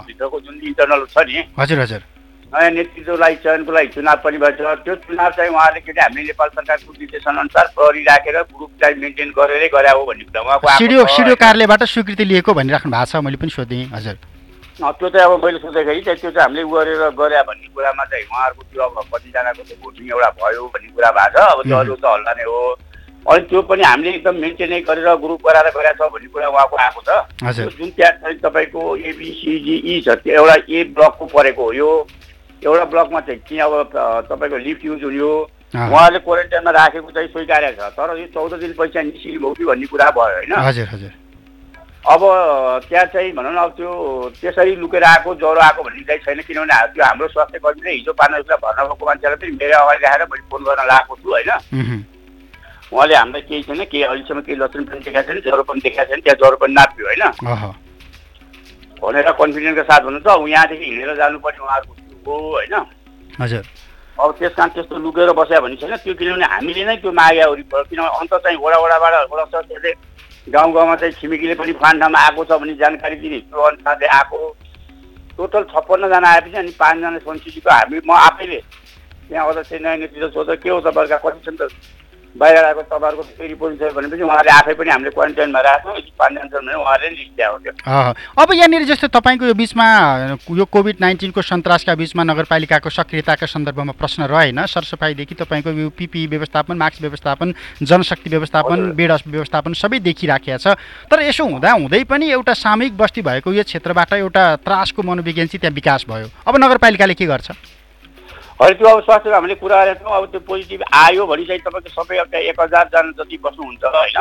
भित्रको 0.06 0.40
जुन 0.40 0.60
इन्टरनल 0.68 1.04
छ 1.08 1.24
नि। 1.26 1.44
हजुर 1.58 1.78
हजुर। 1.80 2.02
नयाँ 2.52 2.70
नेतृत्वलाई 2.70 3.34
चयनको 3.44 3.72
लागि 3.72 3.88
चुनाव 3.94 4.16
पनि 4.24 4.38
भएछ। 4.38 4.60
त्यो 4.84 4.94
चुनाव 5.06 5.30
चाहिँ 5.36 5.50
उहाँले 5.50 5.80
के 5.80 5.92
अरे 5.92 6.00
हामीले 6.02 6.22
नेपाल 6.28 6.48
सरकारको 6.48 6.92
निर्देशनअनुसार 6.92 7.66
प्रहरी 7.72 8.02
राखेर 8.04 8.36
ग्रुपलाई 8.52 8.94
मेन्टेन 9.00 9.30
गरेरै 9.38 9.68
गरे 9.72 9.90
हो 9.96 10.04
भन्ने 10.04 10.24
कुरा। 10.28 10.42
उहाँको 10.42 11.06
सिडिओ 11.08 11.34
कार्यालयबाट 11.40 11.82
स्वीकृति 11.88 12.24
लिएको 12.24 12.54
भनिराख्नु 12.60 12.90
भएको 12.92 13.08
छ 13.08 13.24
मैले 13.24 13.40
पनि 13.40 13.50
सोधेँ 13.56 13.84
हजुर। 13.96 14.16
त्यो 14.80 15.08
चाहिँ 15.08 15.24
अब 15.24 15.44
मैले 15.44 15.58
सोध्दाखेरि 15.64 16.00
चाहिँ 16.04 16.20
त्यो 16.20 16.30
चाहिँ 16.36 16.44
हामीले 16.44 16.64
गरेर 16.68 17.02
गरे 17.16 17.42
भन्ने 17.48 17.68
कुरामा 17.72 18.04
चाहिँ 18.12 18.24
उहाँहरूको 18.28 18.62
त्यो 18.68 18.82
अब 18.82 18.96
कतिजनाको 19.08 19.62
चाहिँ 19.62 19.80
भोटिङ 19.80 20.04
एउटा 20.10 20.30
भयो 20.36 20.62
भन्ने 20.74 20.88
कुरा 20.92 21.10
भएको 21.16 21.32
छ। 21.32 21.48
अब 21.48 21.58
त्यो 21.64 21.76
अरू 21.80 21.94
त 21.96 22.04
हल्ला 22.04 22.32
नै 22.36 22.44
हो। 22.44 22.60
अनि 23.28 23.44
त्यो 23.50 23.60
पनि 23.62 23.82
हामीले 23.82 24.10
एकदम 24.10 24.36
मेन्टेनै 24.40 24.80
गरेर 24.88 25.08
ग्रुप 25.20 25.40
गराएर 25.46 25.68
गरेका 25.76 25.92
छ 25.98 26.10
भन्ने 26.12 26.28
कुरा 26.32 26.48
उहाँको 26.48 26.76
आएको 26.76 27.00
छ। 27.04 27.10
जुन 27.76 27.90
त्यहाँ 27.90 28.12
चाहिँ 28.20 28.38
तपाईँको 28.40 28.80
एबिसिजिई 28.96 30.00
छ 30.00 30.08
त्यो 30.24 30.34
एउटा 30.34 30.56
ए 30.68 30.84
ब्लकको 30.96 31.24
परेको 31.34 31.64
हो 31.64 31.72
यो। 31.72 31.90
एउटा 32.64 32.84
ब्लकमा 32.84 33.20
चाहिँ 33.20 33.40
कि 33.48 33.58
अब 33.60 33.72
तपाईँको 34.30 34.56
लिफ्ट 34.66 34.84
युज 34.84 35.04
हुने 35.04 35.20
उहाँले 35.70 36.18
क्वारेन्टाइनमा 36.18 36.70
राखेको 36.70 37.10
चाहिँ 37.10 37.28
स्वीकारेको 37.28 37.80
छ। 37.80 37.92
तर 37.94 38.16
यो 38.18 38.26
चौध 38.34 38.52
दिन 38.60 38.72
पैसा 38.78 39.02
निस्किनु 39.02 39.38
भयो 39.40 39.52
कि 39.54 39.64
भन्ने 39.64 39.86
कुरा 39.86 40.10
भयो 40.10 40.34
होइन? 40.34 40.52
हजुर 40.66 40.88
हजुर। 40.92 41.12
अब 42.00 42.20
त्यहाँ 42.88 43.04
चाहिँ 43.12 43.32
भनौँ 43.36 43.52
न 43.52 43.56
अब 43.60 43.70
त्यो 43.76 43.90
त्यसरी 44.40 44.76
लुकेर 44.76 45.04
आएको 45.04 45.34
ज्वरो 45.40 45.60
आएको 45.60 45.82
भन्ने 45.82 46.02
चाहिँ 46.08 46.20
छैन। 46.24 46.40
किनभने 46.42 46.74
त्यो 46.96 47.04
हाम्रो 47.04 47.28
स्वास्थ्य 47.28 47.58
कर्मीले 47.60 47.90
हिजो 47.92 48.12
पार्न 48.16 48.42
भर्ना 48.50 48.84
भएको 48.84 49.06
मान्छेलाई 49.06 49.36
पनि 49.36 49.52
मेरो 49.60 49.78
अगाडि 49.78 50.04
राखेर 50.04 50.26
मैले 50.26 50.44
फोन 50.50 50.60
गर्न 50.64 50.82
लगाएको 50.88 51.16
छु 51.22 51.28
होइन? 51.30 51.50
उहाँले 52.92 53.14
हामीलाई 53.14 53.42
केही 53.48 53.62
छैन 53.62 53.84
केही 53.84 54.02
अहिलेसम्म 54.02 54.40
केही 54.40 54.58
लक्षण 54.58 54.84
पनि 54.84 55.00
देखाएको 55.00 55.32
छैन 55.32 55.40
ज्वरो 55.40 55.62
पनि 55.62 55.80
देखाएको 55.80 56.10
छैन 56.10 56.20
त्यहाँ 56.20 56.38
ज्वरो 56.40 56.56
पनि 56.62 56.74
नाप्यो 56.74 57.06
होइन। 57.06 57.22
भनेर 59.02 59.30
कन्फिडेन्सको 59.32 59.82
साथ 59.90 60.00
भन्नु 60.04 60.20
त 60.20 60.28
यहाँदेखि 60.48 60.84
हिँडेर 60.84 61.16
जानुपर्ने 61.16 61.60
उहाँहरूको 61.64 61.92
हो 62.26 62.34
होइन। 62.50 62.74
हजुर। 63.40 63.64
अब 64.18 64.30
त्यस 64.38 64.52
कारण 64.52 64.70
त्यस्तो 64.74 64.96
लुकेर 65.00 65.32
बस्यो 65.32 65.60
भने 65.60 65.76
छैन 65.80 65.96
त्यो 65.96 66.14
किनभने 66.14 66.46
हामीले 66.52 66.84
नै 66.84 66.96
त्यो 67.00 67.12
माग्यो 67.12 67.50
वरिपरि 67.50 67.84
किनभने 67.90 68.18
अन्त 68.20 68.34
चाहिँ 68.44 68.58
वडा 68.58 68.78
वडाबाट 68.84 69.14
वडा 69.32 69.44
सरकारले 69.44 69.92
गाउँ 70.50 70.72
गाउँमा 70.72 70.96
चाहिँ 71.00 71.14
छिमेकीले 71.20 71.54
पनि 71.54 71.72
फान्डामा 71.80 72.18
आएको 72.18 72.44
छ 72.44 72.52
भन्ने 72.60 72.74
जानकारी 72.74 73.16
दिने 73.22 73.38
त्यो 73.48 73.60
अनुसारले 73.60 74.06
आएको। 74.18 74.38
टोटल 75.38 75.62
छप्पन्नजना 75.72 76.28
आएपछि 76.28 76.56
अनि 76.58 76.72
पाँचजना 76.76 77.18
सन्चिजीको 77.24 77.70
हामी 77.70 78.00
म 78.04 78.10
आफैले 78.10 78.60
त्यहाँ 79.30 79.46
अध्यक्ष 79.48 79.72
नयाँ 79.80 79.96
नेतृत्व 79.96 80.28
सोध्दा 80.36 80.54
के 80.60 80.68
हो 80.68 80.80
तपाईँहरूका 80.80 81.18
कति 81.24 81.40
छन् 81.46 81.56
त 81.56 81.72
बाहिर 82.30 82.64
आएको 82.64 82.82
तपाईँहरूको 82.82 83.22
फेरि 83.38 83.54
छ 83.54 83.92
भनेपछि 83.94 84.22
उहाँले 84.22 84.50
आफै 84.50 84.74
पनि 84.74 84.90
हामीले 84.90 85.10
क्वारेन्टाइनमा 85.10 85.60
राख्छौँ 85.60 85.94
पाँचजना 86.14 86.58
भने 86.58 86.74
उहाँले 86.78 87.08
लिस्ट 87.10 87.32
ल्याएको 87.36 87.58
थियो। 87.58 87.72
अब 88.38 88.52
यहाँनिर 88.54 88.84
जस्तो 88.86 89.08
तपाईँको 89.10 89.44
यो 89.46 89.54
बिचमा 89.54 89.86
यो 90.46 90.64
कोभिड 90.64 90.96
नाइन्टिनको 91.00 91.42
सन्तासका 91.42 91.94
बिचमा 91.94 92.22
नगरपालिकाको 92.24 92.90
सक्रियताका 92.90 93.46
सन्दर्भमा 93.46 93.92
प्रश्न 93.98 94.30
रहेन। 94.30 94.64
सरसफाइदेखि 94.64 95.34
तपाईँको 95.34 95.70
यो 95.70 95.88
पिपी 95.90 96.26
व्यवस्थापन 96.26 96.76
मास्क 96.76 97.02
व्यवस्थापन 97.02 97.54
जनशक्ति 97.82 98.30
व्यवस्थापन 98.30 98.78
बेड 98.94 99.12
व्यवस्थापन 99.26 99.72
सबै 99.74 99.98
देखिराखेको 99.98 100.58
छ। 100.58 100.78
तर 101.10 101.22
यसो 101.26 101.44
हुँदा 101.44 101.70
हुँदै 101.72 102.04
पनि 102.06 102.30
एउटा 102.30 102.54
सामूहिक 102.54 102.96
बस्ती 102.96 103.22
भएको 103.22 103.52
यो 103.52 103.62
क्षेत्रबाट 103.66 104.12
एउटा 104.22 104.44
त्रासको 104.62 105.02
मनोविज्ञान 105.02 105.46
चाहिँ 105.50 105.60
त्यहाँ 105.60 105.74
विकास 105.74 106.06
भयो। 106.08 106.30
अब 106.46 106.54
नगरपालिकाले 106.56 107.14
के 107.14 107.26
गर्छ? 107.26 107.79
होइन 108.60 108.74
त्यो 108.76 108.88
अब 108.88 109.00
स्वास्थ्यको 109.04 109.34
हामीले 109.34 109.54
कुरा 109.56 109.84
गरेका 109.84 110.00
छौँ 110.04 110.16
अब 110.16 110.24
त्यो 110.32 110.40
पोजिटिभ 110.48 110.82
आयो 110.92 111.26
भने 111.26 111.44
चाहिँ 111.48 111.60
तपाईँको 111.64 111.90
सबै 111.96 112.16
त्यहाँ 112.20 112.44
एक 112.50 112.60
हजारजना 112.60 113.12
जति 113.18 113.36
बस्नुहुन्छ 113.44 113.84
होइन? 113.84 114.18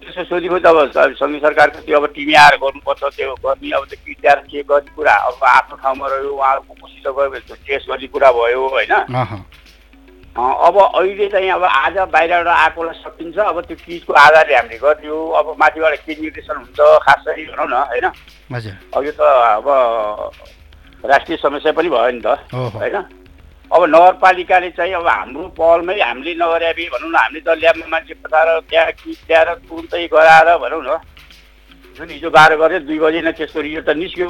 त्यसो 0.00 0.22
सोधेको 0.24 0.58
त 0.58 0.66
अब 0.66 1.14
सङ्घीय 1.18 1.40
सरकारको 1.40 1.80
त्यो 1.86 1.98
अब 2.00 2.06
टिमी 2.14 2.34
आएर 2.42 2.54
गर्नुपर्छ 2.62 3.02
त्यो 3.16 3.34
गर्ने 3.44 3.70
अब 3.78 3.84
त्यो 3.90 3.98
किट 4.06 4.26
के 4.50 4.62
गर्ने 4.66 4.90
कुरा 4.96 5.14
अब 5.30 5.44
आफ्नो 5.46 5.76
ठाउँमा 5.82 6.06
रह्यो 6.10 6.30
उहाँहरूको 6.34 6.74
मसित 6.82 7.06
गयो 7.06 7.30
भने 7.30 7.54
टेस्ट 7.66 7.88
गर्ने 7.90 8.06
कुरा 8.14 8.30
भयो 8.32 8.66
होइन? 8.74 8.92
अब 10.38 10.76
अहिले 10.78 11.26
चाहिँ 11.28 11.50
अब 11.50 11.64
आज 11.64 11.96
बाहिरबाट 12.14 12.46
आएकोलाई 12.46 12.94
सकिन्छ 13.02 13.38
अब 13.38 13.60
त्यो 13.66 13.76
चिजको 13.86 14.12
आधारले 14.14 14.54
हामीले 14.56 14.78
गरिदियो 14.78 15.16
अब 15.38 15.54
माथिबाट 15.60 15.94
के 16.06 16.12
निर्देशन 16.22 16.56
हुन्छ 16.56 16.78
खास 17.06 17.24
गरी 17.26 17.44
भनौँ 17.50 17.66
न 17.70 17.82
होइन? 17.90 18.06
अब 18.94 19.04
यो 19.04 19.12
त 19.14 19.20
अब 19.22 19.66
राष्ट्रिय 21.10 21.36
समस्या 21.42 21.72
पनि 21.72 21.88
भयो 21.90 22.10
नि 22.14 22.20
त 22.22 22.38
होइन? 22.54 22.96
अब 23.70 23.82
नगरपालिकाले 23.86 24.70
चाहिँ 24.74 24.94
अब 24.94 25.06
हाम्रो 25.06 25.42
पहलमै 25.54 25.94
हामीले 26.00 26.34
नगरे 26.42 26.70
भनौँ 26.90 27.10
न 27.10 27.16
हामीले 27.16 27.40
त 27.40 27.48
ल्याबमा 27.54 27.86
मान्छे 27.86 28.14
पठाएर 28.18 28.48
त्यहाँ 28.66 28.92
कि 28.98 29.10
ल्याएर 29.30 29.48
तुरुन्तै 29.70 30.06
गराएर 30.10 30.48
भनौँ 30.58 30.82
न 30.82 30.98
जुन 31.96 32.10
हिजो 32.10 32.30
बाह्र 32.34 32.56
गरे 32.58 32.78
दुई 32.82 32.98
बजी 32.98 33.20
नै 33.22 33.32
त्यसको 33.38 33.60
रिजल्ट 33.60 33.86
त 33.86 33.94
निस्क्यो। 33.94 34.28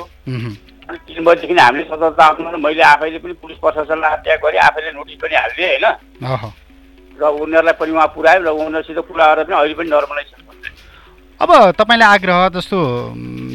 अनि 0.88 0.98
तिन 1.08 1.24
बजीदेखि 1.24 1.54
हामीले 1.56 1.84
सतर्कता 1.88 2.24
आउनु 2.24 2.58
मैले 2.60 2.82
आफैले 2.82 3.18
पनि 3.24 3.34
पुलिस 3.40 3.58
प्रशासनलाई 3.64 4.16
त्यहाँ 4.24 4.38
गरेँ 4.44 4.60
आफैले 4.60 4.90
नोटिस 4.92 5.18
पनि 5.24 5.34
हालिदिएँ 5.40 5.72
होइन। 5.72 5.86
र 7.16 7.22
उनीहरूलाई 7.24 7.76
पनि 7.80 7.92
उहाँ 7.96 8.08
पुऱ्यायो 8.16 8.40
र 8.44 8.48
उनीहरूसित 8.60 8.98
कुरा 9.08 9.24
गरेर 9.24 9.44
पनि 9.48 9.56
अहिले 9.56 9.74
पनि 9.80 9.88
नर्मलाइजेसन 9.88 10.49
अब 11.40 11.72
तपाईँलाई 11.72 12.08
आग्रह 12.20 12.48
जस्तो 12.52 12.78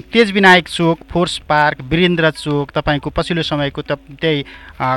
तेज 0.10 0.32
विनायक 0.34 0.68
चोक 0.68 1.00
फोर्स 1.06 1.38
पार्क 1.46 1.82
वीरेन्द्र 1.86 2.30
चोक 2.34 2.72
तपाईँको 2.74 3.10
पछिल्लो 3.14 3.44
समयको 3.46 3.82
त 3.86 4.02
त्यही 4.18 4.42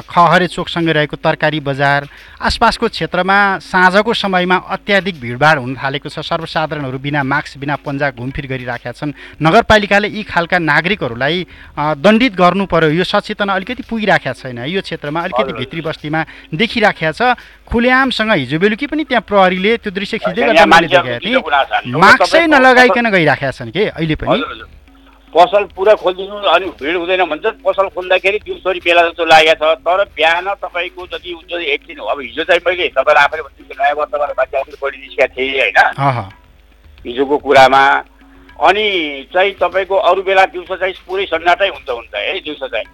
खहरे 0.09 0.47
चोकसँगै 0.49 0.93
रहेको 0.97 1.17
तरकारी 1.21 1.61
बजार 1.61 2.09
आसपासको 2.41 2.89
क्षेत्रमा 2.89 3.37
साँझको 3.61 4.15
समयमा 4.15 4.57
अत्याधिक 4.73 5.21
भिडभाड 5.21 5.59
हुन 5.59 5.77
थालेको 5.77 6.09
छ। 6.09 6.25
सर्वसाधारणहरू 6.25 6.99
बिना 6.99 7.23
मास्क 7.29 7.59
बिना 7.61 7.77
पन्जा 7.77 8.09
घुमफिर 8.17 8.47
गरिराखेका 8.49 8.93
छन्। 8.97 9.13
नगरपालिकाले 9.37 10.09
यी 10.09 10.23
खालका 10.25 10.59
नागरिकहरूलाई 10.59 11.47
दण्डित 11.77 12.33
गर्नु 12.41 12.65
पर्यो। 12.73 12.97
यो 12.97 13.05
सचेतना 13.05 13.53
अलिकति 13.53 13.85
पुगिराखेका 13.85 14.33
छैन। 14.33 14.65
यो 14.65 14.81
क्षेत्रमा 14.81 15.21
अलिकति 15.29 15.53
भित्री 15.61 15.81
बस्तीमा 15.85 16.25
देखिराखेका 16.57 17.13
छ। 17.13 17.37
खुलेआमसँग 17.69 18.33
हिजो 18.33 18.59
बेलुकी 18.59 18.87
पनि 18.89 19.05
त्यहाँ 19.05 19.23
प्रहरीले 19.29 19.77
त्यो 19.85 19.91
दृश्य 19.93 20.19
खिच्दै 20.19 20.43
गर्दा 20.49 20.67
मैले 20.67 20.89
थिएँ। 21.21 21.41
मास्कै 21.95 22.47
नलगाइकन 22.49 23.07
गइराखेका 23.13 23.51
छन् 23.53 23.71
कि 23.71 23.83
अहिले 23.93 24.17
पनि? 24.17 24.41
पसल 25.29 25.65
पुरा 25.77 25.95
खोलिदिनु 26.01 26.37
अनि 26.49 26.67
भिड 26.81 26.97
हुँदैन 26.97 27.23
भन्छ। 27.29 27.47
पसल 27.61 27.87
खोल्दाखेरि 27.93 28.39
दिउँसरी 28.49 28.81
बेला 28.81 29.03
जस्तो 29.09 29.25
लागेको 29.29 29.61
छ। 29.61 29.77
तर 29.85 30.01
बिहान 30.17 30.47
तपाईँको 30.57 31.03
जति 31.13 31.31
एकछिन 31.69 31.99
अब 32.01 32.21
हिजो 32.21 32.43
चाहिँ 32.49 32.61
मैले 32.65 32.89
तपाईँलाई 32.97 33.25
आफैले 33.25 33.43
भन्छु 33.45 33.63
नयाँ 33.69 33.95
वर्षबाट 34.01 34.73
बढी 34.83 34.99
निस्केका 34.99 35.27
थिएँ 35.37 35.61
होइन। 35.61 35.79
हिजोको 37.05 37.37
कुरामा 37.45 37.85
अनि 38.59 38.87
चाहिँ 39.35 39.53
तपाईँको 39.61 39.97
अरू 40.09 40.23
बेला 40.25 40.45
दिउँसो 40.49 40.77
चाहिँ 40.77 40.95
पुरै 41.07 41.25
सन्नाटै 41.29 41.69
हुन्छ 41.77 41.89
हुन्छ 41.91 42.15
है 42.17 42.41
दिउँसो 42.41 42.67
चाहिँ। 42.67 42.89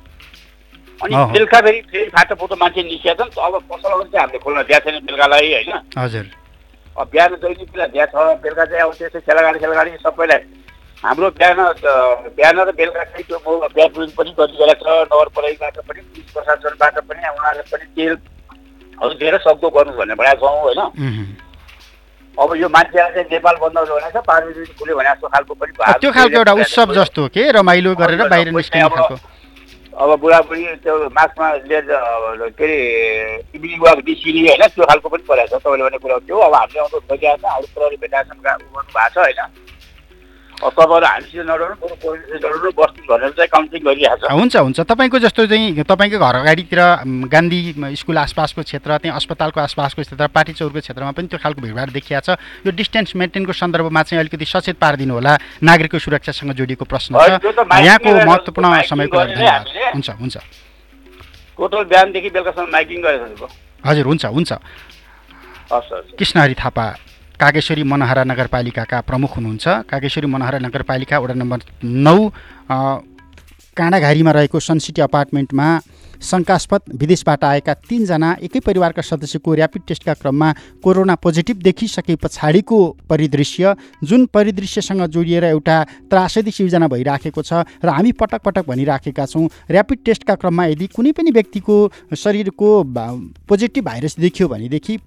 अनि 1.03 1.15
बेलुका 1.33 1.61
फेरि 1.61 1.81
फेरि 1.91 2.09
फाटो 2.15 2.35
फोटो 2.41 2.55
मान्छे 2.63 2.83
निस्किया 2.83 3.15
छन् 3.19 3.31
अब 3.47 3.55
पसलहरू 3.71 4.03
चाहिँ 4.05 4.21
हामीले 4.21 4.39
खोल्न 4.45 4.63
दिएको 4.69 4.91
छैन 4.91 5.05
बेलुकालाई 5.07 5.53
होइन? 5.53 5.73
हजुर। 5.99 6.27
अब 6.97 7.07
बिहान 7.13 7.33
दैनिक 7.43 7.71
बेला 7.75 7.87
दिएको 7.95 8.19
छ 8.23 8.43
बेलुका 8.43 8.65
चाहिँ 8.65 8.83
अब 8.85 8.93
त्यसै 8.99 9.21
खेलागाडी 9.27 9.59
खेलागाडी 9.59 9.91
सबैलाई। 10.05 10.43
हाम्रो 11.05 11.31
बिहान 11.39 11.59
बिहान 12.37 12.57
र 12.59 12.73
बेलुका 12.79 13.03
चाहिँ 13.05 13.25
त्यो 13.29 13.39
ब्याकलिङ 13.77 14.11
पनि 14.19 14.31
गरिरहेको 14.39 14.85
छ 14.85 15.09
नगरपालिकाबाट 15.13 15.77
पनि 15.89 16.01
पुलिस 16.01 16.29
प्रशासनबाट 16.35 16.97
पनि 17.09 17.21
उहाँहरूले 17.35 17.65
पनि 17.73 17.87
तेलहरू 17.97 19.15
दिएर 19.21 19.37
सक्दो 19.47 19.69
गर्नु 19.77 19.93
भनेर 19.99 20.17
भनेको 20.21 20.47
छौँ 20.47 20.61
होइन? 20.65 20.81
अब 22.35 22.51
यो 22.57 22.69
मान्छेलाई 22.69 23.11
चाहिँ 23.15 23.29
नेपाल 23.33 23.57
बन्द 23.63 23.79
भनेको 23.79 24.11
छ 24.15 24.25
पाँच 24.31 24.43
बजी 24.45 24.73
खुल्यो 24.79 24.97
भने 24.97 25.11
जस्तो 25.11 25.29
खालको 25.35 25.55
पनि 25.55 25.73
त्यो 26.01 26.11
खालको 26.15 26.37
एउटा 26.39 26.53
उत्सव 26.63 26.95
जस्तो 26.95 27.29
के 27.35 27.51
रमाइलो 27.59 27.95
गरेर 28.01 28.29
बाहिर 28.29 28.51
निस्किने 28.55 28.89
खालको? 28.89 29.17
अब 29.95 30.11
बुढाबुढी 30.19 30.65
त्यो 30.83 30.95
मास्कमा 31.11 31.49
लिएर 31.65 31.87
के 31.87 32.65
अरे 32.65 32.79
इभिनिङ 33.55 33.79
वाक 33.81 33.99
निस्किने 34.03 34.41
होइन 34.43 34.67
त्यो 34.69 34.85
खालको 34.85 35.09
पनि 35.09 35.23
परेको 35.23 35.47
छ 35.49 35.63
तपाईँले 35.63 35.85
भनेको 35.85 36.03
कुरा 36.03 36.19
त्यो 36.27 36.39
अब 36.41 36.55
हामीले 36.55 36.81
आउँदो 36.81 36.99
भइरहेको 37.07 37.37
छ 37.39 37.53
अरू 37.53 37.67
प्रहरी 37.75 37.97
भेटाएसम्म 38.03 38.41
गर्नु 38.43 38.67
भएको 38.75 39.09
छ 39.11 39.17
होइन 39.19 39.39
हुन्छ 44.25 44.57
हुन्छ। 44.57 44.81
तपाईँको 44.81 45.19
जस्तो 45.19 45.47
चाहिँ 45.47 45.85
तपाईँको 45.85 46.19
घर 46.19 46.35
अगाडितिर 46.41 46.81
गान्धी 47.29 47.61
स्कुल 48.01 48.19
आसपासको 48.19 48.63
क्षेत्र 48.65 48.97
त्यहाँ 48.97 49.17
अस्पतालको 49.17 49.61
आसपासको 49.61 50.03
क्षेत्र 50.03 50.27
पार्टी 50.33 50.53
चौरको 50.57 50.81
क्षेत्रमा 50.81 51.13
पनि 51.13 51.27
त्यो 51.29 51.39
खालको 51.39 51.61
भिडभाड 51.61 51.91
देखिया 51.93 52.21
छ। 52.21 52.41
यो 52.65 52.73
डिस्टेन्स 52.73 53.13
मेन्टेनको 53.13 53.53
सन्दर्भमा 53.53 54.03
चाहिँ 54.03 54.21
अलिकति 54.25 54.45
सचेत 54.45 54.81
पारिदिनु 54.81 55.15
होला 55.15 55.37
नागरिकको 55.63 55.99
सुरक्षासँग 56.01 56.53
जोडिएको 56.57 56.85
प्रश्न 56.89 57.13
छ। 57.13 57.45
यहाँको 57.85 58.09
महत्त्वपूर्ण 58.25 58.83
समयको 58.89 59.17
लागि 59.21 59.35
धन्यवाद 59.37 59.65
हुन्छ 59.95 60.11
हुन्छ। 60.11 60.37
टोटल 61.61 61.85
बिहानदेखि 61.93 62.31
बेलुकासम्म 62.33 62.73
माइकिङ 62.73 62.99
गरेको 63.05 63.47
हजुर 63.85 64.07
हुन्छ 64.07 64.25
हुन्छ। 64.27 64.53
कृष्णहरि 66.19 66.55
थापा। 66.57 67.14
कागेश्वरी 67.41 67.83
मनोहरा 67.83 68.25
नगरपालिकाका 68.25 69.01
प्रमुख 69.09 69.31
हुनुहुन्छ। 69.37 69.67
कागेश्वरी 69.91 70.27
मनोहरा 70.27 70.59
नगरपालिका 70.67 71.19
वडा 71.19 71.35
नम्बर 71.35 71.59
नौ 71.83 72.19
काँडाघारीमा 73.77 74.31
रहेको 74.31 74.59
सनसिटी 74.61 75.01
अपार्टमेन्टमा 75.03 75.67
शङ्कास्पद 76.23 76.83
विदेशबाट 76.95 77.45
आएका 77.45 77.73
तिनजना 77.91 78.29
एकै 78.47 78.61
परिवारका 78.63 79.03
सदस्यको 79.03 79.55
ऱ्यापिड 79.55 79.83
टेस्टका 79.89 80.15
क्रममा 80.15 80.49
कोरोना 80.81 81.15
पोजिटिभ 81.19 81.57
देखिसके 81.61 82.15
पछाडिको 82.17 82.79
परिदृश्य 83.11 83.75
जुन 84.01 84.27
परिदृश्यसँग 84.31 85.03
जोडिएर 85.11 85.45
एउटा 85.45 85.77
त्रासदी 86.11 86.51
सिर्जना 86.51 86.89
भइराखेको 86.89 87.43
छ 87.43 87.67
र 87.85 87.89
हामी 87.91 88.13
पटक 88.15 88.41
पटक 88.47 88.65
भनिराखेका 88.71 89.27
छौँ। 89.27 89.49
ऱ्यापिड 89.69 89.99
टेस्टका 90.07 90.35
क्रममा 90.39 90.65
यदि 90.67 90.87
कुनै 90.95 91.13
पनि 91.13 91.31
व्यक्तिको 91.35 91.77
शरीरको 92.15 92.71
पोजिटिभ 93.51 93.85
भाइरस 93.85 94.17
देखियो 94.17 94.49
भनेदेखि 94.49 94.99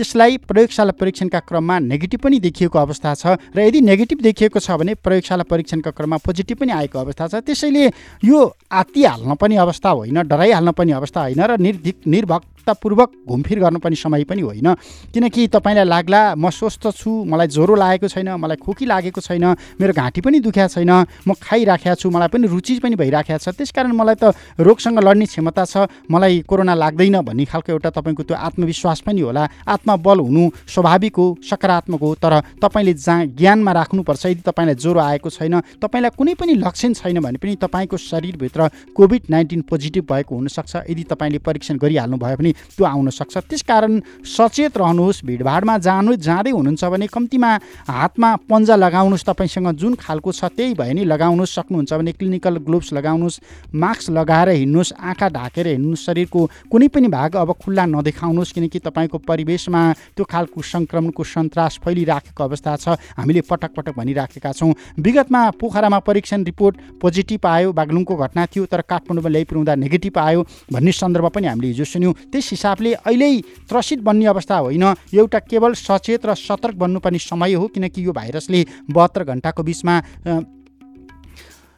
त्यसलाई 0.00 0.36
प्रयोगशाला 0.48 0.92
परीक्षणका 0.96 1.40
क्रममा 1.44 1.78
नेगेटिभ 1.84 2.20
पनि 2.24 2.38
देखिएको 2.40 2.78
अवस्था 2.78 3.14
छ 3.14 3.36
र 3.52 3.60
यदि 3.60 3.80
नेगेटिभ 3.84 4.20
देखिएको 4.22 4.58
छ 4.58 4.80
भने 4.80 4.94
प्रयोगशाला 4.96 5.44
परीक्षणका 5.44 5.90
क्रममा 5.92 6.16
पोजिटिभ 6.24 6.56
पनि 6.56 6.72
आएको 6.72 6.98
अवस्था 6.98 7.26
छ। 7.28 7.34
त्यसैले 7.44 7.84
यो 8.24 8.38
आत्तिहाल्न 8.72 9.34
पनि 9.36 9.56
अवस्था 9.60 9.90
होइन 9.90 10.22
डराइहाल्न 10.24 10.70
पनि 10.72 10.92
अवस्था 10.96 11.20
होइन 11.20 11.40
र 11.44 11.58
निर्धि 11.60 11.92
निर्भक 12.06 12.42
पूर्वक 12.68 13.10
घुमफिर 13.28 13.58
गर्नुपर्ने 13.60 13.96
समय 13.96 14.24
पनि 14.24 14.42
होइन। 14.42 14.74
किनकि 15.14 15.46
तपाईँलाई 15.48 15.84
लाग्ला 15.84 16.20
म 16.34 16.50
स्वस्थ 16.50 16.90
छु 16.90 17.10
मलाई 17.24 17.46
ज्वरो 17.48 17.74
लागेको 17.74 18.08
छैन 18.08 18.28
मलाई 18.36 18.56
खोकी 18.56 18.86
लागेको 18.86 19.20
छैन 19.20 19.44
मेरो 19.80 19.92
घाँटी 19.92 20.20
पनि 20.20 20.40
दुख्या 20.40 20.66
छैन 20.68 20.92
म 21.26 21.32
खाइराखेको 21.32 21.94
छु 21.94 22.10
मलाई 22.10 22.28
पनि 22.28 22.46
रुचि 22.46 22.78
पनि 22.78 22.96
भइराखेको 22.96 23.38
छ। 23.38 23.48
त्यसकारण 23.56 23.92
मलाई 23.92 24.14
त 24.14 24.34
रोगसँग 24.60 24.98
लड्ने 25.00 25.26
क्षमता 25.26 25.64
छ 25.64 25.88
मलाई 26.10 26.44
कोरोना 26.48 26.74
लाग्दैन 26.74 27.20
भन्ने 27.22 27.44
खालको 27.44 27.72
एउटा 27.72 27.90
तपाईँको 27.90 28.22
त्यो 28.22 28.36
आत्मविश्वास 28.36 29.00
पनि 29.06 29.20
होला। 29.20 29.48
आत्मबल 29.66 30.18
हुनु 30.20 30.50
स्वाभाविक 30.66 31.16
हो 31.16 31.26
सकारात्मक 31.40 32.00
हो 32.00 32.14
तर 32.16 32.40
तपाईँले 32.62 32.94
जहाँ 32.94 33.26
ज्ञानमा 33.38 33.72
राख्नुपर्छ 33.72 34.26
यदि 34.26 34.42
तपाईँलाई 34.46 34.74
ज्वरो 34.74 35.00
आएको 35.00 35.30
छैन 35.30 35.60
तपाईँलाई 35.82 36.10
कुनै 36.16 36.34
पनि 36.34 36.54
लक्षण 36.56 36.92
छैन 36.94 37.20
भने 37.20 37.38
पनि 37.38 37.56
तपाईँको 37.56 37.96
शरीरभित्र 37.96 38.68
कोभिड 38.94 39.22
नाइन्टिन 39.30 39.60
पोजिटिभ 39.62 40.04
भएको 40.04 40.34
हुनसक्छ। 40.34 40.76
यदि 40.90 41.04
तपाईँले 41.10 41.38
परीक्षण 41.40 41.78
गरिहाल्नु 41.78 42.16
भयो 42.16 42.36
भने 42.36 42.49
पनि 42.50 42.76
त्यो 42.76 42.84
आउन 42.84 43.10
सक्छ। 43.10 43.36
त्यसकारण 43.50 44.00
सचेत 44.26 44.76
रहनुहोस् 44.76 45.24
भिडभाडमा 45.24 45.78
जानु 45.78 46.14
जाँदै 46.16 46.50
हुनुहुन्छ 46.50 46.84
भने 46.84 47.06
कम्तीमा 47.06 47.50
हातमा 47.88 48.30
पन्जा 48.50 48.76
लगाउनुहोस् 48.76 49.24
तपाईँसँग 49.24 49.68
जुन 49.74 49.94
खालको 49.94 50.32
छ 50.32 50.44
त्यही 50.50 50.74
भयो 50.74 50.94
नि 50.94 51.04
लगाउनुहोस् 51.04 51.54
सक्नुहुन्छ 51.54 51.92
भने 51.92 52.12
क्लिनिकल 52.12 52.56
ग्लोभ्स 52.66 52.92
लगाउनुहोस् 52.92 53.40
मास्क 53.74 54.10
लगाएर 54.10 54.48
हिँड्नुहोस् 54.48 54.92
आँखा 54.92 55.28
ढाकेर 55.28 55.66
हिँड्नुहोस् 55.68 56.04
शरीरको 56.06 56.40
कुनै 56.70 56.88
पनि 56.88 57.08
भाग 57.08 57.36
अब 57.36 57.52
खुल्ला 57.62 57.84
नदेखाउनुहोस् 57.86 58.52
किनकि 58.52 58.78
तपाईँको 58.78 59.18
परिवेशमा 59.20 59.82
त्यो 60.16 60.24
खालको 60.24 60.62
सङ्क्रमणको 60.62 61.24
सन्तास 61.24 61.78
फैलिराखेको 61.84 62.42
अवस्था 62.44 62.76
छ। 62.76 62.88
हामीले 63.16 63.40
पटक 63.40 63.70
पटक 63.76 63.94
भनिराखेका 63.96 64.52
छौँ। 64.52 64.72
विगतमा 64.98 65.40
पोखरामा 65.60 65.98
परीक्षण 66.00 66.44
रिपोर्ट 66.44 66.74
पोजिटिभ 67.00 67.46
आयो 67.46 67.72
बागलुङको 67.72 68.14
घटना 68.16 68.46
थियो 68.46 68.66
तर 68.66 68.80
काठमाडौँमा 68.82 69.30
ल्याइपुऱ्याउँदा 69.30 69.74
नेगेटिभ 69.74 70.18
आयो 70.18 70.40
भन्ने 70.72 70.92
सन्दर्भ 70.92 71.26
पनि 71.34 71.46
हामीले 71.46 71.68
हिजो 71.68 71.84
सुन्यौँ। 71.84 72.14
त्यस 72.40 72.50
हिसाबले 72.50 72.92
अहिले 73.04 73.30
त्रसित 73.68 74.00
बन्ने 74.00 74.26
अवस्था 74.26 74.56
होइन। 74.56 74.84
एउटा 75.12 75.38
केवल 75.44 75.72
सचेत 75.76 76.24
र 76.24 76.34
सतर्क 76.34 76.74
बन्नुपर्ने 76.80 77.18
समय 77.20 77.52
हो 77.52 77.66
किनकि 77.68 78.00
यो 78.00 78.12
भाइरसले 78.12 78.60
बहत्तर 78.88 79.24
घन्टाको 79.26 79.62
बिचमा 79.62 79.94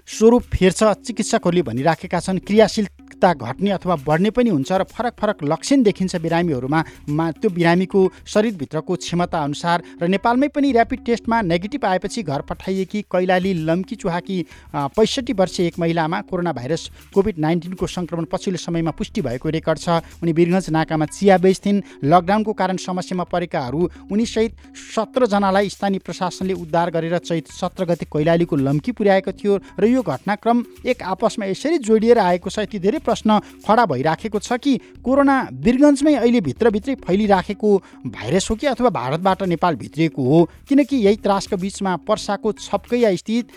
स्वरूप 0.09 0.43
फेर्छ 0.55 0.81
चिकित्सकहरूले 1.03 1.63
भनिराखेका 1.63 2.19
छन्। 2.21 2.39
क्रियाशील 2.39 2.87
घट्ने 3.21 3.71
अथवा 3.71 3.97
बढ्ने 4.07 4.31
पनि 4.31 4.51
हुन्छ 4.51 4.73
र 4.73 4.83
फरक 4.85 5.15
फरक 5.21 5.45
लक्षण 5.45 5.83
देखिन्छ 5.83 6.17
बिरामीहरूमा 6.17 6.85
मा 7.09 7.31
त्यो 7.33 7.51
बिरामीको 7.51 8.01
शरीरभित्रको 8.27 8.95
क्षमता 8.97 9.43
अनुसार 9.43 9.83
र 10.03 10.09
नेपालमै 10.09 10.49
पनि 10.49 10.73
ऱ्यापिड 10.73 11.05
टेस्टमा 11.05 11.41
नेगेटिभ 11.43 11.85
आएपछि 11.85 12.23
घर 12.23 12.41
पठाइएकी 12.49 13.03
कैलाली 13.13 13.53
लम्की 13.65 13.97
चुहाकी 13.97 14.39
पैँसठी 14.75 15.33
वर्षीय 15.33 15.67
एक 15.67 15.79
महिलामा 15.79 16.21
कोरोना 16.31 16.53
भाइरस 16.53 16.91
कोभिड 17.15 17.39
नाइन्टिनको 17.39 17.87
सङ्क्रमण 17.89 18.25
पछिल्लो 18.33 18.59
समयमा 18.59 18.91
पुष्टि 18.93 19.21
भएको 19.23 19.49
रेकर्ड 19.51 19.79
छ। 19.79 19.89
उनी 20.23 20.33
वीरगञ्ज 20.33 20.71
नाकामा 20.71 21.07
चिया 21.07 21.39
बेच्थिन्। 21.39 21.83
लकडाउनको 22.05 22.53
कारण 22.53 22.77
समस्यामा 22.79 23.25
परेकाहरू 23.25 23.81
उनीसहित 24.11 24.53
सत्रजनालाई 24.95 25.69
स्थानीय 25.69 26.01
प्रशासनले 26.07 26.55
उद्धार 26.55 26.91
गरेर 26.91 27.19
चैत 27.19 27.49
सत्र 27.51 27.85
गते 27.85 28.07
कैलालीको 28.07 28.57
लम्की 28.57 28.93
पुर्याएको 28.93 29.33
थियो 29.33 29.59
र 29.81 29.85
यो 29.87 30.03
घटनाक्रम 30.03 30.65
एक 30.87 31.03
आपसमा 31.05 31.47
यसरी 31.47 31.79
जोडिएर 31.81 32.19
आएको 32.19 32.51
छ। 32.51 32.59
यति 32.63 32.79
धेरै 32.79 32.99
प्रश्न 33.03 33.39
खडा 33.67 33.85
भइराखेको 33.87 34.39
छ 34.39 34.59
कि 34.59 34.77
कोरोना 35.05 35.37
वीरगन्जमै 35.65 36.15
अहिले 36.15 36.41
भित्रभित्रै 36.43 36.95
फैलिराखेको 37.03 37.71
भाइरस 38.07 38.51
हो 38.51 38.57
कि 38.57 38.67
अथवा 38.67 38.91
भारतबाट 38.93 39.43
नेपाल 39.49 39.77
भित्रिएको 39.77 40.23
हो? 40.23 40.41
किनकि 40.69 40.97
यही 40.99 41.17
त्रासको 41.23 41.57
बिचमा 41.57 41.97
पर्साको 42.09 42.53
छप्कैया 42.61 43.15
स्थित 43.17 43.49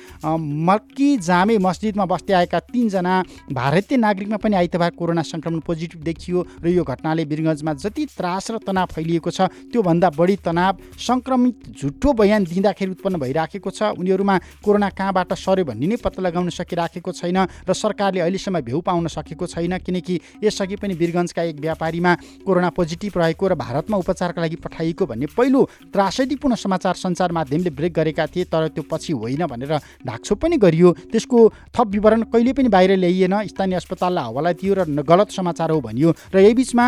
मक्की 0.69 1.09
जामे 1.19 1.57
मस्जिदमा 1.59 2.05
बस्दै 2.05 2.33
आएका 2.35 2.59
तिनजना 2.71 3.13
भारतीय 3.51 3.97
नागरिकमा 3.97 4.37
पनि 4.37 4.55
आइतबार 4.55 4.91
कोरोना 4.95 5.21
सङ्क्रमण 5.25 5.59
पोजिटिभ 5.67 6.01
देखियो 6.03 6.45
र 6.63 6.67
यो 6.69 6.83
घटनाले 6.85 7.23
वीरगन्जमा 7.25 7.73
जति 7.83 8.05
त्रास 8.15 8.51
र 8.51 8.57
तनाव 8.67 8.87
फैलिएको 8.93 9.29
छ 9.31 9.49
त्योभन्दा 9.71 10.09
बढी 10.17 10.35
तनाव 10.45 10.73
सङ्क्रमित 11.01 11.57
झुट्टो 11.75 12.13
बयान 12.13 12.43
दिँदाखेरि 12.45 12.91
उत्पन्न 12.91 13.15
भइराखेको 13.19 13.69
छ। 13.69 13.91
उनीहरूमा 13.95 14.35
कोरोना 14.63 14.89
कहाँबाट 14.91 15.33
सर्यो 15.35 15.65
भन्ने 15.65 15.87
नै 15.87 15.97
पत्ता 15.97 16.21
लगाउन 16.21 16.49
सकिराखेको 16.51 17.11
छैन 17.11 17.37
र 17.67 17.73
सरकारले 17.75 18.19
अहिलेसम्म 18.21 18.59
भ्यू 18.61 18.79
पाउन 18.81 19.07
सकेको 19.09 19.34
सकेको 19.35 19.47
छैन 19.47 19.77
किनकि 19.77 20.19
यसअघि 20.43 20.75
पनि 20.75 20.93
वीरगन्जका 20.95 21.43
एक 21.43 21.59
व्यापारीमा 21.59 22.11
कोरोना 22.45 22.69
पोजिटिभ 22.71 23.17
रहेको 23.17 23.47
र 23.47 23.55
भारतमा 23.55 23.97
उपचारका 23.97 24.41
लागि 24.41 24.55
पठाइएको 24.55 25.05
भन्ने 25.05 25.27
पहिलो 25.35 25.61
त्रासदीपूर्ण 25.91 26.55
समाचार 26.55 26.95
सञ्चार 26.95 27.31
माध्यमले 27.31 27.69
ब्रेक 27.69 27.93
गरेका 27.93 28.25
थिए 28.27 28.43
तर 28.45 28.67
त्यो 28.71 28.83
पछि 28.87 29.13
होइन 29.13 29.45
भनेर 29.45 29.73
ढाकछोप 30.07 30.39
पनि 30.39 30.57
गरियो। 30.57 30.91
त्यसको 31.11 31.37
थप 31.75 31.87
विवरण 31.91 32.21
कहिले 32.31 32.53
पनि 32.53 32.69
बाहिर 32.69 32.95
ल्याइएन 32.95 33.35
स्थानीय 33.47 33.75
अस्पताललाई 33.75 34.23
हवाला 34.23 34.51
दियो 34.53 34.73
र 34.73 34.87
गलत 35.03 35.29
समाचार 35.31 35.71
हो 35.71 35.79
भनियो। 35.81 36.09
र 36.33 36.39
यही 36.39 36.53
बिचमा 36.55 36.85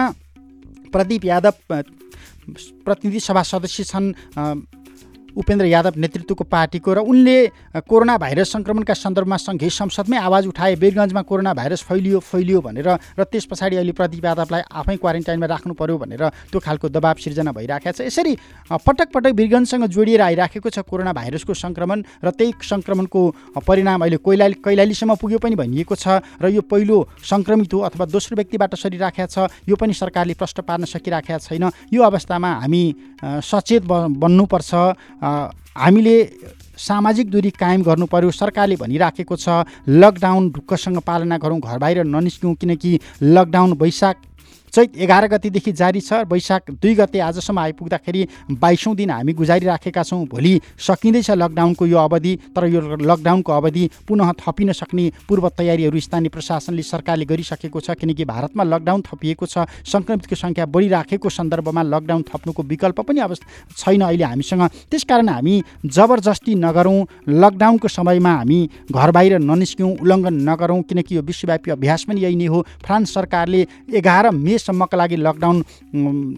प्रदीप 0.88 1.26
यादव 1.26 1.84
प्रतिनिधि 2.48 3.20
सभा 3.20 3.44
सदस्य 3.44 3.84
छन् 3.84 4.14
उपेन्द्र 5.38 5.66
यादव 5.66 5.94
नेतृत्वको 6.02 6.44
पार्टीको 6.44 6.94
र 6.94 7.00
उनले 7.06 7.38
कोरोना 7.86 8.18
भाइरस 8.18 8.52
सङ्क्रमणका 8.52 8.94
सन्दर्भमा 8.94 9.38
सङ्घीय 9.38 9.70
संसदमै 9.70 10.18
आवाज 10.18 10.48
उठाए 10.48 10.76
वीरगन्जमा 10.82 11.22
कोरोना 11.30 11.54
भाइरस 11.54 11.82
फैलियो 11.90 12.20
फैलियो 12.20 12.62
भनेर 12.62 12.90
र 13.20 13.24
त्यस 13.24 13.46
पछाडि 13.46 13.76
अहिले 13.78 13.94
प्रदीप 13.94 14.26
यादवलाई 14.26 14.62
आफै 14.82 14.96
क्वारेन्टाइनमा 14.98 15.48
राख्नु 15.48 15.74
पर्यो 15.78 15.98
भनेर 15.98 16.24
त्यो 16.52 16.60
खालको 16.60 16.90
दबाब 16.90 17.18
सिर्जना 17.22 17.52
भइराखेको 17.54 17.94
छ। 17.94 18.10
यसरी 18.10 18.34
पटक 18.68 19.08
पटक 19.14 19.34
वीरगन्जसँग 19.38 19.86
जोडिएर 19.94 20.22
आइराखेको 20.22 20.70
छ 20.70 20.82
कोरोना 20.90 21.14
भाइरसको 21.14 21.54
सङ्क्रमण 21.54 22.04
र 22.26 22.30
त्यही 22.34 22.52
सङ्क्रमणको 22.58 23.22
परिणाम 23.62 24.02
अहिले 24.02 24.18
कैलाली 24.26 24.56
कैलालीसम्म 24.66 25.16
पुग्यो 25.22 25.40
पनि 25.40 25.56
भनिएको 25.56 25.96
छ 25.96 26.26
र 26.42 26.50
यो 26.50 26.62
पहिलो 26.66 26.98
सङ्क्रमित 27.22 27.74
हो 27.74 27.80
अथवा 27.88 28.06
दोस्रो 28.10 28.36
व्यक्तिबाट 28.42 28.76
सरिराखेको 28.76 29.30
छ 29.30 29.38
यो 29.70 29.76
पनि 29.78 29.94
सरकारले 29.94 30.34
प्रश्न 30.34 30.62
पार्न 30.66 30.86
सकिराखेका 30.86 31.38
छैन। 31.46 31.70
यो 31.94 32.02
अवस्थामा 32.04 32.52
हामी 32.64 32.84
सचेत 33.24 33.84
बन्नुपर्छ। 33.86 34.72
हामीले 35.78 36.16
सामाजिक 36.80 37.30
दूरी 37.32 37.50
कायम 37.60 37.82
गर्नु 37.84 38.06
पर्यो 38.08 38.32
सरकारले 38.34 38.76
भनिराखेको 38.78 39.36
छ 39.38 39.58
लकडाउन 40.02 40.50
ढुक्कसँग 40.52 41.00
पालना 41.08 41.38
गरौँ 41.44 41.60
घर 41.60 41.78
बाहिर 41.78 42.04
ननिस्क्यौँ 42.08 42.54
किनकि 42.56 43.00
लकडाउन 43.24 43.74
वैशाख 43.82 44.22
चैत 44.74 44.98
एघार 44.98 45.28
गतिदेखि 45.28 45.72
जारी 45.74 46.02
छ 46.02 46.14
वैशाख 46.28 46.72
दुई 46.72 46.94
गते 46.96 47.20
आजसम्म 47.22 47.60
आइपुग्दाखेरि 47.60 48.28
बाइसौँ 48.52 48.96
दिन 48.96 49.10
हामी 49.10 49.34
गुजारिराखेका 49.34 50.04
छौँ। 50.04 50.26
भोलि 50.28 50.60
सकिँदैछ 50.80 51.30
लकडाउनको 51.34 51.86
यो 51.86 51.98
अवधि 51.98 52.36
तर 52.56 52.66
यो 52.68 52.82
लकडाउनको 53.02 53.52
अवधि 53.54 53.90
पुनः 54.08 54.32
थपिन 54.40 54.72
सक्ने 54.74 55.12
पूर्व 55.28 55.50
तयारीहरू 55.58 56.00
स्थानीय 56.00 56.30
प्रशासनले 56.30 56.84
सरकारले 56.84 57.26
गरिसकेको 57.26 57.80
छ 57.80 57.96
किनकि 57.98 58.26
भारतमा 58.26 58.64
लकडाउन 58.66 59.02
थपिएको 59.08 59.46
छ। 59.46 59.66
सङ्क्रमितको 59.86 60.36
सङ्ख्या 60.36 60.66
बढिराखेको 60.68 61.30
सन्दर्भमा 61.30 61.82
लकडाउन 61.84 62.24
थप्नुको 62.28 62.64
विकल्प 62.66 63.00
पनि 63.02 63.20
अब 63.20 63.34
छैन 63.78 64.02
अहिले 64.02 64.24
हामीसँग। 64.24 64.64
त्यसकारण 64.92 65.30
हामी 65.30 65.56
जबरजस्ती 65.88 66.56
नगरौँ। 66.58 67.06
लकडाउनको 67.28 67.88
समयमा 67.88 68.34
हामी 68.36 68.60
घर 68.92 69.12
बाहिर 69.12 69.38
ननिस्क्यौँ 69.40 69.92
उल्लङ्घन 70.02 70.36
नगरौँ 70.50 70.82
किनकि 70.84 71.16
यो 71.16 71.22
विश्वव्यापी 71.24 71.72
अभ्यास 71.72 72.04
पनि 72.04 72.22
यही 72.22 72.36
नै 72.36 72.46
हो। 72.46 72.62
फ्रान्स 72.84 73.14
सरकारले 73.14 73.62
एघार 73.94 74.30
मेस 74.32 74.57
सम्मका 74.58 74.98
लागि 74.98 75.16
लकडाउन 75.18 75.58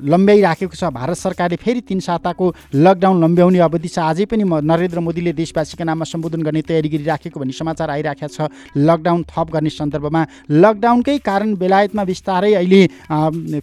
लम्ब्याइराखेको 0.03 0.75
छ। 0.75 0.83
भारत 0.89 1.17
सरकारले 1.17 1.55
फेरि 1.55 1.81
तिन 1.81 1.99
साताको 1.99 2.45
लकडाउन 2.75 3.17
लम्ब्याउने 3.23 3.59
अवधि 3.59 3.89
छ। 3.89 3.99
अझै 3.99 4.25
पनि 4.25 4.43
नरेन्द्र 4.43 4.99
मोदीले 4.99 5.33
देशवासीका 5.33 5.83
नाममा 5.83 6.05
सम्बोधन 6.05 6.41
गर्ने 6.41 6.61
तयारी 6.61 6.89
गरिराखेको 6.89 7.39
भन्ने 7.39 7.53
समाचार 7.53 7.89
आइराखेको 7.89 8.27
छ। 8.29 8.39
लकडाउन 8.77 9.23
थप 9.29 9.47
गर्ने 9.53 9.69
सन्दर्भमा 9.69 10.21
लकडाउनकै 10.49 11.17
कारण 11.19 11.55
बेलायतमा 11.55 12.03
बिस्तारै 12.03 12.53
अहिले 12.53 12.81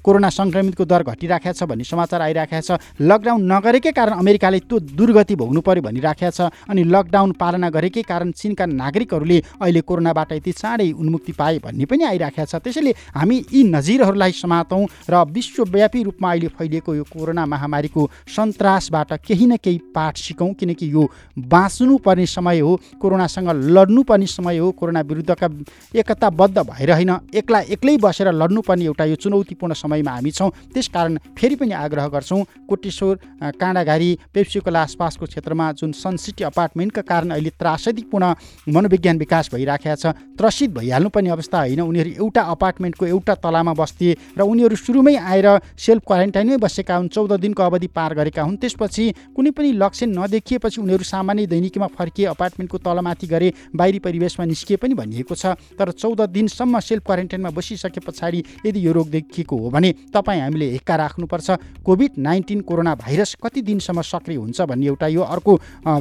कोरोना 0.03 0.29
सङ्क्रमितको 0.31 0.85
दर 0.85 1.03
घटिराखेको 1.03 1.55
छ 1.55 1.63
भन्ने 1.65 1.85
समाचार 1.85 2.21
आइराखेको 2.23 2.63
छ। 2.63 2.79
लकडाउन 3.01 3.41
नगरेकै 3.53 3.93
कारण 3.93 4.15
अमेरिकाले 4.23 4.59
त्यो 4.67 4.79
दुर्गति 4.97 5.35
भोग्नु 5.37 5.61
पर्यो 5.61 5.83
भनिराखेको 5.83 6.31
छ 6.31 6.41
अनि 6.71 6.83
लकडाउन 6.85 7.33
पालना 7.41 7.69
गरेकै 7.71 8.03
कारण 8.03 8.31
चिनका 8.33 8.67
नागरिकहरूले 8.67 9.39
अहिले 9.63 9.81
कोरोनाबाट 9.81 10.33
यति 10.33 10.53
चाँडै 10.53 10.91
उन्मुक्ति 10.93 11.33
पाए 11.33 11.59
भन्ने 11.65 11.85
पनि 11.85 12.05
आइराखेको 12.05 12.47
छ। 12.47 12.55
त्यसैले 12.63 12.93
हामी 13.15 13.37
यी 13.53 13.63
नजिरहरूलाई 13.71 14.33
समातौँ 14.47 14.85
र 15.11 15.25
विश्वव्यापी 15.33 16.03
रूपमा 16.03 16.31
अहिले 16.31 16.49
फैलिएको 16.55 16.95
यो 16.95 17.05
कोरोना 17.13 17.47
महामारीको 17.47 18.09
सन्तासबाट 18.31 19.13
केही 19.27 19.47
न 19.47 19.57
केही 19.59 19.79
पाठ 19.95 20.17
सिकौँ 20.19 20.53
किनकि 20.55 20.93
यो 20.93 21.09
बाँच्नुपर्ने 21.51 22.27
समय 22.29 22.59
हो 22.61 22.79
कोरोनासँग 23.03 23.49
लड्नुपर्ने 23.71 24.27
समय 24.29 24.59
हो 24.59 24.71
कोरोना 24.73 25.01
विरुद्धका 25.03 25.49
एकताबद्ध 25.95 26.59
भएर 26.61 26.93
होइन 26.93 27.11
एक्ला 27.35 27.61
एक्लै 27.69 27.97
बसेर 27.99 28.33
लड्नुपर्ने 28.33 28.85
एउटा 28.85 29.05
यो 29.05 29.15
चुनौतीपूर्ण 29.17 29.75
समयमा 29.75 30.11
हामी 30.11 30.31
छौँ। 30.31 30.51
त्यसकारण 30.75 31.19
फेरि 31.39 31.55
पनि 31.57 31.73
आग्रह 31.75 32.07
गर्छौँ 32.09 32.43
कोटेश्वर 32.69 33.15
काँडाघारी 33.59 34.11
पेप्सीकोला 34.35 34.83
आसपासको 34.83 35.27
क्षेत्रमा 35.27 35.71
जुन 35.73 35.93
सनसिटी 35.95 36.45
अपार्टमेन्टका 36.45 37.03
कारण 37.03 37.31
अहिले 37.31 37.51
त्रासदीपूर्ण 37.59 38.33
मनोविज्ञान 38.69 39.19
विकास 39.19 39.51
भइराखेको 39.55 39.97
छ 39.97 40.15
त्रसित 40.39 40.71
भइहाल्नुपर्ने 40.71 41.31
अवस्था 41.31 41.59
होइन। 41.59 41.81
उनीहरू 41.81 42.11
एउटा 42.19 42.43
अपार्टमेन्टको 42.55 43.07
एउटा 43.07 43.35
तलामा 43.45 43.73
बस्थे 43.75 44.13
र 44.37 44.43
उनीहरू 44.43 44.77
सुरुमै 44.77 45.17
आएर 45.17 45.49
सेल्फ 45.77 46.03
क्वारेन्टाइनमै 46.07 46.57
बसेका 46.57 46.97
हुन्। 46.97 47.09
चौध 47.09 47.33
दिनको 47.41 47.63
अवधि 47.63 47.89
पार 47.89 48.15
गरेका 48.15 48.43
हुन्। 48.43 48.57
त्यसपछि 48.57 49.05
कुनै 49.33 49.51
पनि 49.51 49.73
लक्षण 49.75 50.13
नदेखिएपछि 50.13 50.81
उनीहरू 50.81 51.05
सामान्य 51.05 51.47
दैनिकीमा 51.47 51.87
फर्किए 51.89 52.27
अपार्टमेन्टको 52.29 52.79
तलमाथि 52.79 53.27
गरे 53.27 53.49
बाहिरी 53.73 53.99
परिवेशमा 53.99 54.45
निस्किए 54.45 54.77
पनि 54.77 54.95
भनिएको 54.95 55.35
छ। 55.35 55.57
तर 55.79 55.91
चौध 55.93 56.21
दिनसम्म 56.29 56.81
सेल्फ 56.81 57.03
क्वारेन्टाइनमा 57.07 57.51
बसिसके 57.51 58.01
पछाडि 58.01 58.45
यदि 58.67 58.87
यो 58.87 58.93
रोग 58.93 59.09
देखिएको 59.11 59.57
हो 59.57 59.71
भने 59.71 59.91
तपाईँ 60.13 60.41
हामीले 60.41 60.67
हिक्का 60.71 60.97
राख्नुपर्छ। 60.97 61.49
कोभिड 61.81 62.13
नाइन्टिन 62.19 62.61
कोरोना 62.61 62.95
भाइरस 62.97 63.37
कति 63.41 63.63
दिनसम्म 63.63 64.03
सक्रिय 64.03 64.37
हुन्छ 64.37 64.61
भन्ने 64.63 64.87
एउटा 64.87 65.07
यो 65.07 65.23
अर्को 65.25 65.53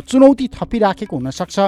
चुनौती 0.04 0.48
थपिराखेको 0.54 1.16
हुनसक्छ। 1.16 1.60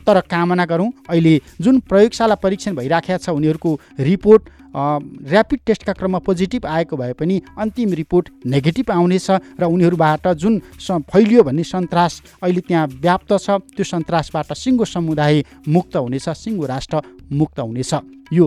तर 0.00 0.20
कामना 0.24 0.64
गरौँ। 0.64 0.90
अहिले 1.08 1.34
जुन 1.60 1.80
प्रयोगशाला 1.82 2.34
परीक्षण 2.36 2.74
भइराखेको 2.76 3.18
छ 3.18 3.28
उनीहरूको 3.30 3.70
रिपोर्ट 4.00 4.42
ऱ्यापिड 4.76 5.60
टेस्टका 5.66 5.92
क्रममा 5.92 6.18
पोजिटिभ 6.20 6.66
आएको 6.66 6.96
भए 6.96 7.12
पनि 7.12 7.40
अन्तिम 7.58 7.92
रिपोर्ट 7.92 8.28
नेगेटिभ 8.46 8.90
आउनेछ 8.92 9.30
र 9.60 9.64
उनीहरूबाट 9.64 10.28
जुन 10.36 10.58
फैलियो 11.08 11.42
भन्ने 11.42 11.64
सन्तास 11.64 12.12
अहिले 12.42 12.60
त्यहाँ 12.60 12.86
व्याप्त 13.00 13.32
छ 13.40 13.56
त्यो 13.72 13.84
सन्तासबाट 13.84 14.52
सिङ्गो 14.52 14.84
समुदाय 14.84 15.44
मुक्त 15.68 15.96
हुनेछ 15.96 16.28
सिङ्गो 16.28 16.66
राष्ट्र 16.66 17.02
मुक्त 17.32 17.58
हुनेछ। 17.60 17.92
यो 18.32 18.46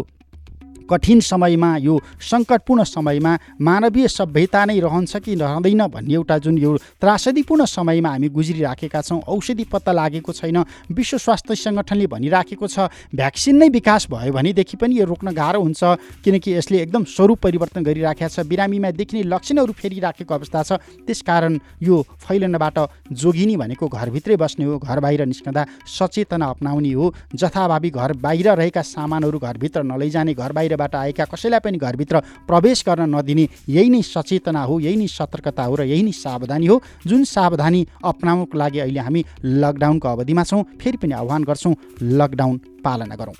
कठिन 0.90 1.20
समयमा 1.22 1.76
यो 1.80 2.00
सङ्कटपूर्ण 2.24 2.84
समयमा 2.86 3.38
मानवीय 3.62 4.08
सभ्यता 4.10 4.64
नै 4.66 4.80
रहन्छ 4.80 5.18
कि 5.20 5.36
रहँदैन 5.38 5.86
भन्ने 5.90 6.14
एउटा 6.16 6.38
जुन 6.40 6.58
यो 6.58 6.76
त्रासदीपूर्ण 7.00 7.66
समयमा 7.68 8.10
हामी 8.10 8.30
गुज्रिराखेका 8.32 9.02
छौँ 9.04 9.22
औषधि 9.30 9.66
पत्ता 9.70 9.92
लागेको 9.94 10.34
छैन 10.34 10.58
विश्व 10.92 11.18
स्वास्थ्य 11.20 11.56
सङ्गठनले 11.58 12.08
भनिराखेको 12.10 12.68
छ 12.68 12.88
भ्याक्सिन 13.14 13.58
नै 13.58 13.70
विकास 13.72 14.08
भयो 14.10 14.34
भनेदेखि 14.34 14.78
पनि 14.78 15.00
यो 15.00 15.06
रोक्न 15.06 15.34
गाह्रो 15.34 15.62
हुन्छ 15.62 15.84
किनकि 16.24 16.54
यसले 16.54 16.82
एकदम 16.82 17.04
स्वरूप 17.10 17.40
परिवर्तन 17.42 17.84
गरिराखेको 17.84 18.30
छ 18.30 18.46
बिरामीमा 18.46 18.92
देखिने 18.94 19.24
लक्षणहरू 19.26 19.74
फेरिराखेको 19.76 20.34
अवस्था 20.34 20.64
छ 20.64 20.80
त्यसकारण 21.06 21.60
यो 21.82 22.02
फैलनबाट 22.20 22.80
जोगिनी 23.16 23.56
भनेको 23.58 23.88
घरभित्रै 23.90 24.36
बस्ने 24.38 24.66
हो 24.66 24.78
घर 24.80 25.00
बाहिर 25.00 25.26
निस्कँदा 25.28 25.66
सचेतना 25.90 26.46
अप्नाउने 26.50 26.92
हो 26.94 27.14
जथाभावी 27.36 27.90
घर 27.92 28.14
बाहिर 28.20 28.52
रहेका 28.54 28.82
सामानहरू 28.84 29.40
घरभित्र 29.42 29.84
नलैजाने 29.86 30.34
घर 30.36 30.52
बाहिरबाट 30.80 30.96
आएका 30.96 31.26
कसैलाई 31.26 31.60
पनि 31.60 31.78
घरभित्र 31.78 32.20
प्रवेश 32.48 32.84
गर्न 32.88 33.16
नदिने 33.16 33.48
यही 33.70 33.90
नै 33.90 34.02
सचेतना 34.02 34.64
हो 34.64 34.80
यही 34.80 34.96
नै 34.96 35.08
सतर्कता 35.10 35.64
हो 35.64 35.76
र 35.76 35.84
यही 35.84 36.04
नै 36.04 36.12
सावधानी 36.14 36.68
हो। 36.68 36.82
जुन 37.08 37.24
सावधानी 37.26 37.86
अप्नाउनको 38.04 38.58
लागि 38.58 38.80
अहिले 38.80 39.00
हामी 39.00 39.22
लकडाउनको 39.44 40.08
अवधिमा 40.08 40.44
छौँ 40.44 40.64
फेरि 40.82 40.98
पनि 40.98 41.14
आह्वान 41.14 41.44
गर्छौँ 41.44 41.76
लकडाउन 42.02 42.58
पालना 42.84 43.16
गरौँ। 43.16 43.36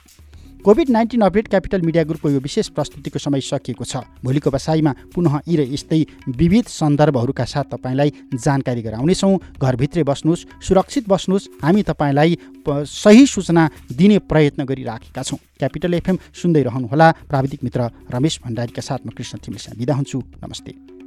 Covid 0.60 0.90
nineteen 0.90 1.22
update 1.22 1.48
Capital 1.48 1.82
Media 1.82 2.04
ग्रुपको 2.04 2.30
यो 2.30 2.40
विशेष 2.40 2.68
प्रस्तुतिको 2.76 3.20
समय 3.20 3.42
सकिएको 3.42 3.86
छ। 3.86 4.04
भोलिको 4.20 4.52
बसाइमा 4.52 4.92
पुनः 5.16 5.40
यी 5.48 5.56
र 5.56 5.62
यस्तै 5.72 6.00
विविध 6.36 6.66
सन्दर्भहरूका 6.68 7.46
साथ 7.46 7.72
तपाईँलाई 7.72 8.12
जानकारी 8.36 8.82
गराउनेछौँ। 8.84 9.40
घरभित्रै 9.56 10.04
बस्नुहोस् 10.04 10.46
सुरक्षित 10.60 11.08
बस्नुहोस्। 11.08 11.64
हामी 11.64 11.84
तपाईँलाई 11.88 12.38
सही 12.68 13.26
सूचना 13.26 13.64
दिने 13.88 14.20
प्रयत्न 14.28 14.68
गरिराखेका 14.68 15.24
छौँ। 15.24 15.40
क्यापिटल 15.40 15.94
एफएम 15.96 16.18
सुन्दै 16.36 16.64
रहनुहोला। 16.68 17.08
प्राविधिक 17.32 17.64
मित्र 17.64 18.12
रमेश 18.12 18.40
भण्डारीका 18.44 18.82
साथ 18.84 19.08
म 19.08 19.16
कृष्ण 19.16 19.40
थिमिसा 19.40 19.80
बिदा 19.80 19.96
हुन्छु। 19.96 20.20
नमस्ते। 20.44 20.99